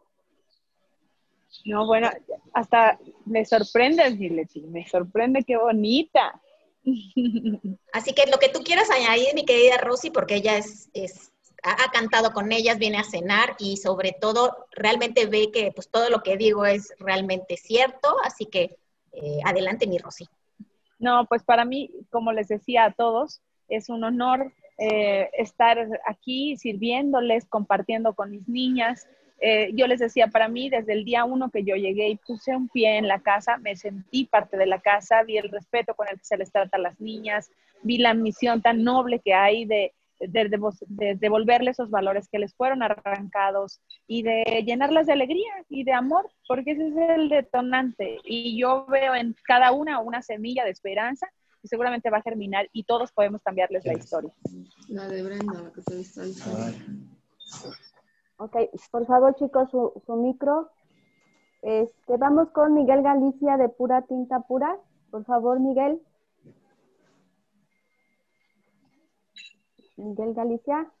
No, 1.65 1.85
bueno, 1.85 2.09
hasta 2.53 2.97
me 3.25 3.45
sorprende, 3.45 4.09
Leti, 4.09 4.61
me 4.61 4.87
sorprende 4.87 5.43
qué 5.43 5.57
bonita. 5.57 6.41
Así 7.93 8.13
que 8.13 8.29
lo 8.31 8.37
que 8.39 8.49
tú 8.49 8.61
quieras 8.63 8.89
añadir, 8.89 9.35
mi 9.35 9.45
querida 9.45 9.77
Rosy, 9.77 10.09
porque 10.11 10.35
ella 10.35 10.57
es, 10.57 10.89
es 10.93 11.31
ha, 11.63 11.71
ha 11.71 11.91
cantado 11.91 12.31
con 12.31 12.51
ellas, 12.51 12.79
viene 12.79 12.97
a 12.97 13.03
cenar 13.03 13.55
y 13.59 13.77
sobre 13.77 14.13
todo 14.19 14.65
realmente 14.71 15.25
ve 15.25 15.51
que 15.51 15.71
pues 15.71 15.89
todo 15.89 16.09
lo 16.09 16.23
que 16.23 16.37
digo 16.37 16.65
es 16.65 16.93
realmente 16.99 17.57
cierto, 17.57 18.15
así 18.23 18.45
que 18.45 18.77
eh, 19.11 19.39
adelante 19.45 19.87
mi 19.87 19.97
Rosy. 19.97 20.27
No, 20.99 21.25
pues 21.27 21.43
para 21.43 21.65
mí, 21.65 21.91
como 22.09 22.31
les 22.31 22.47
decía 22.47 22.85
a 22.85 22.93
todos, 22.93 23.41
es 23.67 23.89
un 23.89 24.03
honor 24.03 24.53
eh, 24.83 25.29
estar 25.37 25.77
aquí 26.07 26.57
sirviéndoles, 26.57 27.45
compartiendo 27.45 28.15
con 28.15 28.31
mis 28.31 28.47
niñas. 28.47 29.07
Eh, 29.39 29.69
yo 29.75 29.85
les 29.85 29.99
decía, 29.99 30.27
para 30.27 30.47
mí, 30.47 30.71
desde 30.71 30.93
el 30.93 31.05
día 31.05 31.23
uno 31.23 31.51
que 31.51 31.63
yo 31.63 31.75
llegué 31.75 32.09
y 32.09 32.15
puse 32.15 32.55
un 32.55 32.67
pie 32.67 32.97
en 32.97 33.07
la 33.07 33.19
casa, 33.19 33.57
me 33.57 33.75
sentí 33.75 34.25
parte 34.25 34.57
de 34.57 34.65
la 34.65 34.81
casa, 34.81 35.21
vi 35.21 35.37
el 35.37 35.49
respeto 35.49 35.93
con 35.93 36.07
el 36.07 36.17
que 36.17 36.25
se 36.25 36.37
les 36.37 36.51
trata 36.51 36.77
a 36.77 36.79
las 36.79 36.99
niñas, 36.99 37.51
vi 37.83 37.99
la 37.99 38.15
misión 38.15 38.63
tan 38.63 38.83
noble 38.83 39.19
que 39.19 39.35
hay 39.35 39.65
de, 39.65 39.93
de, 40.19 40.49
de, 40.49 40.59
de 40.87 41.15
devolverles 41.15 41.75
esos 41.75 41.91
valores 41.91 42.27
que 42.27 42.39
les 42.39 42.55
fueron 42.55 42.81
arrancados 42.81 43.81
y 44.07 44.23
de 44.23 44.63
llenarlas 44.65 45.05
de 45.05 45.13
alegría 45.13 45.53
y 45.69 45.83
de 45.83 45.93
amor, 45.93 46.27
porque 46.47 46.71
ese 46.71 46.87
es 46.87 46.97
el 46.97 47.29
detonante. 47.29 48.17
Y 48.23 48.59
yo 48.59 48.87
veo 48.87 49.13
en 49.13 49.35
cada 49.43 49.73
una 49.73 49.99
una 49.99 50.23
semilla 50.23 50.65
de 50.65 50.71
esperanza 50.71 51.27
y 51.63 51.67
seguramente 51.67 52.09
va 52.09 52.17
a 52.17 52.21
germinar 52.21 52.67
y 52.73 52.83
todos 52.83 53.11
podemos 53.11 53.41
cambiarles 53.43 53.85
la 53.85 53.93
historia. 53.93 54.31
La 54.87 55.07
de 55.07 55.23
Brenda, 55.23 55.61
la 55.61 55.71
que 55.71 55.81
te 55.81 55.99
está 55.99 56.23
diciendo. 56.23 56.61
Ok, 58.37 58.55
por 58.89 59.05
favor 59.05 59.35
chicos, 59.35 59.69
su, 59.69 60.01
su 60.05 60.15
micro. 60.15 60.71
Este, 61.61 62.17
vamos 62.17 62.49
con 62.49 62.73
Miguel 62.73 63.03
Galicia 63.03 63.57
de 63.57 63.69
Pura 63.69 64.01
Tinta 64.03 64.39
Pura. 64.39 64.77
Por 65.11 65.25
favor, 65.25 65.59
Miguel. 65.59 66.01
Miguel 69.97 70.33
Galicia. 70.33 70.91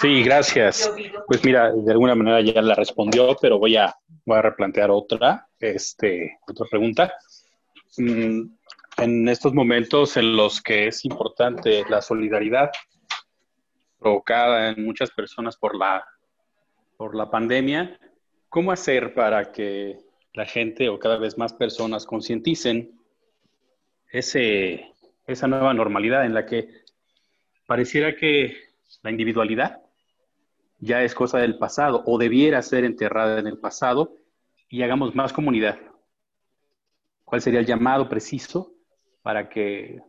Sí, 0.00 0.22
gracias. 0.22 0.92
Pues 1.26 1.44
mira, 1.44 1.72
de 1.72 1.92
alguna 1.92 2.14
manera 2.14 2.40
ya 2.40 2.60
la 2.60 2.74
respondió, 2.74 3.36
pero 3.40 3.58
voy 3.58 3.76
a, 3.76 3.94
voy 4.26 4.38
a 4.38 4.42
replantear 4.42 4.90
otra, 4.90 5.48
este, 5.58 6.38
otra 6.46 6.66
pregunta. 6.70 7.12
En 9.00 9.26
estos 9.30 9.54
momentos 9.54 10.18
en 10.18 10.36
los 10.36 10.60
que 10.60 10.88
es 10.88 11.06
importante 11.06 11.84
la 11.88 12.02
solidaridad 12.02 12.70
provocada 13.98 14.68
en 14.68 14.84
muchas 14.84 15.10
personas 15.10 15.56
por 15.56 15.74
la, 15.74 16.04
por 16.98 17.14
la 17.14 17.30
pandemia, 17.30 17.98
¿cómo 18.50 18.72
hacer 18.72 19.14
para 19.14 19.52
que 19.52 20.00
la 20.34 20.44
gente 20.44 20.90
o 20.90 20.98
cada 20.98 21.16
vez 21.16 21.38
más 21.38 21.54
personas 21.54 22.04
concienticen 22.04 23.00
ese, 24.12 24.92
esa 25.26 25.46
nueva 25.46 25.72
normalidad 25.72 26.26
en 26.26 26.34
la 26.34 26.44
que 26.44 26.68
pareciera 27.64 28.14
que 28.14 28.54
la 29.00 29.10
individualidad 29.10 29.80
ya 30.78 31.02
es 31.02 31.14
cosa 31.14 31.38
del 31.38 31.56
pasado 31.56 32.02
o 32.04 32.18
debiera 32.18 32.60
ser 32.60 32.84
enterrada 32.84 33.38
en 33.38 33.46
el 33.46 33.56
pasado 33.56 34.14
y 34.68 34.82
hagamos 34.82 35.14
más 35.14 35.32
comunidad. 35.32 35.78
¿Cuál 37.24 37.40
sería 37.40 37.60
el 37.60 37.66
llamado 37.66 38.06
preciso 38.06 38.74
para 39.22 39.48
que 39.48 40.00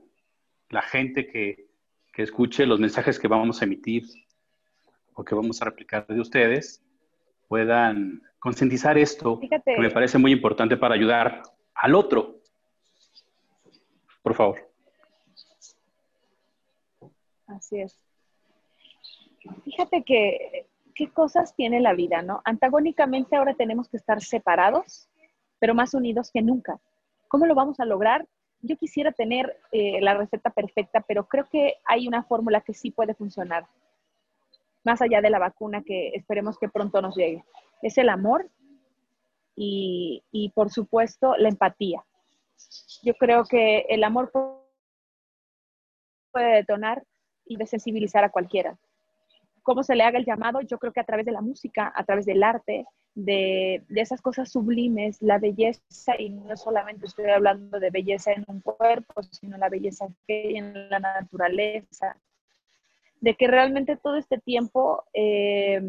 la 0.69 0.81
gente 0.81 1.27
que, 1.27 1.67
que 2.13 2.23
escuche 2.23 2.65
los 2.65 2.79
mensajes 2.79 3.19
que 3.19 3.27
vamos 3.27 3.61
a 3.61 3.65
emitir 3.65 4.03
o 5.13 5.23
que 5.23 5.35
vamos 5.35 5.61
a 5.61 5.65
replicar 5.65 6.07
de 6.07 6.19
ustedes 6.19 6.83
puedan 7.47 8.21
concientizar 8.39 8.97
esto, 8.97 9.37
Fíjate. 9.37 9.75
que 9.75 9.81
me 9.81 9.91
parece 9.91 10.17
muy 10.17 10.31
importante 10.31 10.77
para 10.77 10.95
ayudar 10.95 11.43
al 11.75 11.95
otro? 11.95 12.39
Por 14.23 14.33
favor. 14.33 14.71
Así 17.47 17.81
es. 17.81 17.97
Fíjate 19.63 20.03
que 20.03 20.67
qué 20.95 21.09
cosas 21.11 21.55
tiene 21.55 21.81
la 21.81 21.93
vida, 21.93 22.21
¿no? 22.21 22.41
Antagónicamente 22.45 23.35
ahora 23.35 23.53
tenemos 23.53 23.89
que 23.89 23.97
estar 23.97 24.21
separados, 24.21 25.09
pero 25.59 25.73
más 25.73 25.93
unidos 25.93 26.31
que 26.31 26.41
nunca. 26.41 26.79
¿Cómo 27.27 27.45
lo 27.45 27.55
vamos 27.55 27.79
a 27.79 27.85
lograr? 27.85 28.27
Yo 28.61 28.77
quisiera 28.77 29.11
tener 29.11 29.57
eh, 29.71 29.99
la 30.01 30.13
receta 30.13 30.49
perfecta, 30.49 31.01
pero 31.01 31.27
creo 31.27 31.47
que 31.49 31.75
hay 31.85 32.07
una 32.07 32.23
fórmula 32.23 32.61
que 32.61 32.73
sí 32.73 32.91
puede 32.91 33.15
funcionar, 33.15 33.65
más 34.83 35.01
allá 35.01 35.21
de 35.21 35.29
la 35.29 35.39
vacuna 35.39 35.83
que 35.83 36.09
esperemos 36.09 36.57
que 36.57 36.69
pronto 36.69 37.01
nos 37.01 37.15
llegue. 37.15 37.43
Es 37.81 37.97
el 37.97 38.09
amor 38.09 38.49
y, 39.55 40.23
y 40.31 40.49
por 40.49 40.69
supuesto, 40.69 41.35
la 41.37 41.49
empatía. 41.49 42.03
Yo 43.03 43.13
creo 43.15 43.45
que 43.45 43.79
el 43.89 44.03
amor 44.03 44.31
puede 46.31 46.55
detonar 46.55 47.03
y 47.45 47.57
desensibilizar 47.57 48.23
a 48.23 48.29
cualquiera. 48.29 48.77
¿Cómo 49.63 49.83
se 49.83 49.95
le 49.95 50.03
haga 50.03 50.17
el 50.17 50.25
llamado? 50.25 50.61
Yo 50.61 50.77
creo 50.77 50.93
que 50.93 50.99
a 50.99 51.05
través 51.05 51.25
de 51.25 51.31
la 51.31 51.41
música, 51.41 51.91
a 51.95 52.03
través 52.03 52.25
del 52.25 52.43
arte, 52.43 52.85
de, 53.13 53.83
esas 53.89 54.21
cosas 54.21 54.51
sublimes, 54.51 55.21
la 55.21 55.37
belleza, 55.37 56.15
y 56.17 56.29
no 56.29 56.55
solamente 56.55 57.05
estoy 57.05 57.25
hablando 57.25 57.79
de 57.79 57.89
belleza 57.89 58.31
en 58.31 58.45
un 58.47 58.61
cuerpo, 58.61 59.21
sino 59.23 59.57
la 59.57 59.69
belleza 59.69 60.07
que 60.27 60.47
hay 60.47 60.57
en 60.57 60.89
la 60.89 60.99
naturaleza, 60.99 62.17
de 63.19 63.35
que 63.35 63.47
realmente 63.47 63.97
todo 63.97 64.15
este 64.17 64.39
tiempo 64.39 65.03
eh, 65.13 65.81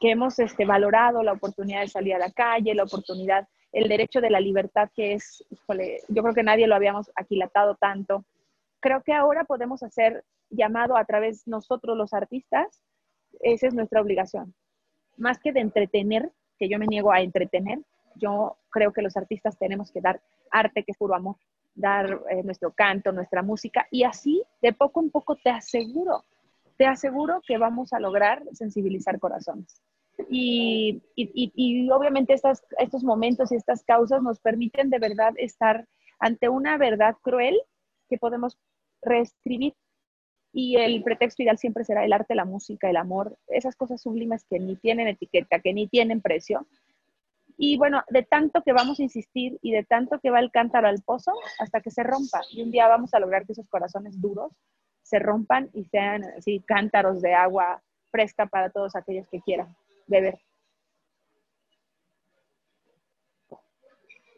que 0.00 0.10
hemos 0.10 0.38
este, 0.38 0.64
valorado 0.64 1.22
la 1.22 1.32
oportunidad 1.32 1.82
de 1.82 1.88
salir 1.88 2.14
a 2.14 2.18
la 2.18 2.32
calle, 2.32 2.74
la 2.74 2.84
oportunidad, 2.84 3.46
el 3.70 3.88
derecho 3.88 4.20
de 4.20 4.30
la 4.30 4.40
libertad, 4.40 4.90
que 4.94 5.14
es, 5.14 5.44
yo 6.08 6.22
creo 6.22 6.34
que 6.34 6.42
nadie 6.42 6.66
lo 6.66 6.74
habíamos 6.74 7.10
aquilatado 7.14 7.76
tanto, 7.76 8.24
creo 8.80 9.02
que 9.02 9.12
ahora 9.12 9.44
podemos 9.44 9.82
hacer 9.82 10.24
llamado 10.50 10.96
a 10.96 11.04
través 11.04 11.46
nosotros 11.46 11.96
los 11.96 12.12
artistas, 12.12 12.82
esa 13.40 13.68
es 13.68 13.74
nuestra 13.74 14.00
obligación. 14.00 14.54
Más 15.16 15.38
que 15.38 15.52
de 15.52 15.60
entretener, 15.60 16.30
que 16.58 16.68
yo 16.68 16.78
me 16.78 16.86
niego 16.86 17.12
a 17.12 17.20
entretener, 17.20 17.80
yo 18.16 18.56
creo 18.70 18.92
que 18.92 19.02
los 19.02 19.16
artistas 19.16 19.58
tenemos 19.58 19.90
que 19.90 20.00
dar 20.00 20.20
arte 20.50 20.84
que 20.84 20.92
es 20.92 20.98
puro 20.98 21.14
amor, 21.14 21.36
dar 21.74 22.20
eh, 22.30 22.42
nuestro 22.42 22.72
canto, 22.72 23.12
nuestra 23.12 23.42
música, 23.42 23.86
y 23.90 24.04
así 24.04 24.42
de 24.60 24.72
poco 24.72 25.00
en 25.00 25.10
poco 25.10 25.36
te 25.36 25.50
aseguro, 25.50 26.24
te 26.76 26.86
aseguro 26.86 27.40
que 27.46 27.58
vamos 27.58 27.92
a 27.92 28.00
lograr 28.00 28.42
sensibilizar 28.52 29.18
corazones. 29.18 29.80
Y, 30.28 31.02
y, 31.16 31.52
y 31.54 31.90
obviamente 31.90 32.34
estas, 32.34 32.62
estos 32.78 33.02
momentos 33.02 33.50
y 33.50 33.56
estas 33.56 33.82
causas 33.82 34.22
nos 34.22 34.40
permiten 34.40 34.90
de 34.90 34.98
verdad 34.98 35.32
estar 35.36 35.86
ante 36.18 36.48
una 36.48 36.76
verdad 36.76 37.16
cruel 37.22 37.58
que 38.08 38.18
podemos 38.18 38.58
reescribir 39.00 39.74
y 40.52 40.76
el 40.76 41.02
pretexto 41.02 41.42
ideal 41.42 41.56
siempre 41.56 41.84
será 41.84 42.04
el 42.04 42.12
arte, 42.12 42.34
la 42.34 42.44
música, 42.44 42.90
el 42.90 42.96
amor, 42.96 43.38
esas 43.48 43.74
cosas 43.74 44.02
sublimes 44.02 44.44
que 44.44 44.58
ni 44.58 44.76
tienen 44.76 45.08
etiqueta, 45.08 45.60
que 45.60 45.72
ni 45.72 45.88
tienen 45.88 46.20
precio. 46.20 46.66
Y 47.56 47.78
bueno, 47.78 48.02
de 48.08 48.22
tanto 48.22 48.62
que 48.62 48.72
vamos 48.72 49.00
a 49.00 49.02
insistir 49.02 49.58
y 49.62 49.72
de 49.72 49.84
tanto 49.84 50.18
que 50.20 50.30
va 50.30 50.40
el 50.40 50.50
cántaro 50.50 50.88
al 50.88 51.02
pozo 51.02 51.32
hasta 51.58 51.80
que 51.80 51.90
se 51.90 52.02
rompa. 52.02 52.42
Y 52.50 52.62
un 52.62 52.70
día 52.70 52.86
vamos 52.86 53.14
a 53.14 53.20
lograr 53.20 53.46
que 53.46 53.52
esos 53.52 53.68
corazones 53.68 54.20
duros 54.20 54.52
se 55.02 55.18
rompan 55.18 55.70
y 55.72 55.84
sean 55.84 56.22
así 56.36 56.60
cántaros 56.66 57.22
de 57.22 57.34
agua 57.34 57.82
fresca 58.10 58.46
para 58.46 58.70
todos 58.70 58.94
aquellos 58.94 59.26
que 59.28 59.40
quieran 59.40 59.74
beber. 60.06 60.38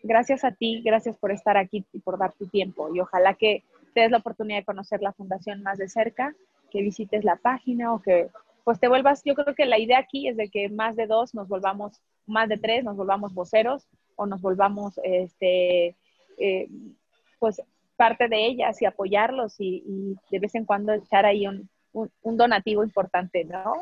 Gracias 0.03 0.45
a 0.45 0.53
ti, 0.53 0.83
gracias 0.85 1.17
por 1.17 1.33
estar 1.33 1.57
aquí 1.57 1.85
y 1.93 1.99
por 2.01 2.19
dar 2.19 2.33
tu 2.35 2.47
tiempo. 2.47 2.95
Y 2.95 3.01
ojalá 3.01 3.35
que 3.35 3.65
te 3.95 4.01
des 4.01 4.11
la 4.11 4.19
oportunidad 4.19 4.59
de 4.59 4.65
conocer 4.65 5.01
la 5.01 5.13
fundación 5.13 5.63
más 5.63 5.79
de 5.79 5.89
cerca, 5.89 6.35
que 6.71 6.83
visites 6.83 7.25
la 7.25 7.37
página 7.37 7.95
o 7.95 8.03
que 8.03 8.29
pues 8.65 8.81
te 8.81 8.89
vuelvas, 8.89 9.23
yo 9.25 9.35
creo 9.35 9.55
que 9.55 9.67
la 9.67 9.79
idea 9.79 9.99
aquí 9.99 10.27
es 10.27 10.37
de 10.37 10.49
que 10.49 10.69
más 10.71 10.97
de 10.97 11.07
dos 11.07 11.35
nos 11.35 11.49
volvamos, 11.49 12.01
más 12.27 12.49
de 12.49 12.57
tres 12.57 12.83
nos 12.83 12.97
volvamos 12.97 13.35
voceros 13.35 13.87
o 14.17 14.27
nos 14.27 14.41
volvamos, 14.41 14.99
este, 15.05 15.97
eh, 16.39 16.69
pues 17.39 17.61
parte 17.97 18.29
de 18.29 18.47
ellas 18.47 18.81
y 18.81 18.87
apoyarlos 18.87 19.61
y, 19.61 19.85
y, 19.87 20.17
de 20.31 20.39
vez 20.39 20.55
en 20.55 20.65
cuando 20.65 20.95
echar 20.95 21.27
ahí 21.27 21.47
un, 21.47 21.69
un, 21.93 22.11
un 22.23 22.37
donativo 22.37 22.83
importante, 22.83 23.45
¿no? 23.45 23.75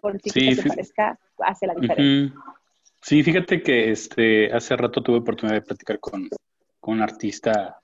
Por 0.00 0.20
si 0.20 0.30
Sí, 0.30 0.56
te 0.56 0.68
parezca, 0.68 1.18
hace 1.38 1.66
la 1.66 1.74
diferencia. 1.74 2.38
Sí, 3.02 3.22
fíjate 3.22 3.62
que 3.62 3.90
este, 3.90 4.52
hace 4.52 4.76
rato 4.76 5.02
tuve 5.02 5.18
oportunidad 5.18 5.56
de 5.56 5.66
platicar 5.66 5.98
con, 6.00 6.28
con 6.80 6.94
una 6.94 7.04
artista 7.04 7.79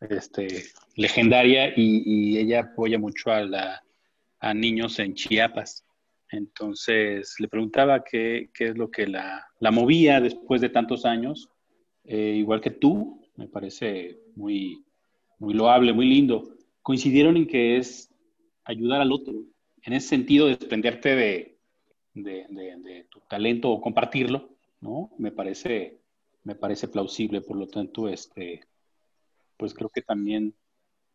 este, 0.00 0.64
legendaria 0.96 1.72
y, 1.76 2.38
ella 2.38 2.60
apoya 2.60 2.98
mucho 2.98 3.30
a, 3.30 4.54
niños 4.54 4.98
en 4.98 5.14
Chiapas. 5.14 5.84
Entonces 6.30 7.34
le 7.38 7.48
preguntaba 7.48 8.02
qué, 8.04 8.50
es 8.58 8.76
lo 8.76 8.90
que 8.90 9.06
la, 9.06 9.46
movía 9.70 10.20
después 10.20 10.60
de 10.60 10.70
tantos 10.70 11.04
años, 11.04 11.48
Eh, 12.04 12.36
igual 12.38 12.60
que 12.60 12.70
tú, 12.70 13.20
me 13.36 13.46
parece 13.46 14.18
muy, 14.34 14.84
muy 15.38 15.54
loable, 15.54 15.92
muy 15.92 16.06
lindo. 16.06 16.56
Coincidieron 16.82 17.36
en 17.36 17.46
que 17.46 17.76
es 17.76 18.10
ayudar 18.64 19.00
al 19.02 19.12
otro, 19.12 19.34
en 19.82 19.92
ese 19.92 20.08
sentido, 20.08 20.46
desprenderte 20.46 21.14
de, 21.14 21.58
de, 22.14 22.46
de, 22.48 22.76
de 22.78 23.06
tu 23.10 23.20
talento 23.28 23.70
o 23.70 23.80
compartirlo, 23.80 24.48
¿no? 24.80 25.10
Me 25.18 25.30
parece, 25.30 26.00
me 26.42 26.54
parece 26.54 26.88
plausible, 26.88 27.42
por 27.42 27.56
lo 27.56 27.66
tanto, 27.66 28.08
este, 28.08 28.62
pues 29.60 29.74
creo 29.74 29.90
que 29.90 30.00
también 30.00 30.54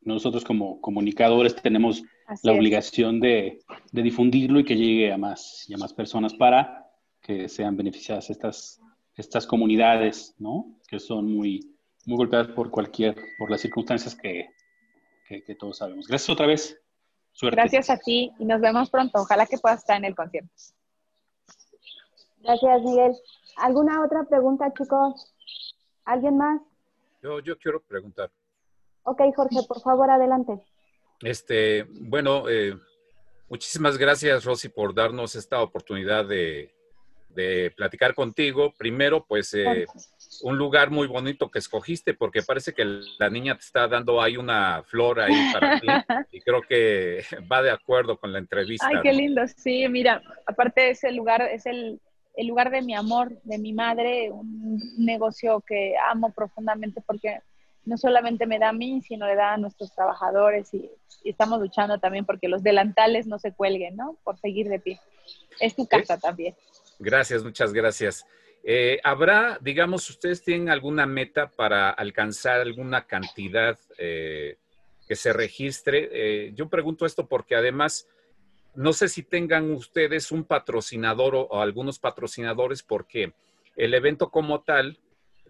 nosotros 0.01 0.45
como 0.45 0.79
comunicadores 0.79 1.55
tenemos 1.55 2.03
Así 2.27 2.47
la 2.47 2.53
es. 2.53 2.59
obligación 2.59 3.19
de, 3.19 3.59
de 3.91 4.01
difundirlo 4.03 4.59
y 4.59 4.63
que 4.63 4.75
llegue 4.77 5.11
a 5.11 5.17
más 5.17 5.65
y 5.67 5.73
a 5.73 5.77
más 5.77 5.93
personas 5.93 6.35
para 6.35 6.87
que 7.21 7.49
sean 7.49 7.75
beneficiadas 7.75 8.29
estas, 8.29 8.79
estas 9.15 9.47
comunidades, 9.47 10.35
¿no? 10.37 10.77
Que 10.87 10.99
son 10.99 11.25
muy, 11.35 11.75
muy 12.05 12.17
golpeadas 12.17 12.49
por 12.49 12.69
cualquier, 12.69 13.15
por 13.39 13.49
las 13.49 13.61
circunstancias 13.61 14.15
que, 14.15 14.47
que, 15.27 15.43
que 15.43 15.55
todos 15.55 15.79
sabemos. 15.79 16.07
Gracias 16.07 16.29
otra 16.29 16.45
vez. 16.45 16.79
Suerte. 17.31 17.59
Gracias 17.59 17.89
a 17.89 17.97
ti 17.97 18.31
y 18.37 18.45
nos 18.45 18.61
vemos 18.61 18.91
pronto. 18.91 19.19
Ojalá 19.21 19.47
que 19.47 19.57
puedas 19.57 19.79
estar 19.79 19.97
en 19.97 20.05
el 20.05 20.15
concierto. 20.15 20.51
Gracias, 22.43 22.81
Miguel. 22.83 23.13
¿Alguna 23.57 24.05
otra 24.05 24.23
pregunta, 24.25 24.71
chicos? 24.77 25.33
¿Alguien 26.05 26.37
más? 26.37 26.61
Yo, 27.26 27.39
yo 27.39 27.57
quiero 27.57 27.82
preguntar. 27.82 28.30
Ok, 29.01 29.19
Jorge, 29.36 29.57
por 29.67 29.82
favor, 29.82 30.11
adelante. 30.11 30.59
Este, 31.21 31.88
bueno, 31.89 32.47
eh, 32.47 32.78
muchísimas 33.49 33.97
gracias, 33.97 34.45
Rosy, 34.45 34.69
por 34.69 34.93
darnos 34.93 35.34
esta 35.34 35.59
oportunidad 35.63 36.28
de, 36.28 36.76
de 37.30 37.73
platicar 37.76 38.13
contigo. 38.13 38.76
Primero, 38.78 39.26
pues, 39.26 39.55
eh, 39.55 39.88
un 40.43 40.55
lugar 40.55 40.91
muy 40.91 41.07
bonito 41.07 41.49
que 41.49 41.57
escogiste, 41.57 42.13
porque 42.13 42.43
parece 42.43 42.73
que 42.73 42.86
la 43.17 43.32
niña 43.32 43.55
te 43.55 43.61
está 43.61 43.88
dando 43.88 44.21
ahí 44.21 44.38
una 44.38 44.84
flor 44.84 45.19
ahí 45.19 45.51
para 45.51 45.80
ti, 45.80 45.88
y 46.32 46.41
creo 46.41 46.61
que 46.61 47.23
va 47.51 47.63
de 47.63 47.71
acuerdo 47.71 48.19
con 48.19 48.34
la 48.34 48.38
entrevista. 48.38 48.88
Ay, 48.88 48.97
qué 49.01 49.11
¿no? 49.11 49.17
lindo. 49.17 49.41
Sí, 49.47 49.88
mira, 49.89 50.21
aparte 50.45 50.91
es 50.91 51.03
el 51.03 51.15
lugar, 51.15 51.41
es 51.41 51.65
el, 51.65 51.99
el 52.38 52.47
lugar 52.47 52.71
de 52.71 52.81
mi 52.81 52.93
amor, 52.93 53.39
de 53.43 53.57
mi 53.57 53.73
madre, 53.73 54.31
un 54.31 54.79
negocio 54.97 55.61
que 55.61 55.95
amo 56.09 56.31
profundamente 56.31 57.01
porque 57.05 57.39
no 57.86 57.97
solamente 57.97 58.45
me 58.47 58.59
da 58.59 58.69
a 58.69 58.73
mí, 58.73 59.01
sino 59.01 59.27
le 59.27 59.36
da 59.36 59.53
a 59.53 59.57
nuestros 59.57 59.93
trabajadores 59.93 60.73
y, 60.73 60.89
y 61.23 61.29
estamos 61.29 61.59
luchando 61.59 61.99
también 61.99 62.25
porque 62.25 62.47
los 62.47 62.63
delantales 62.63 63.27
no 63.27 63.39
se 63.39 63.51
cuelguen, 63.53 63.95
¿no? 63.95 64.17
Por 64.23 64.38
seguir 64.39 64.69
de 64.69 64.79
pie. 64.79 64.99
Es 65.59 65.75
tu 65.75 65.88
casa 65.88 66.17
también. 66.17 66.55
Gracias, 66.99 67.43
muchas 67.43 67.73
gracias. 67.73 68.25
Eh, 68.67 68.99
¿Habrá, 69.03 69.59
digamos, 69.61 70.09
ustedes 70.09 70.43
tienen 70.43 70.69
alguna 70.69 71.05
meta 71.05 71.51
para 71.51 71.91
alcanzar 71.91 72.61
alguna 72.61 73.05
cantidad 73.05 73.77
eh, 73.99 74.57
que 75.07 75.15
se 75.15 75.33
registre? 75.33 76.09
Eh, 76.11 76.51
yo 76.55 76.67
pregunto 76.67 77.05
esto 77.05 77.27
porque 77.27 77.55
además, 77.55 78.07
no 78.76 78.93
sé 78.93 79.07
si 79.09 79.23
tengan 79.23 79.71
ustedes 79.71 80.32
un 80.32 80.43
patrocinador 80.43 81.36
o, 81.36 81.41
o 81.43 81.61
algunos 81.61 81.99
patrocinadores 81.99 82.84
porque 82.84 83.34
el 83.76 83.93
evento 83.93 84.30
como 84.30 84.61
tal 84.61 84.99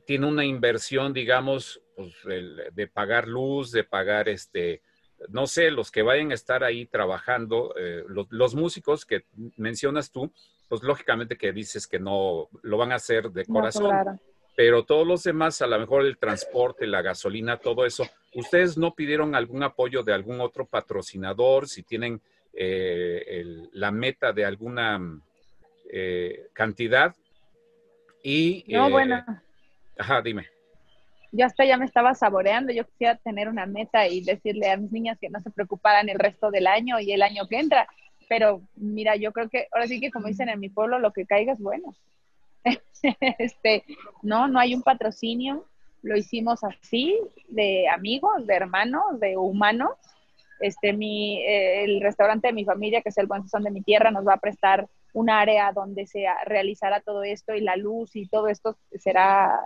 tiene 0.05 0.28
una 0.28 0.45
inversión, 0.45 1.13
digamos, 1.13 1.82
pues, 1.95 2.13
el- 2.26 2.61
de 2.73 2.88
pagar 2.88 3.28
luz, 3.28 3.71
de 3.71 3.84
pagar 3.84 4.30
este, 4.30 4.82
no 5.30 5.47
sé, 5.47 5.71
los 5.71 5.91
que 5.91 6.01
vayan 6.03 6.32
a 6.32 6.36
estar 6.36 6.63
ahí 6.63 6.86
trabajando, 6.86 7.73
eh, 7.78 8.03
los, 8.07 8.28
los 8.30 8.53
músicos 8.53 9.05
que 9.05 9.26
mencionas 9.57 10.11
tú, 10.11 10.32
pues 10.67 10.84
lógicamente 10.84 11.38
que 11.38 11.51
dices 11.53 11.88
que 11.88 11.99
no 11.99 12.49
lo 12.63 12.78
van 12.78 12.91
a 12.91 12.95
hacer 12.95 13.32
de 13.32 13.45
No, 13.47 13.53
corazón, 13.55 13.89
claro. 13.89 14.19
pero 14.55 14.84
todos 14.84 15.07
los 15.07 15.23
demás, 15.23 15.61
a 15.61 15.67
lo 15.67 15.80
mejor 15.80 16.05
el 16.05 16.17
transporte, 16.17 16.86
la 16.88 17.01
gasolina, 17.01 17.57
todo 17.57 17.86
eso, 17.86 18.03
¿ustedes 18.34 18.78
no 18.78 18.93
pidieron 18.93 19.36
algún 19.36 19.63
apoyo 19.63 20.03
de 20.03 20.13
algún 20.13 20.41
otro 20.41 20.65
patrocinador? 20.65 21.67
Si 21.67 21.84
tienen 21.84 22.21
eh, 22.58 23.24
el- 23.28 23.70
la 23.74 23.91
meta 23.91 24.32
de 24.34 24.45
alguna 24.45 24.99
eh, 25.91 26.47
cantidad. 26.53 27.14
Y, 28.24 28.66
No, 28.70 28.88
eh, 28.88 28.91
bueno, 28.91 29.24
Ajá, 29.97 30.22
dime. 30.22 30.47
yo 31.32 31.45
hasta 31.45 31.64
ya 31.66 31.78
me 31.78 31.86
estaba 31.86 32.14
saboreando. 32.16 32.74
Yo 32.74 32.86
quisiera 32.86 33.16
tener 33.18 33.47
una 33.49 33.66
meta 33.66 34.08
y 34.08 34.22
decirle 34.24 34.70
a 34.72 34.78
mis 34.78 34.91
niñas 34.91 35.18
que 35.20 35.30
no 35.30 35.39
se 35.41 35.51
preocuparan 35.51 36.10
el 36.10 36.18
resto 36.18 36.49
del 36.49 36.66
año 36.68 36.99
y 36.99 37.12
el 37.12 37.22
año 37.22 37.47
que 37.47 37.60
entra. 37.60 37.88
Pero 38.28 38.62
mira, 38.76 39.16
yo 39.16 39.32
creo 39.32 39.49
que 39.49 39.68
ahora 39.72 39.88
sí 39.88 39.99
que 39.99 40.10
como 40.12 40.28
dicen 40.28 40.49
en 40.49 40.60
mi 40.60 40.70
pueblo, 40.70 40.97
lo 40.99 41.12
que 41.14 41.26
caiga 41.26 41.53
es 41.53 41.60
bueno. 41.60 41.95
este, 43.38 43.84
no, 44.24 44.47
no 44.47 44.60
hay 44.60 44.74
un 44.74 44.82
patrocinio. 44.82 45.66
Lo 46.01 46.16
hicimos 46.18 46.64
así, 46.64 47.20
de 47.47 47.88
amigos, 47.89 48.45
de 48.47 48.56
hermanos, 48.56 49.20
de 49.20 49.38
humanos. 49.38 49.91
Este, 50.60 50.93
mi, 50.93 51.41
eh, 51.43 51.84
el 51.84 52.01
restaurante 52.01 52.47
de 52.47 52.53
mi 52.53 52.66
familia, 52.66 53.01
que 53.01 53.10
es 53.10 53.18
el 53.18 53.28
Buen 53.28 53.43
Sazón 53.43 53.64
de 53.64 53.72
mi 53.72 53.82
tierra, 53.82 54.12
nos 54.12 54.26
va 54.28 54.34
a 54.34 54.39
prestar 54.39 54.88
un 55.14 55.30
área 55.30 55.72
donde 55.72 56.08
se 56.08 56.26
realizará 56.45 56.99
todo 57.01 57.24
esto 57.24 57.53
y 57.56 57.62
la 57.62 57.76
luz 57.76 58.16
y 58.16 58.28
todo 58.28 58.47
esto 58.47 58.78
será 58.97 59.45
a, 59.56 59.66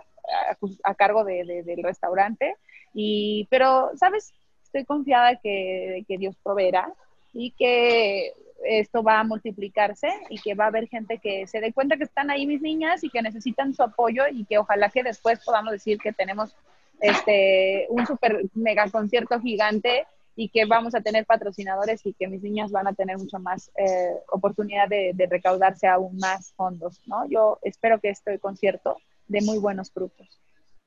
a 0.84 0.94
cargo 0.94 1.24
de- 1.24 1.44
de- 1.44 1.62
del 1.62 1.82
restaurante. 1.82 2.56
Y, 2.94 3.46
pero, 3.50 3.90
¿sabes? 3.96 4.32
Estoy 4.64 4.84
confiada 4.84 5.36
que, 5.36 6.04
que 6.06 6.18
Dios 6.18 6.36
proveerá 6.42 6.92
y 7.32 7.50
que 7.52 8.32
esto 8.64 9.02
va 9.02 9.20
a 9.20 9.24
multiplicarse 9.24 10.08
y 10.28 10.38
que 10.40 10.54
va 10.54 10.64
a 10.64 10.68
haber 10.68 10.86
gente 10.88 11.18
que 11.18 11.46
se 11.46 11.60
dé 11.60 11.72
cuenta 11.72 11.96
que 11.96 12.04
están 12.04 12.30
ahí 12.30 12.46
mis 12.46 12.60
niñas 12.60 13.02
y 13.02 13.08
que 13.10 13.22
necesitan 13.22 13.72
su 13.74 13.82
apoyo 13.82 14.24
y 14.30 14.44
que 14.44 14.58
ojalá 14.58 14.90
que 14.90 15.02
después 15.02 15.42
podamos 15.44 15.72
decir 15.72 15.98
que 15.98 16.12
tenemos 16.12 16.54
este, 17.00 17.86
un 17.88 18.06
super 18.06 18.42
mega 18.54 18.88
concierto 18.90 19.40
gigante 19.40 20.04
y 20.42 20.48
que 20.48 20.64
vamos 20.64 20.94
a 20.94 21.02
tener 21.02 21.26
patrocinadores 21.26 22.00
y 22.06 22.14
que 22.14 22.26
mis 22.26 22.40
niñas 22.42 22.70
van 22.70 22.86
a 22.86 22.94
tener 22.94 23.18
mucho 23.18 23.38
más 23.38 23.70
eh, 23.76 24.14
oportunidad 24.32 24.88
de, 24.88 25.12
de 25.14 25.26
recaudarse 25.26 25.86
aún 25.86 26.16
más 26.16 26.52
fondos, 26.54 27.02
¿no? 27.06 27.28
Yo 27.28 27.58
espero 27.60 28.00
que 28.00 28.08
este 28.08 28.38
concierto 28.38 28.96
dé 29.28 29.42
muy 29.42 29.58
buenos 29.58 29.90
frutos. 29.92 30.40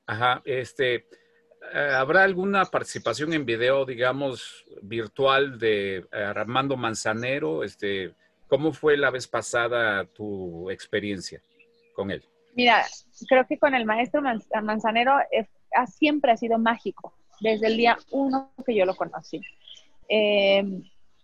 Ajá, 0.06 0.42
este, 0.44 0.94
eh, 1.72 1.90
¿habrá 1.94 2.24
alguna 2.24 2.64
participación 2.64 3.32
en 3.32 3.46
video, 3.46 3.84
digamos, 3.84 4.64
virtual 4.82 5.56
de 5.56 5.98
eh, 5.98 6.04
Armando 6.12 6.76
Manzanero? 6.76 7.62
Este, 7.62 8.12
¿cómo 8.48 8.72
fue 8.72 8.96
la 8.96 9.10
vez 9.10 9.28
pasada 9.28 10.04
tu 10.04 10.68
experiencia 10.68 11.40
con 11.94 12.10
él? 12.10 12.24
Mira, 12.56 12.84
creo 13.28 13.46
que 13.46 13.56
con 13.58 13.72
el 13.76 13.84
maestro 13.86 14.20
Manz- 14.20 14.48
Manzanero 14.64 15.12
eh, 15.30 15.46
ha- 15.76 15.86
siempre 15.86 16.32
ha 16.32 16.36
sido 16.36 16.58
mágico, 16.58 17.14
desde 17.40 17.66
el 17.66 17.76
día 17.76 17.98
uno 18.10 18.50
que 18.64 18.74
yo 18.74 18.84
lo 18.84 18.94
conocí. 18.94 19.40
Eh, 20.08 20.64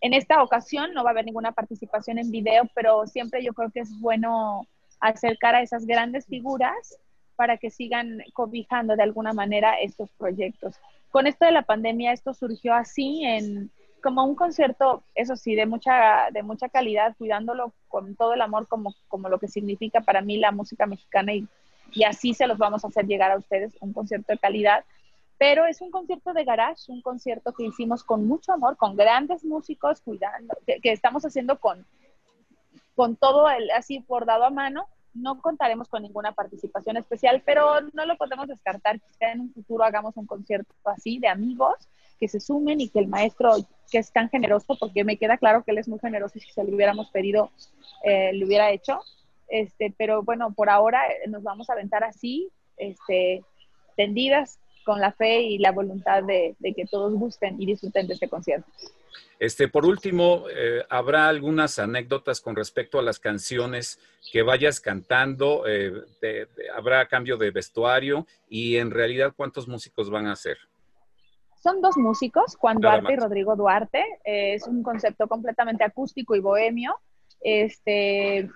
en 0.00 0.14
esta 0.14 0.42
ocasión 0.42 0.94
no 0.94 1.04
va 1.04 1.10
a 1.10 1.12
haber 1.12 1.26
ninguna 1.26 1.52
participación 1.52 2.18
en 2.18 2.30
video, 2.30 2.64
pero 2.74 3.06
siempre 3.06 3.44
yo 3.44 3.52
creo 3.52 3.70
que 3.70 3.80
es 3.80 4.00
bueno 4.00 4.66
acercar 4.98 5.54
a 5.54 5.62
esas 5.62 5.86
grandes 5.86 6.26
figuras 6.26 6.98
para 7.36 7.56
que 7.56 7.70
sigan 7.70 8.18
cobijando 8.32 8.96
de 8.96 9.02
alguna 9.02 9.32
manera 9.32 9.74
estos 9.74 10.10
proyectos. 10.12 10.76
Con 11.10 11.26
esto 11.26 11.44
de 11.44 11.52
la 11.52 11.62
pandemia, 11.62 12.12
esto 12.12 12.34
surgió 12.34 12.74
así 12.74 13.24
en 13.24 13.70
como 14.02 14.24
un 14.24 14.34
concierto, 14.34 15.04
eso 15.14 15.36
sí, 15.36 15.54
de 15.54 15.66
mucha, 15.66 16.30
de 16.32 16.42
mucha 16.42 16.68
calidad, 16.68 17.14
cuidándolo 17.18 17.74
con 17.88 18.16
todo 18.16 18.32
el 18.34 18.40
amor 18.40 18.66
como, 18.66 18.94
como 19.08 19.28
lo 19.28 19.38
que 19.38 19.48
significa 19.48 20.00
para 20.00 20.22
mí 20.22 20.38
la 20.38 20.52
música 20.52 20.86
mexicana 20.86 21.34
y, 21.34 21.46
y 21.92 22.04
así 22.04 22.32
se 22.32 22.46
los 22.46 22.56
vamos 22.56 22.84
a 22.84 22.88
hacer 22.88 23.06
llegar 23.06 23.30
a 23.30 23.36
ustedes, 23.36 23.76
un 23.80 23.92
concierto 23.92 24.32
de 24.32 24.38
calidad. 24.38 24.84
Pero 25.40 25.64
es 25.64 25.80
un 25.80 25.90
concierto 25.90 26.34
de 26.34 26.44
garage, 26.44 26.92
un 26.92 27.00
concierto 27.00 27.54
que 27.54 27.64
hicimos 27.64 28.04
con 28.04 28.28
mucho 28.28 28.52
amor, 28.52 28.76
con 28.76 28.94
grandes 28.94 29.42
músicos, 29.42 30.02
cuidando, 30.02 30.54
que, 30.66 30.92
estamos 30.92 31.24
haciendo 31.24 31.58
con, 31.58 31.86
con 32.94 33.16
todo 33.16 33.48
el, 33.48 33.70
así 33.70 34.04
bordado 34.06 34.44
a 34.44 34.50
mano. 34.50 34.86
No 35.14 35.40
contaremos 35.40 35.88
con 35.88 36.02
ninguna 36.02 36.32
participación 36.32 36.98
especial, 36.98 37.42
pero 37.46 37.80
no 37.94 38.04
lo 38.04 38.18
podemos 38.18 38.48
descartar. 38.48 39.00
Quizá 39.00 39.32
en 39.32 39.40
un 39.40 39.54
futuro 39.54 39.82
hagamos 39.82 40.14
un 40.18 40.26
concierto 40.26 40.74
así 40.84 41.18
de 41.18 41.28
amigos 41.28 41.88
que 42.18 42.28
se 42.28 42.38
sumen 42.38 42.82
y 42.82 42.90
que 42.90 42.98
el 42.98 43.08
maestro, 43.08 43.54
que 43.90 43.96
es 43.96 44.12
tan 44.12 44.28
generoso, 44.28 44.76
porque 44.78 45.04
me 45.04 45.16
queda 45.16 45.38
claro 45.38 45.64
que 45.64 45.70
él 45.70 45.78
es 45.78 45.88
muy 45.88 46.00
generoso 46.00 46.36
y 46.36 46.42
si 46.42 46.50
se 46.52 46.62
lo 46.64 46.76
hubiéramos 46.76 47.08
pedido, 47.12 47.50
eh, 48.04 48.34
lo 48.34 48.46
hubiera 48.46 48.70
hecho. 48.72 49.00
Este, 49.48 49.90
pero 49.96 50.22
bueno, 50.22 50.52
por 50.52 50.68
ahora 50.68 51.08
eh, 51.08 51.28
nos 51.28 51.42
vamos 51.42 51.70
a 51.70 51.72
aventar 51.72 52.04
así, 52.04 52.50
este, 52.76 53.42
tendidas, 53.96 54.60
con 54.84 55.00
la 55.00 55.12
fe 55.12 55.40
y 55.42 55.58
la 55.58 55.72
voluntad 55.72 56.22
de, 56.24 56.54
de 56.58 56.74
que 56.74 56.86
todos 56.86 57.12
gusten 57.14 57.60
y 57.60 57.66
disfruten 57.66 58.06
de 58.06 58.14
este 58.14 58.28
concierto. 58.28 58.66
Este, 59.38 59.68
por 59.68 59.86
último, 59.86 60.44
eh, 60.54 60.84
¿habrá 60.90 61.28
algunas 61.28 61.78
anécdotas 61.78 62.40
con 62.42 62.54
respecto 62.54 62.98
a 62.98 63.02
las 63.02 63.18
canciones 63.18 63.98
que 64.30 64.42
vayas 64.42 64.80
cantando? 64.80 65.66
Eh, 65.66 65.92
de- 66.20 66.46
de- 66.54 66.70
¿Habrá 66.76 67.06
cambio 67.06 67.38
de 67.38 67.50
vestuario? 67.50 68.26
Y 68.50 68.76
en 68.76 68.90
realidad, 68.90 69.32
¿cuántos 69.34 69.66
músicos 69.66 70.10
van 70.10 70.26
a 70.26 70.36
ser? 70.36 70.58
Son 71.62 71.80
dos 71.80 71.96
músicos, 71.96 72.56
Juan 72.56 72.78
Nada 72.80 72.98
Duarte 73.00 73.14
y. 73.14 73.16
Rodrigo 73.16 73.56
Duarte. 73.56 74.04
Eh, 74.24 74.54
es 74.54 74.66
un 74.66 74.82
concepto 74.82 75.26
completamente 75.26 75.84
acústico 75.84 76.34
y 76.36 76.40
bohemio. 76.40 76.94
Este, 77.40 78.48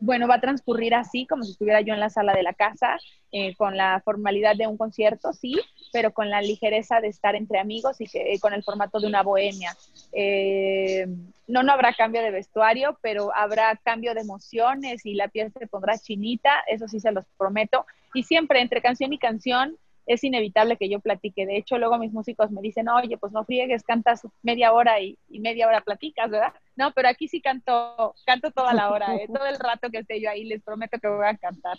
bueno, 0.00 0.28
va 0.28 0.36
a 0.36 0.40
transcurrir 0.40 0.94
así, 0.94 1.26
como 1.26 1.42
si 1.42 1.52
estuviera 1.52 1.80
yo 1.80 1.94
en 1.94 2.00
la 2.00 2.10
sala 2.10 2.34
de 2.34 2.42
la 2.42 2.52
casa, 2.52 2.98
eh, 3.32 3.54
con 3.56 3.76
la 3.76 4.00
formalidad 4.04 4.56
de 4.56 4.66
un 4.66 4.76
concierto, 4.76 5.32
sí, 5.32 5.60
pero 5.92 6.12
con 6.12 6.30
la 6.30 6.40
ligereza 6.40 7.00
de 7.00 7.08
estar 7.08 7.34
entre 7.34 7.58
amigos 7.58 8.00
y 8.00 8.06
que, 8.06 8.32
eh, 8.32 8.40
con 8.40 8.52
el 8.52 8.62
formato 8.62 9.00
de 9.00 9.06
una 9.06 9.22
bohemia. 9.22 9.76
Eh, 10.12 11.06
no, 11.46 11.62
no 11.62 11.72
habrá 11.72 11.92
cambio 11.94 12.22
de 12.22 12.30
vestuario, 12.30 12.98
pero 13.02 13.34
habrá 13.34 13.78
cambio 13.82 14.14
de 14.14 14.20
emociones 14.20 15.04
y 15.04 15.14
la 15.14 15.28
piel 15.28 15.52
se 15.52 15.66
pondrá 15.66 15.98
chinita, 15.98 16.52
eso 16.68 16.88
sí 16.88 17.00
se 17.00 17.12
los 17.12 17.24
prometo. 17.36 17.86
Y 18.14 18.22
siempre 18.22 18.60
entre 18.60 18.80
canción 18.80 19.12
y 19.12 19.18
canción, 19.18 19.76
es 20.08 20.24
inevitable 20.24 20.76
que 20.76 20.88
yo 20.88 21.00
platique. 21.00 21.46
De 21.46 21.58
hecho, 21.58 21.78
luego 21.78 21.98
mis 21.98 22.12
músicos 22.12 22.50
me 22.50 22.62
dicen, 22.62 22.88
oye, 22.88 23.18
pues 23.18 23.32
no 23.32 23.44
friegues, 23.44 23.84
cantas 23.84 24.26
media 24.42 24.72
hora 24.72 25.00
y, 25.00 25.18
media 25.28 25.68
hora 25.68 25.82
platicas, 25.82 26.30
¿verdad? 26.30 26.52
No, 26.76 26.92
pero 26.92 27.08
aquí 27.08 27.28
sí 27.28 27.40
canto, 27.40 28.14
canto 28.24 28.50
toda 28.50 28.72
la 28.72 28.90
hora, 28.90 29.14
¿eh? 29.16 29.26
todo 29.32 29.46
el 29.46 29.58
rato 29.58 29.90
que 29.90 29.98
esté 29.98 30.20
yo 30.20 30.30
ahí, 30.30 30.44
les 30.44 30.62
prometo 30.62 30.98
que 30.98 31.08
voy 31.08 31.26
a 31.26 31.36
cantar. 31.36 31.78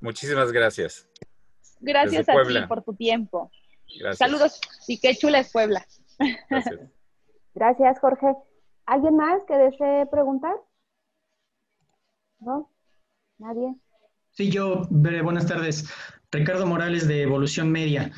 Muchísimas 0.00 0.52
gracias. 0.52 1.08
Gracias 1.80 2.28
a 2.28 2.34
ti 2.46 2.54
por 2.68 2.82
tu 2.84 2.94
tiempo. 2.94 3.50
Saludos 4.14 4.60
y 4.86 4.98
qué 5.00 5.14
chula 5.16 5.40
es 5.40 5.52
Puebla. 5.52 5.84
Gracias. 6.48 6.80
gracias, 7.54 7.98
Jorge. 7.98 8.26
¿Alguien 8.86 9.16
más 9.16 9.42
que 9.46 9.56
desee 9.56 10.06
preguntar? 10.06 10.54
¿No? 12.38 12.70
¿Nadie? 13.38 13.74
Sí, 14.30 14.50
yo, 14.50 14.82
buenas 14.90 15.46
tardes. 15.46 15.90
Ricardo 16.30 16.66
Morales 16.66 17.06
de 17.06 17.22
Evolución 17.22 17.70
Media. 17.70 18.12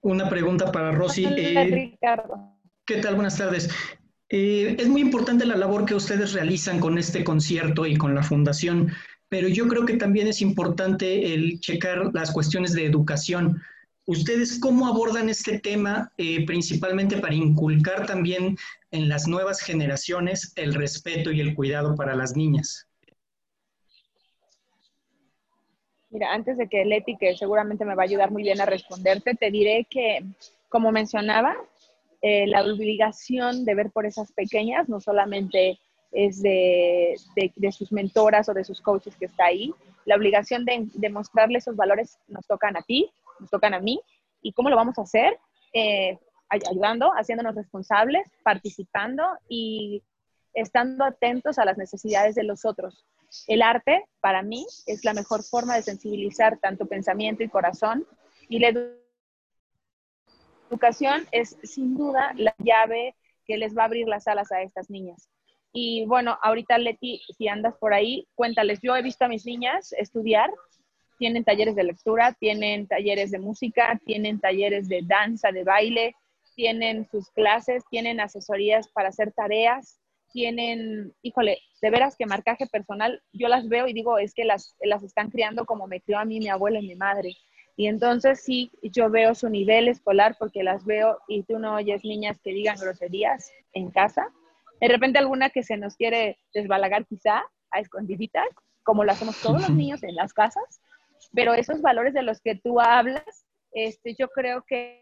Una 0.00 0.28
pregunta 0.28 0.72
para 0.72 0.92
Rosy. 0.92 1.24
Eh, 1.24 1.92
Ricardo. 1.92 2.58
¿Qué 2.84 2.96
tal? 2.96 3.14
Buenas 3.14 3.38
tardes. 3.38 3.70
Eh, 4.28 4.76
es 4.78 4.88
muy 4.88 5.02
importante 5.02 5.44
la 5.44 5.56
labor 5.56 5.84
que 5.84 5.94
ustedes 5.94 6.32
realizan 6.32 6.80
con 6.80 6.98
este 6.98 7.22
concierto 7.22 7.86
y 7.86 7.96
con 7.96 8.14
la 8.14 8.22
fundación, 8.22 8.90
pero 9.28 9.46
yo 9.46 9.68
creo 9.68 9.84
que 9.84 9.98
también 9.98 10.26
es 10.26 10.40
importante 10.40 11.34
el 11.34 11.60
checar 11.60 12.10
las 12.14 12.32
cuestiones 12.32 12.72
de 12.72 12.86
educación. 12.86 13.62
¿Ustedes 14.06 14.58
cómo 14.58 14.88
abordan 14.88 15.28
este 15.28 15.60
tema, 15.60 16.10
eh, 16.16 16.44
principalmente 16.44 17.18
para 17.18 17.34
inculcar 17.34 18.06
también 18.06 18.56
en 18.90 19.08
las 19.08 19.28
nuevas 19.28 19.60
generaciones 19.60 20.52
el 20.56 20.74
respeto 20.74 21.30
y 21.30 21.40
el 21.40 21.54
cuidado 21.54 21.94
para 21.94 22.16
las 22.16 22.34
niñas? 22.34 22.88
Mira, 26.12 26.32
antes 26.32 26.58
de 26.58 26.68
que 26.68 26.84
Leti, 26.84 27.16
que 27.16 27.34
seguramente 27.36 27.86
me 27.86 27.94
va 27.94 28.02
a 28.02 28.04
ayudar 28.04 28.30
muy 28.30 28.42
bien 28.42 28.60
a 28.60 28.66
responderte, 28.66 29.34
te 29.34 29.50
diré 29.50 29.86
que, 29.88 30.22
como 30.68 30.92
mencionaba, 30.92 31.56
eh, 32.20 32.46
la 32.46 32.62
obligación 32.62 33.64
de 33.64 33.74
ver 33.74 33.90
por 33.90 34.04
esas 34.04 34.30
pequeñas 34.32 34.90
no 34.90 35.00
solamente 35.00 35.78
es 36.12 36.42
de, 36.42 37.16
sus 37.72 37.90
mentoras 37.92 38.48
o 38.50 38.54
de 38.54 38.62
sus 38.62 38.82
coaches 38.82 39.16
que 39.16 39.24
está 39.24 39.46
ahí, 39.46 39.72
la 40.04 40.16
obligación 40.16 40.66
de, 40.66 40.86
de 40.92 41.08
mostrarle 41.08 41.58
esos 41.58 41.76
valores 41.76 42.18
nos 42.28 42.46
tocan 42.46 42.76
a 42.76 42.82
ti, 42.82 43.10
nos 43.40 43.48
tocan 43.48 43.72
a 43.72 43.80
mí, 43.80 43.98
y 44.42 44.52
cómo 44.52 44.68
lo 44.68 44.76
vamos 44.76 44.98
a 44.98 45.02
hacer, 45.02 45.38
eh, 45.72 46.18
ayudando, 46.50 47.10
haciéndonos 47.12 47.54
responsables, 47.54 48.26
participando 48.42 49.24
y 49.48 50.02
estando 50.52 51.06
atentos 51.06 51.58
a 51.58 51.64
las 51.64 51.78
necesidades 51.78 52.34
de 52.34 52.42
los 52.42 52.66
otros. 52.66 53.06
El 53.46 53.62
arte, 53.62 54.04
para 54.20 54.42
mí, 54.42 54.66
es 54.86 55.04
la 55.04 55.14
mejor 55.14 55.42
forma 55.42 55.76
de 55.76 55.82
sensibilizar 55.82 56.58
tanto 56.58 56.86
pensamiento 56.86 57.42
y 57.42 57.48
corazón. 57.48 58.06
Y 58.48 58.58
la 58.58 58.72
educación 60.70 61.26
es 61.32 61.56
sin 61.62 61.96
duda 61.96 62.32
la 62.36 62.54
llave 62.58 63.14
que 63.46 63.56
les 63.56 63.76
va 63.76 63.82
a 63.82 63.86
abrir 63.86 64.06
las 64.08 64.26
alas 64.26 64.52
a 64.52 64.62
estas 64.62 64.90
niñas. 64.90 65.28
Y 65.72 66.04
bueno, 66.06 66.38
ahorita 66.42 66.76
Leti, 66.76 67.22
si 67.36 67.48
andas 67.48 67.74
por 67.78 67.94
ahí, 67.94 68.28
cuéntales, 68.34 68.80
yo 68.82 68.94
he 68.94 69.02
visto 69.02 69.24
a 69.24 69.28
mis 69.28 69.46
niñas 69.46 69.92
estudiar, 69.94 70.50
tienen 71.18 71.44
talleres 71.44 71.74
de 71.74 71.84
lectura, 71.84 72.32
tienen 72.38 72.86
talleres 72.86 73.30
de 73.30 73.38
música, 73.38 73.98
tienen 74.04 74.40
talleres 74.40 74.88
de 74.88 75.00
danza, 75.02 75.50
de 75.50 75.64
baile, 75.64 76.14
tienen 76.54 77.08
sus 77.10 77.30
clases, 77.30 77.84
tienen 77.90 78.20
asesorías 78.20 78.88
para 78.88 79.08
hacer 79.08 79.32
tareas, 79.32 79.98
tienen, 80.32 81.14
híjole, 81.22 81.58
de 81.80 81.90
veras 81.90 82.16
que 82.16 82.26
marcaje 82.26 82.66
personal, 82.66 83.22
yo 83.32 83.48
las 83.48 83.68
veo 83.68 83.86
y 83.86 83.92
digo, 83.92 84.18
es 84.18 84.34
que 84.34 84.44
las, 84.44 84.76
las 84.82 85.02
están 85.02 85.30
criando 85.30 85.64
como 85.64 85.86
me 85.86 86.00
crió 86.00 86.18
a 86.18 86.24
mí 86.24 86.38
mi 86.38 86.48
abuela 86.48 86.80
y 86.80 86.88
mi 86.88 86.96
madre. 86.96 87.36
Y 87.76 87.86
entonces 87.86 88.42
sí, 88.42 88.70
yo 88.82 89.10
veo 89.10 89.34
su 89.34 89.48
nivel 89.48 89.88
escolar 89.88 90.36
porque 90.38 90.62
las 90.62 90.84
veo 90.84 91.18
y 91.28 91.42
tú 91.44 91.58
no 91.58 91.76
oyes 91.76 92.04
niñas 92.04 92.38
que 92.42 92.52
digan 92.52 92.76
groserías 92.78 93.50
en 93.72 93.90
casa. 93.90 94.28
De 94.80 94.88
repente 94.88 95.18
alguna 95.18 95.50
que 95.50 95.62
se 95.62 95.76
nos 95.76 95.96
quiere 95.96 96.38
desbalagar 96.52 97.06
quizá 97.06 97.42
a 97.70 97.80
escondiditas, 97.80 98.46
como 98.82 99.04
lo 99.04 99.12
hacemos 99.12 99.40
todos 99.40 99.60
los 99.62 99.70
niños 99.76 100.02
en 100.02 100.14
las 100.14 100.32
casas, 100.32 100.80
pero 101.34 101.54
esos 101.54 101.80
valores 101.80 102.14
de 102.14 102.22
los 102.22 102.40
que 102.40 102.56
tú 102.56 102.80
hablas, 102.80 103.46
este, 103.72 104.14
yo 104.18 104.28
creo 104.28 104.64
que 104.66 105.01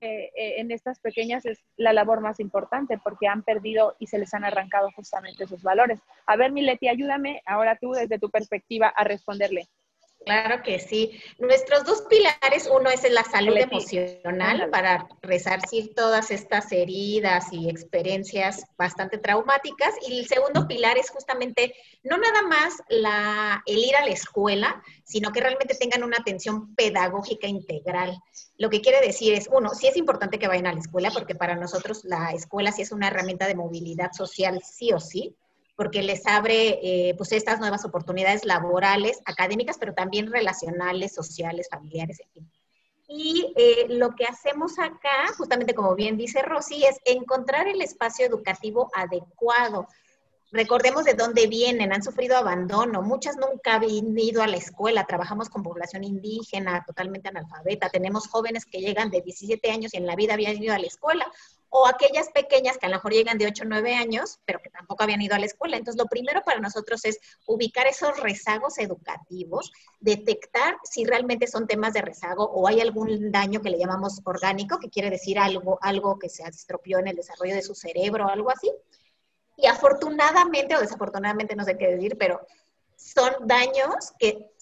eh, 0.00 0.60
en 0.60 0.70
estas 0.70 1.00
pequeñas 1.00 1.44
es 1.44 1.58
la 1.76 1.92
labor 1.92 2.20
más 2.20 2.38
importante 2.40 2.98
porque 3.02 3.26
han 3.26 3.42
perdido 3.42 3.96
y 3.98 4.06
se 4.06 4.18
les 4.18 4.32
han 4.34 4.44
arrancado 4.44 4.90
justamente 4.94 5.44
esos 5.44 5.62
valores. 5.62 6.00
A 6.26 6.36
ver, 6.36 6.52
Mileti, 6.52 6.88
ayúdame 6.88 7.42
ahora 7.46 7.76
tú 7.80 7.92
desde 7.92 8.18
tu 8.18 8.30
perspectiva 8.30 8.88
a 8.88 9.04
responderle. 9.04 9.68
Claro 10.28 10.62
que 10.62 10.78
sí. 10.78 11.18
Nuestros 11.38 11.84
dos 11.84 12.02
pilares, 12.02 12.68
uno 12.70 12.90
es 12.90 13.10
la 13.10 13.24
salud 13.24 13.56
emocional 13.56 14.68
para 14.68 15.08
resarcir 15.22 15.94
todas 15.94 16.30
estas 16.30 16.70
heridas 16.70 17.46
y 17.50 17.70
experiencias 17.70 18.66
bastante 18.76 19.16
traumáticas. 19.16 19.94
Y 20.06 20.18
el 20.18 20.28
segundo 20.28 20.68
pilar 20.68 20.98
es 20.98 21.08
justamente 21.08 21.74
no 22.02 22.18
nada 22.18 22.42
más 22.42 22.74
la, 22.90 23.62
el 23.64 23.78
ir 23.78 23.96
a 23.96 24.04
la 24.04 24.10
escuela, 24.10 24.82
sino 25.02 25.32
que 25.32 25.40
realmente 25.40 25.74
tengan 25.74 26.04
una 26.04 26.18
atención 26.18 26.74
pedagógica 26.74 27.46
integral. 27.46 28.14
Lo 28.58 28.68
que 28.68 28.82
quiere 28.82 29.00
decir 29.00 29.32
es, 29.32 29.48
uno, 29.50 29.70
sí 29.70 29.86
es 29.86 29.96
importante 29.96 30.38
que 30.38 30.46
vayan 30.46 30.66
a 30.66 30.74
la 30.74 30.80
escuela, 30.80 31.10
porque 31.10 31.36
para 31.36 31.54
nosotros 31.54 32.04
la 32.04 32.32
escuela 32.32 32.70
sí 32.70 32.82
es 32.82 32.92
una 32.92 33.08
herramienta 33.08 33.46
de 33.46 33.54
movilidad 33.54 34.12
social, 34.12 34.60
sí 34.62 34.92
o 34.92 35.00
sí 35.00 35.38
porque 35.78 36.02
les 36.02 36.26
abre 36.26 36.80
eh, 36.82 37.14
pues 37.16 37.30
estas 37.30 37.60
nuevas 37.60 37.84
oportunidades 37.84 38.44
laborales, 38.44 39.20
académicas, 39.24 39.78
pero 39.78 39.94
también 39.94 40.26
relacionales, 40.32 41.14
sociales, 41.14 41.68
familiares, 41.70 42.18
en 42.18 42.30
fin. 42.32 42.50
Y 43.06 43.54
eh, 43.56 43.86
lo 43.88 44.16
que 44.16 44.24
hacemos 44.24 44.80
acá, 44.80 45.32
justamente 45.36 45.74
como 45.74 45.94
bien 45.94 46.16
dice 46.16 46.42
Rosy, 46.42 46.84
es 46.84 46.96
encontrar 47.04 47.68
el 47.68 47.80
espacio 47.80 48.26
educativo 48.26 48.90
adecuado 48.92 49.86
recordemos 50.50 51.04
de 51.04 51.14
dónde 51.14 51.46
vienen, 51.46 51.92
han 51.92 52.02
sufrido 52.02 52.36
abandono, 52.36 53.02
muchas 53.02 53.36
nunca 53.36 53.74
han 53.74 54.18
ido 54.18 54.42
a 54.42 54.46
la 54.46 54.56
escuela, 54.56 55.04
trabajamos 55.04 55.50
con 55.50 55.62
población 55.62 56.04
indígena, 56.04 56.84
totalmente 56.86 57.28
analfabeta, 57.28 57.90
tenemos 57.90 58.28
jóvenes 58.28 58.64
que 58.64 58.80
llegan 58.80 59.10
de 59.10 59.20
17 59.20 59.70
años 59.70 59.92
y 59.92 59.98
en 59.98 60.06
la 60.06 60.16
vida 60.16 60.34
habían 60.34 60.62
ido 60.62 60.74
a 60.74 60.78
la 60.78 60.86
escuela, 60.86 61.30
o 61.70 61.86
aquellas 61.86 62.28
pequeñas 62.30 62.78
que 62.78 62.86
a 62.86 62.88
lo 62.88 62.96
mejor 62.96 63.12
llegan 63.12 63.38
de 63.38 63.46
8 63.46 63.64
o 63.64 63.66
9 63.66 63.94
años, 63.94 64.40
pero 64.44 64.60
que 64.60 64.70
tampoco 64.70 65.02
habían 65.02 65.22
ido 65.22 65.34
a 65.34 65.38
la 65.38 65.46
escuela. 65.46 65.76
Entonces, 65.76 66.00
lo 66.00 66.08
primero 66.08 66.42
para 66.42 66.60
nosotros 66.60 67.04
es 67.04 67.18
ubicar 67.46 67.86
esos 67.86 68.18
rezagos 68.20 68.78
educativos, 68.78 69.72
detectar 70.00 70.76
si 70.84 71.04
realmente 71.04 71.46
son 71.46 71.66
temas 71.66 71.92
de 71.92 72.02
rezago 72.02 72.44
o 72.44 72.66
hay 72.66 72.80
algún 72.80 73.30
daño 73.30 73.60
que 73.60 73.70
le 73.70 73.78
llamamos 73.78 74.20
orgánico, 74.24 74.78
que 74.78 74.90
quiere 74.90 75.10
decir 75.10 75.38
algo, 75.38 75.78
algo 75.82 76.18
que 76.18 76.28
se 76.28 76.42
estropeó 76.42 76.98
en 76.98 77.08
el 77.08 77.16
desarrollo 77.16 77.54
de 77.54 77.62
su 77.62 77.74
cerebro 77.74 78.26
o 78.26 78.30
algo 78.30 78.50
así 78.50 78.72
y 79.58 79.66
afortunadamente 79.66 80.76
o 80.76 80.80
desafortunadamente, 80.80 81.56
no 81.56 81.64
sé 81.64 81.76
qué 81.76 81.88
decir, 81.88 82.16
pero 82.16 82.40
son 82.96 83.32
daños 83.44 84.12
que 84.18 84.52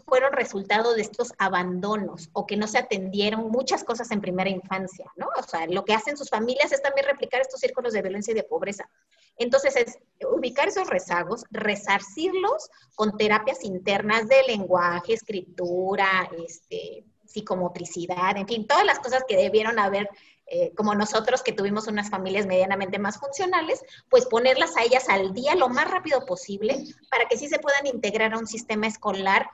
fueron 0.00 0.32
resultado 0.32 0.94
de 0.94 1.02
estos 1.02 1.32
abandonos 1.38 2.30
o 2.32 2.46
que 2.46 2.56
no 2.56 2.66
se 2.66 2.78
atendieron 2.78 3.50
muchas 3.50 3.84
cosas 3.84 4.10
en 4.10 4.20
primera 4.20 4.50
infancia, 4.50 5.10
¿no? 5.16 5.28
O 5.38 5.42
sea, 5.42 5.66
lo 5.66 5.84
que 5.84 5.94
hacen 5.94 6.16
sus 6.16 6.30
familias 6.30 6.72
es 6.72 6.82
también 6.82 7.06
replicar 7.06 7.40
estos 7.40 7.60
círculos 7.60 7.92
de 7.92 8.02
violencia 8.02 8.32
y 8.32 8.34
de 8.34 8.44
pobreza. 8.44 8.88
Entonces, 9.36 9.76
es 9.76 9.98
ubicar 10.26 10.68
esos 10.68 10.88
rezagos, 10.88 11.44
resarcirlos 11.50 12.70
con 12.94 13.16
terapias 13.16 13.64
internas 13.64 14.28
de 14.28 14.42
lenguaje, 14.46 15.14
escritura, 15.14 16.30
este, 16.46 17.04
psicomotricidad, 17.26 18.36
en 18.36 18.46
fin, 18.46 18.66
todas 18.66 18.84
las 18.84 18.98
cosas 18.98 19.24
que 19.26 19.36
debieron 19.36 19.78
haber 19.78 20.08
eh, 20.46 20.72
como 20.76 20.94
nosotros 20.94 21.42
que 21.42 21.52
tuvimos 21.52 21.86
unas 21.86 22.10
familias 22.10 22.46
medianamente 22.46 22.98
más 22.98 23.18
funcionales, 23.18 23.82
pues 24.10 24.26
ponerlas 24.26 24.76
a 24.76 24.82
ellas 24.82 25.08
al 25.08 25.32
día 25.32 25.54
lo 25.54 25.70
más 25.70 25.90
rápido 25.90 26.26
posible 26.26 26.76
para 27.10 27.26
que 27.26 27.38
sí 27.38 27.48
se 27.48 27.58
puedan 27.58 27.86
integrar 27.86 28.34
a 28.34 28.38
un 28.38 28.46
sistema 28.46 28.86
escolar 28.86 29.48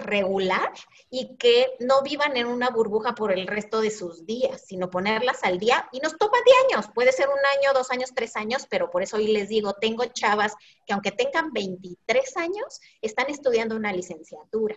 regular 0.00 0.72
y 1.10 1.36
que 1.36 1.68
no 1.80 2.02
vivan 2.02 2.36
en 2.36 2.46
una 2.46 2.70
burbuja 2.70 3.14
por 3.14 3.32
el 3.32 3.46
resto 3.46 3.80
de 3.80 3.90
sus 3.90 4.26
días, 4.26 4.64
sino 4.66 4.90
ponerlas 4.90 5.44
al 5.44 5.58
día. 5.58 5.88
Y 5.92 6.00
nos 6.00 6.16
toma 6.16 6.38
de 6.44 6.74
años, 6.74 6.90
puede 6.94 7.12
ser 7.12 7.28
un 7.28 7.38
año, 7.58 7.72
dos 7.74 7.90
años, 7.90 8.10
tres 8.14 8.36
años, 8.36 8.66
pero 8.68 8.90
por 8.90 9.02
eso 9.02 9.16
hoy 9.16 9.28
les 9.28 9.48
digo, 9.48 9.74
tengo 9.74 10.04
chavas 10.06 10.54
que 10.86 10.92
aunque 10.92 11.12
tengan 11.12 11.52
23 11.52 12.36
años, 12.36 12.80
están 13.00 13.28
estudiando 13.28 13.76
una 13.76 13.92
licenciatura. 13.92 14.76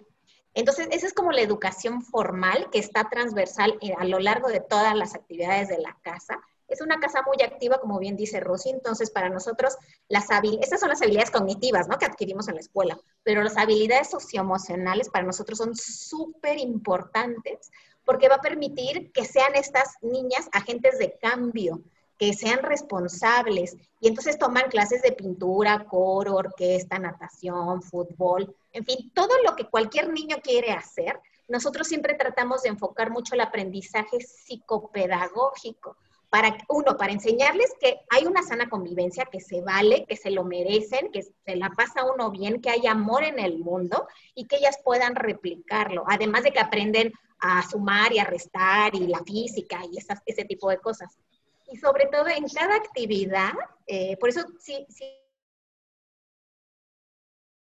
Entonces, 0.55 0.87
esa 0.91 1.07
es 1.07 1.13
como 1.13 1.31
la 1.31 1.41
educación 1.41 2.03
formal 2.03 2.69
que 2.71 2.77
está 2.77 3.09
transversal 3.09 3.77
eh, 3.81 3.93
a 3.97 4.05
lo 4.05 4.19
largo 4.19 4.49
de 4.49 4.59
todas 4.59 4.95
las 4.95 5.15
actividades 5.15 5.67
de 5.67 5.79
la 5.79 5.97
casa. 6.03 6.39
Es 6.67 6.81
una 6.81 6.99
casa 6.99 7.21
muy 7.23 7.43
activa, 7.43 7.79
como 7.79 7.99
bien 7.99 8.15
dice 8.15 8.39
Rosy, 8.39 8.69
entonces 8.69 9.11
para 9.11 9.29
nosotros 9.29 9.75
las 10.07 10.27
estas 10.61 10.79
son 10.79 10.89
las 10.89 11.01
habilidades 11.01 11.31
cognitivas 11.31 11.87
¿no? 11.87 11.97
que 11.97 12.05
adquirimos 12.05 12.47
en 12.47 12.55
la 12.55 12.61
escuela, 12.61 12.97
pero 13.23 13.43
las 13.43 13.57
habilidades 13.57 14.09
socioemocionales 14.09 15.09
para 15.09 15.25
nosotros 15.25 15.57
son 15.57 15.75
súper 15.75 16.57
importantes 16.57 17.71
porque 18.05 18.29
va 18.29 18.35
a 18.35 18.41
permitir 18.41 19.11
que 19.11 19.25
sean 19.25 19.55
estas 19.55 19.95
niñas 20.01 20.49
agentes 20.51 20.97
de 20.97 21.17
cambio, 21.19 21.81
que 22.17 22.33
sean 22.33 22.59
responsables 22.59 23.75
y 23.99 24.07
entonces 24.07 24.37
toman 24.37 24.69
clases 24.69 25.01
de 25.01 25.11
pintura, 25.11 25.85
coro, 25.85 26.35
orquesta, 26.35 26.99
natación, 26.99 27.81
fútbol, 27.81 28.55
en 28.71 28.85
fin, 28.85 29.11
todo 29.13 29.29
lo 29.45 29.55
que 29.55 29.69
cualquier 29.69 30.09
niño 30.09 30.37
quiere 30.43 30.71
hacer, 30.71 31.19
nosotros 31.47 31.87
siempre 31.87 32.15
tratamos 32.15 32.63
de 32.63 32.69
enfocar 32.69 33.11
mucho 33.11 33.35
el 33.35 33.41
aprendizaje 33.41 34.19
psicopedagógico. 34.19 35.97
Para, 36.33 36.57
uno, 36.67 36.97
para 36.97 37.13
enseñarles 37.13 37.71
que 37.79 37.99
hay 38.09 38.25
una 38.25 38.41
sana 38.41 38.67
convivencia, 38.67 39.25
que 39.25 39.39
se 39.39 39.61
vale, 39.61 40.03
que 40.07 40.15
se 40.15 40.31
lo 40.31 40.43
merecen, 40.43 41.11
que 41.11 41.21
se 41.21 41.55
la 41.55 41.69
pasa 41.69 42.11
uno 42.11 42.31
bien, 42.31 42.59
que 42.59 42.71
hay 42.71 42.87
amor 42.87 43.23
en 43.23 43.37
el 43.37 43.59
mundo 43.59 44.07
y 44.33 44.47
que 44.47 44.55
ellas 44.55 44.79
puedan 44.83 45.13
replicarlo. 45.13 46.05
Además 46.07 46.41
de 46.41 46.51
que 46.51 46.59
aprenden 46.59 47.13
a 47.37 47.61
sumar 47.69 48.11
y 48.13 48.17
a 48.17 48.23
restar 48.23 48.95
y 48.95 49.05
la 49.05 49.19
física 49.19 49.81
y 49.91 49.99
ese 50.25 50.45
tipo 50.45 50.71
de 50.71 50.79
cosas. 50.79 51.15
Y 51.71 51.77
sobre 51.77 52.07
todo 52.07 52.27
en 52.27 52.47
cada 52.47 52.77
actividad, 52.77 53.53
eh, 53.85 54.17
por 54.17 54.29
eso 54.29 54.41
sí, 54.59 54.87
sí 54.89 55.05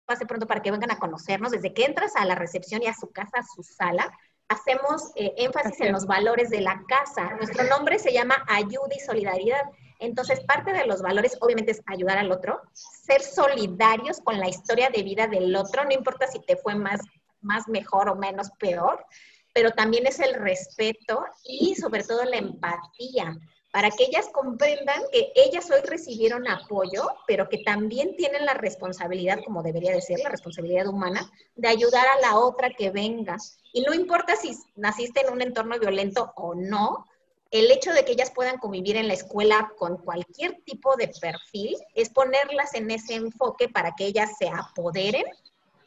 pase 0.05 0.27
pronto 0.27 0.49
para 0.49 0.63
que 0.63 0.73
vengan 0.73 0.91
a 0.91 0.99
conocernos, 0.99 1.53
desde 1.53 1.73
que 1.73 1.85
entras 1.85 2.17
a 2.17 2.25
la 2.25 2.35
recepción 2.35 2.83
y 2.83 2.89
a 2.89 2.95
su 2.95 3.13
casa, 3.13 3.39
a 3.39 3.45
su 3.45 3.63
sala, 3.63 4.11
hacemos 4.49 5.13
eh, 5.15 5.33
énfasis 5.37 5.81
en 5.81 5.93
los 5.93 6.07
valores 6.07 6.51
de 6.51 6.61
la 6.61 6.83
casa. 6.89 7.35
Nuestro 7.37 7.65
nombre 7.65 7.99
se 7.99 8.13
llama 8.13 8.45
ayuda 8.47 8.95
y 8.97 9.01
solidaridad. 9.01 9.63
Entonces, 9.99 10.41
parte 10.41 10.73
de 10.73 10.87
los 10.87 11.03
valores 11.03 11.37
obviamente 11.41 11.73
es 11.73 11.83
ayudar 11.87 12.19
al 12.19 12.33
otro, 12.33 12.63
ser 12.73 13.21
solidarios 13.21 14.21
con 14.21 14.39
la 14.39 14.49
historia 14.49 14.91
de 14.91 15.03
vida 15.03 15.27
del 15.27 15.55
otro, 15.57 15.85
no 15.85 15.93
importa 15.93 16.27
si 16.27 16.39
te 16.41 16.57
fue 16.57 16.75
más, 16.75 17.01
más 17.41 17.69
mejor 17.69 18.09
o 18.09 18.15
menos 18.15 18.51
peor, 18.59 19.05
pero 19.53 19.73
también 19.73 20.07
es 20.07 20.21
el 20.21 20.35
respeto 20.35 21.25
y 21.45 21.75
sobre 21.75 22.05
todo 22.05 22.25
la 22.25 22.37
empatía 22.37 23.37
para 23.79 23.93
que 23.93 24.07
ellas 24.07 24.29
comprendan 24.33 25.01
que 25.13 25.31
ellas 25.37 25.71
hoy 25.71 25.83
recibieron 25.85 26.49
apoyo, 26.49 27.13
pero 27.29 27.49
que 27.49 27.59
también 27.59 28.17
tienen 28.17 28.45
la 28.45 28.55
responsabilidad, 28.55 29.39
como 29.45 29.63
debería 29.63 29.93
de 29.93 30.01
ser, 30.01 30.19
la 30.19 30.31
responsabilidad 30.31 30.89
humana, 30.89 31.31
de 31.55 31.69
ayudar 31.69 32.05
a 32.09 32.21
la 32.21 32.41
otra 32.41 32.71
que 32.71 32.91
venga. 32.91 33.37
Y 33.73 33.83
no 33.83 33.95
importa 33.95 34.35
si 34.35 34.59
naciste 34.75 35.21
en 35.21 35.33
un 35.33 35.43
entorno 35.43 35.79
violento 35.79 36.33
o 36.35 36.57
no, 36.57 37.07
el 37.53 37.71
hecho 37.71 37.93
de 37.93 38.05
que 38.05 38.15
ellas 38.15 38.33
puedan 38.33 38.59
convivir 38.59 38.97
en 38.97 39.07
la 39.07 39.15
escuela 39.15 39.73
con 39.79 39.99
cualquier 39.99 40.61
tipo 40.65 40.97
de 40.97 41.13
perfil 41.21 41.77
es 41.95 42.11
ponerlas 42.11 42.75
en 42.75 42.91
ese 42.91 43.15
enfoque 43.15 43.69
para 43.69 43.95
que 43.95 44.07
ellas 44.07 44.31
se 44.41 44.49
apoderen 44.49 45.23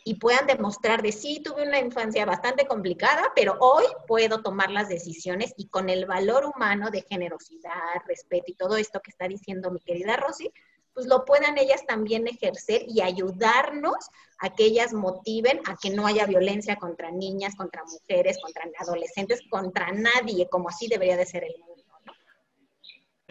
y 0.03 0.15
puedan 0.15 0.47
demostrar 0.47 1.01
de 1.01 1.11
sí, 1.11 1.41
tuve 1.43 1.67
una 1.67 1.79
infancia 1.79 2.25
bastante 2.25 2.65
complicada, 2.65 3.31
pero 3.35 3.57
hoy 3.59 3.85
puedo 4.07 4.41
tomar 4.41 4.71
las 4.71 4.89
decisiones 4.89 5.53
y 5.57 5.67
con 5.67 5.89
el 5.89 6.05
valor 6.05 6.45
humano 6.45 6.89
de 6.89 7.03
generosidad, 7.03 7.71
respeto 8.07 8.45
y 8.47 8.55
todo 8.55 8.77
esto 8.77 8.99
que 9.01 9.11
está 9.11 9.27
diciendo 9.27 9.71
mi 9.71 9.79
querida 9.79 10.17
Rosy, 10.17 10.51
pues 10.93 11.07
lo 11.07 11.23
puedan 11.23 11.57
ellas 11.57 11.85
también 11.85 12.27
ejercer 12.27 12.83
y 12.87 13.01
ayudarnos 13.01 14.09
a 14.39 14.53
que 14.53 14.65
ellas 14.65 14.93
motiven 14.93 15.61
a 15.65 15.77
que 15.77 15.89
no 15.89 16.05
haya 16.05 16.25
violencia 16.25 16.75
contra 16.75 17.11
niñas, 17.11 17.55
contra 17.55 17.83
mujeres, 17.85 18.37
contra 18.41 18.65
adolescentes, 18.79 19.41
contra 19.49 19.91
nadie, 19.91 20.49
como 20.49 20.69
así 20.69 20.87
debería 20.87 21.17
de 21.17 21.25
ser 21.25 21.43
el 21.43 21.57
mundo. 21.59 21.70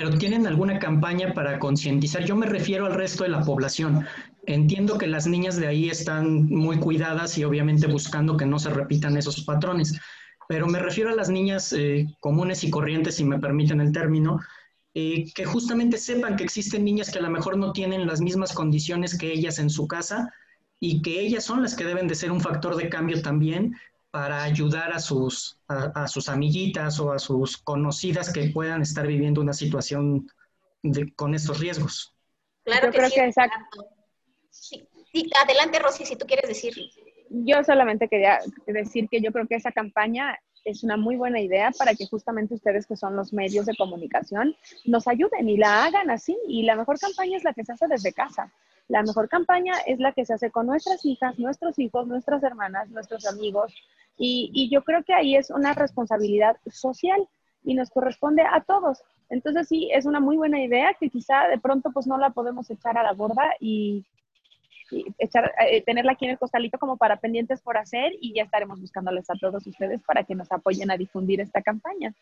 Pero 0.00 0.16
tienen 0.16 0.46
alguna 0.46 0.78
campaña 0.78 1.34
para 1.34 1.58
concientizar. 1.58 2.24
Yo 2.24 2.34
me 2.34 2.46
refiero 2.46 2.86
al 2.86 2.94
resto 2.94 3.24
de 3.24 3.28
la 3.28 3.42
población. 3.42 4.06
Entiendo 4.46 4.96
que 4.96 5.06
las 5.06 5.26
niñas 5.26 5.56
de 5.56 5.66
ahí 5.66 5.90
están 5.90 6.46
muy 6.46 6.78
cuidadas 6.78 7.36
y 7.36 7.44
obviamente 7.44 7.86
buscando 7.86 8.34
que 8.34 8.46
no 8.46 8.58
se 8.58 8.70
repitan 8.70 9.18
esos 9.18 9.44
patrones, 9.44 10.00
pero 10.48 10.66
me 10.66 10.78
refiero 10.78 11.10
a 11.10 11.14
las 11.14 11.28
niñas 11.28 11.74
eh, 11.74 12.06
comunes 12.18 12.64
y 12.64 12.70
corrientes, 12.70 13.16
si 13.16 13.24
me 13.24 13.38
permiten 13.38 13.82
el 13.82 13.92
término, 13.92 14.40
eh, 14.94 15.30
que 15.34 15.44
justamente 15.44 15.98
sepan 15.98 16.34
que 16.34 16.44
existen 16.44 16.82
niñas 16.82 17.10
que 17.10 17.18
a 17.18 17.22
lo 17.22 17.28
mejor 17.28 17.58
no 17.58 17.74
tienen 17.74 18.06
las 18.06 18.22
mismas 18.22 18.54
condiciones 18.54 19.18
que 19.18 19.30
ellas 19.30 19.58
en 19.58 19.68
su 19.68 19.86
casa 19.86 20.32
y 20.80 21.02
que 21.02 21.20
ellas 21.20 21.44
son 21.44 21.60
las 21.60 21.74
que 21.74 21.84
deben 21.84 22.08
de 22.08 22.14
ser 22.14 22.32
un 22.32 22.40
factor 22.40 22.74
de 22.74 22.88
cambio 22.88 23.20
también 23.20 23.76
para 24.10 24.42
ayudar 24.42 24.92
a 24.92 24.98
sus, 24.98 25.58
a, 25.68 26.08
sus 26.08 26.28
amiguitas 26.28 26.98
o 26.98 27.12
a 27.12 27.18
sus 27.18 27.56
conocidas 27.58 28.32
que 28.32 28.50
puedan 28.50 28.82
estar 28.82 29.06
viviendo 29.06 29.40
una 29.40 29.52
situación 29.52 30.26
con 31.14 31.34
estos 31.34 31.60
riesgos. 31.60 32.14
Claro 32.64 32.86
Yo 32.86 32.92
que 32.92 32.98
creo 32.98 33.08
sí, 33.10 33.14
que 33.14 33.24
exacto. 33.26 33.86
Sí, 34.50 34.88
adelante 35.42 35.78
Rosy, 35.78 36.04
si 36.04 36.16
tú 36.16 36.26
quieres 36.26 36.48
decir. 36.48 36.74
Yo 37.30 37.62
solamente 37.62 38.08
quería 38.08 38.40
decir 38.66 39.08
que 39.08 39.20
yo 39.20 39.30
creo 39.30 39.46
que 39.46 39.54
esa 39.54 39.70
campaña 39.70 40.36
es 40.64 40.82
una 40.82 40.96
muy 40.96 41.16
buena 41.16 41.40
idea 41.40 41.70
para 41.78 41.94
que 41.94 42.06
justamente 42.06 42.54
ustedes 42.54 42.86
que 42.86 42.96
son 42.96 43.16
los 43.16 43.32
medios 43.32 43.66
de 43.66 43.76
comunicación 43.76 44.56
nos 44.84 45.06
ayuden 45.06 45.48
y 45.48 45.56
la 45.56 45.84
hagan 45.84 46.10
así. 46.10 46.36
Y 46.48 46.64
la 46.64 46.74
mejor 46.76 46.98
campaña 46.98 47.36
es 47.36 47.44
la 47.44 47.54
que 47.54 47.64
se 47.64 47.72
hace 47.72 47.86
desde 47.86 48.12
casa. 48.12 48.52
La 48.90 49.04
mejor 49.04 49.28
campaña 49.28 49.74
es 49.86 50.00
la 50.00 50.10
que 50.10 50.26
se 50.26 50.34
hace 50.34 50.50
con 50.50 50.66
nuestras 50.66 51.04
hijas, 51.04 51.38
nuestros 51.38 51.78
hijos, 51.78 52.08
nuestras 52.08 52.42
hermanas, 52.42 52.90
nuestros 52.90 53.24
amigos, 53.24 53.72
y, 54.16 54.68
yo 54.68 54.82
creo 54.82 55.04
que 55.04 55.14
ahí 55.14 55.36
es 55.36 55.48
una 55.48 55.74
responsabilidad 55.74 56.56
social 56.70 57.26
y 57.62 57.74
nos 57.74 57.88
corresponde 57.88 58.42
a 58.42 58.62
todos. 58.64 59.00
Entonces 59.28 59.68
sí, 59.68 59.88
es 59.92 60.06
una 60.06 60.18
muy 60.18 60.36
buena 60.36 60.60
idea 60.60 60.94
que 60.98 61.08
quizá 61.08 61.46
de 61.46 61.58
pronto 61.58 61.92
pues 61.92 62.08
no 62.08 62.18
la 62.18 62.30
podemos 62.30 62.68
echar 62.68 62.98
a 62.98 63.04
la 63.04 63.12
borda 63.12 63.54
y, 63.60 64.04
eh, 64.90 65.82
tenerla 65.86 66.12
aquí 66.12 66.24
en 66.24 66.32
el 66.32 66.38
costalito 66.38 66.76
como 66.76 66.96
para 66.96 67.16
pendientes 67.16 67.62
por 67.62 67.78
hacer 67.78 68.12
y 68.20 68.34
ya 68.34 68.42
estaremos 68.42 68.80
buscándoles 68.80 69.30
a 69.30 69.34
todos 69.34 69.64
ustedes 69.64 70.02
para 70.02 70.24
que 70.24 70.34
nos 70.34 70.50
apoyen 70.50 70.90
a 70.90 70.96
difundir 70.96 71.40
esta 71.40 71.62
campaña. 71.62 72.12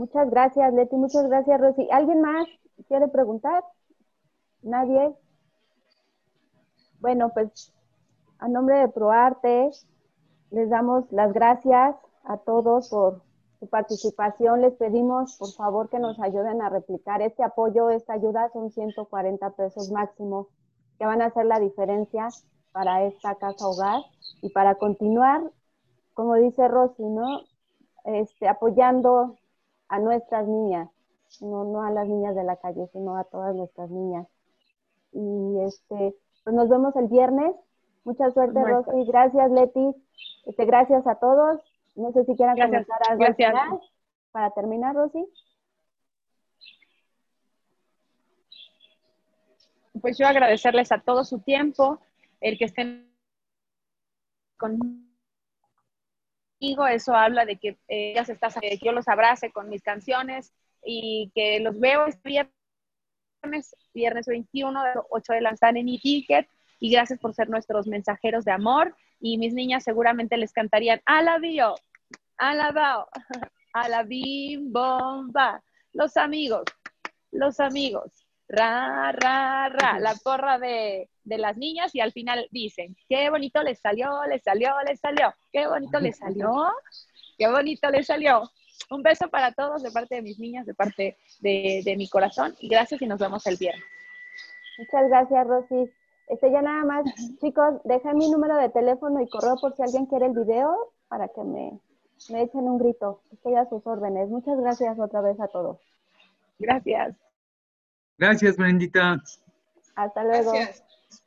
Muchas 0.00 0.30
gracias, 0.30 0.72
Leti. 0.72 0.96
Muchas 0.96 1.28
gracias, 1.28 1.60
Rosy. 1.60 1.86
¿Alguien 1.90 2.22
más 2.22 2.46
quiere 2.88 3.06
preguntar? 3.08 3.62
¿Nadie? 4.62 5.14
Bueno, 7.00 7.28
pues 7.34 7.70
a 8.38 8.48
nombre 8.48 8.76
de 8.76 8.88
ProArte, 8.88 9.70
les 10.52 10.70
damos 10.70 11.04
las 11.12 11.34
gracias 11.34 11.96
a 12.24 12.38
todos 12.38 12.88
por 12.88 13.20
su 13.58 13.68
participación. 13.68 14.62
Les 14.62 14.72
pedimos, 14.72 15.36
por 15.36 15.52
favor, 15.52 15.90
que 15.90 15.98
nos 15.98 16.18
ayuden 16.18 16.62
a 16.62 16.70
replicar 16.70 17.20
este 17.20 17.44
apoyo, 17.44 17.90
esta 17.90 18.14
ayuda 18.14 18.48
son 18.54 18.70
140 18.70 19.50
pesos 19.50 19.90
máximo, 19.90 20.48
que 20.98 21.04
van 21.04 21.20
a 21.20 21.26
hacer 21.26 21.44
la 21.44 21.60
diferencia 21.60 22.28
para 22.72 23.04
esta 23.04 23.34
casa 23.34 23.68
hogar 23.68 24.00
y 24.40 24.48
para 24.48 24.76
continuar, 24.76 25.42
como 26.14 26.36
dice 26.36 26.68
Rosy, 26.68 27.04
¿no? 27.04 27.42
Este, 28.06 28.48
apoyando 28.48 29.36
a 29.90 29.98
nuestras 29.98 30.48
niñas, 30.48 30.88
no, 31.40 31.64
no 31.64 31.82
a 31.82 31.90
las 31.90 32.08
niñas 32.08 32.34
de 32.34 32.44
la 32.44 32.56
calle, 32.56 32.88
sino 32.92 33.16
a 33.16 33.24
todas 33.24 33.54
nuestras 33.54 33.90
niñas. 33.90 34.26
Y 35.12 35.60
este, 35.66 36.14
pues 36.44 36.56
nos 36.56 36.68
vemos 36.68 36.96
el 36.96 37.08
viernes 37.08 37.54
Mucha 38.04 38.30
suerte, 38.30 38.58
Rosy. 38.62 39.04
Gracias, 39.06 39.50
Leti. 39.50 39.94
Este, 40.46 40.64
gracias 40.64 41.06
a 41.06 41.16
todos. 41.16 41.60
No 41.96 42.12
sé 42.12 42.24
si 42.24 42.34
quieran 42.34 42.56
comentar 42.56 43.00
algo 43.08 43.34
final 43.34 43.80
para 44.32 44.50
terminar, 44.50 44.94
Rosy. 44.94 45.26
Pues 50.00 50.16
yo 50.16 50.26
agradecerles 50.26 50.92
a 50.92 51.00
todos 51.00 51.28
su 51.28 51.40
tiempo, 51.40 52.00
el 52.40 52.56
que 52.56 52.64
estén 52.64 53.12
conmigo, 54.56 55.09
eso 56.60 57.14
habla 57.14 57.44
de 57.44 57.56
que 57.56 57.68
eh, 57.88 58.12
ellas 58.12 58.28
están, 58.28 58.52
que 58.60 58.78
yo 58.78 58.92
los 58.92 59.08
abrace 59.08 59.50
con 59.50 59.68
mis 59.68 59.82
canciones 59.82 60.52
y 60.84 61.30
que 61.34 61.60
los 61.60 61.78
veo 61.78 62.06
este 62.06 62.28
viernes, 63.42 63.76
viernes 63.94 64.26
21 64.26 64.84
de 64.84 64.90
8 65.10 65.32
de 65.32 65.40
la 65.40 65.54
en 65.60 65.84
mi 65.84 65.98
ticket 65.98 66.48
y 66.78 66.90
gracias 66.90 67.18
por 67.18 67.34
ser 67.34 67.48
nuestros 67.48 67.86
mensajeros 67.86 68.44
de 68.44 68.52
amor. 68.52 68.94
Y 69.20 69.38
mis 69.38 69.52
niñas 69.52 69.84
seguramente 69.84 70.36
les 70.36 70.52
cantarían 70.52 71.00
alabío, 71.04 71.74
alabao, 72.38 73.08
alabim, 73.74 74.72
bomba, 74.72 75.62
los 75.92 76.16
amigos, 76.16 76.64
los 77.30 77.60
amigos, 77.60 78.26
ra, 78.50 79.12
ra, 79.12 79.68
ra, 79.68 80.00
la 80.00 80.14
porra 80.24 80.58
de, 80.58 81.08
de 81.24 81.38
las 81.38 81.56
niñas 81.56 81.94
y 81.94 82.00
al 82.00 82.12
final 82.12 82.48
dicen, 82.50 82.96
qué 83.08 83.30
bonito 83.30 83.62
les 83.62 83.78
salió, 83.78 84.24
les 84.28 84.42
salió, 84.42 84.70
les 84.86 84.98
salió, 84.98 85.32
qué 85.52 85.68
bonito 85.68 86.00
les 86.00 86.18
salió, 86.18 86.66
qué 87.38 87.48
bonito 87.48 87.90
les 87.90 88.06
salió. 88.06 88.42
Un 88.90 89.02
beso 89.02 89.28
para 89.28 89.52
todos 89.52 89.82
de 89.82 89.92
parte 89.92 90.16
de 90.16 90.22
mis 90.22 90.38
niñas, 90.40 90.66
de 90.66 90.74
parte 90.74 91.16
de, 91.40 91.82
de 91.84 91.96
mi 91.96 92.08
corazón 92.08 92.56
y 92.60 92.68
gracias 92.68 93.00
y 93.00 93.06
nos 93.06 93.20
vemos 93.20 93.46
el 93.46 93.56
viernes. 93.56 93.84
Muchas 94.78 95.08
gracias, 95.08 95.46
Rosy. 95.46 95.90
Este, 96.26 96.50
ya 96.50 96.62
nada 96.62 96.84
más, 96.84 97.04
chicos, 97.40 97.80
dejen 97.84 98.16
mi 98.16 98.30
número 98.30 98.56
de 98.56 98.68
teléfono 98.70 99.20
y 99.20 99.28
correo 99.28 99.56
por 99.60 99.76
si 99.76 99.82
alguien 99.82 100.06
quiere 100.06 100.26
el 100.26 100.32
video 100.32 100.74
para 101.08 101.28
que 101.28 101.42
me, 101.42 101.78
me 102.30 102.42
echen 102.42 102.62
un 102.62 102.78
grito. 102.78 103.20
Estoy 103.32 103.54
a 103.54 103.68
sus 103.68 103.86
órdenes. 103.86 104.28
Muchas 104.28 104.58
gracias 104.58 104.98
otra 104.98 105.20
vez 105.20 105.38
a 105.38 105.48
todos. 105.48 105.78
Gracias. 106.58 107.16
Gracias, 108.20 108.54
Brendita. 108.54 109.18
Hasta 109.96 110.24
luego. 110.24 110.52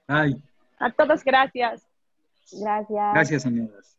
Ay. 0.06 0.40
A 0.78 0.92
todos, 0.92 1.24
gracias. 1.24 1.82
Gracias. 2.52 3.14
Gracias, 3.14 3.46
amigas. 3.48 3.98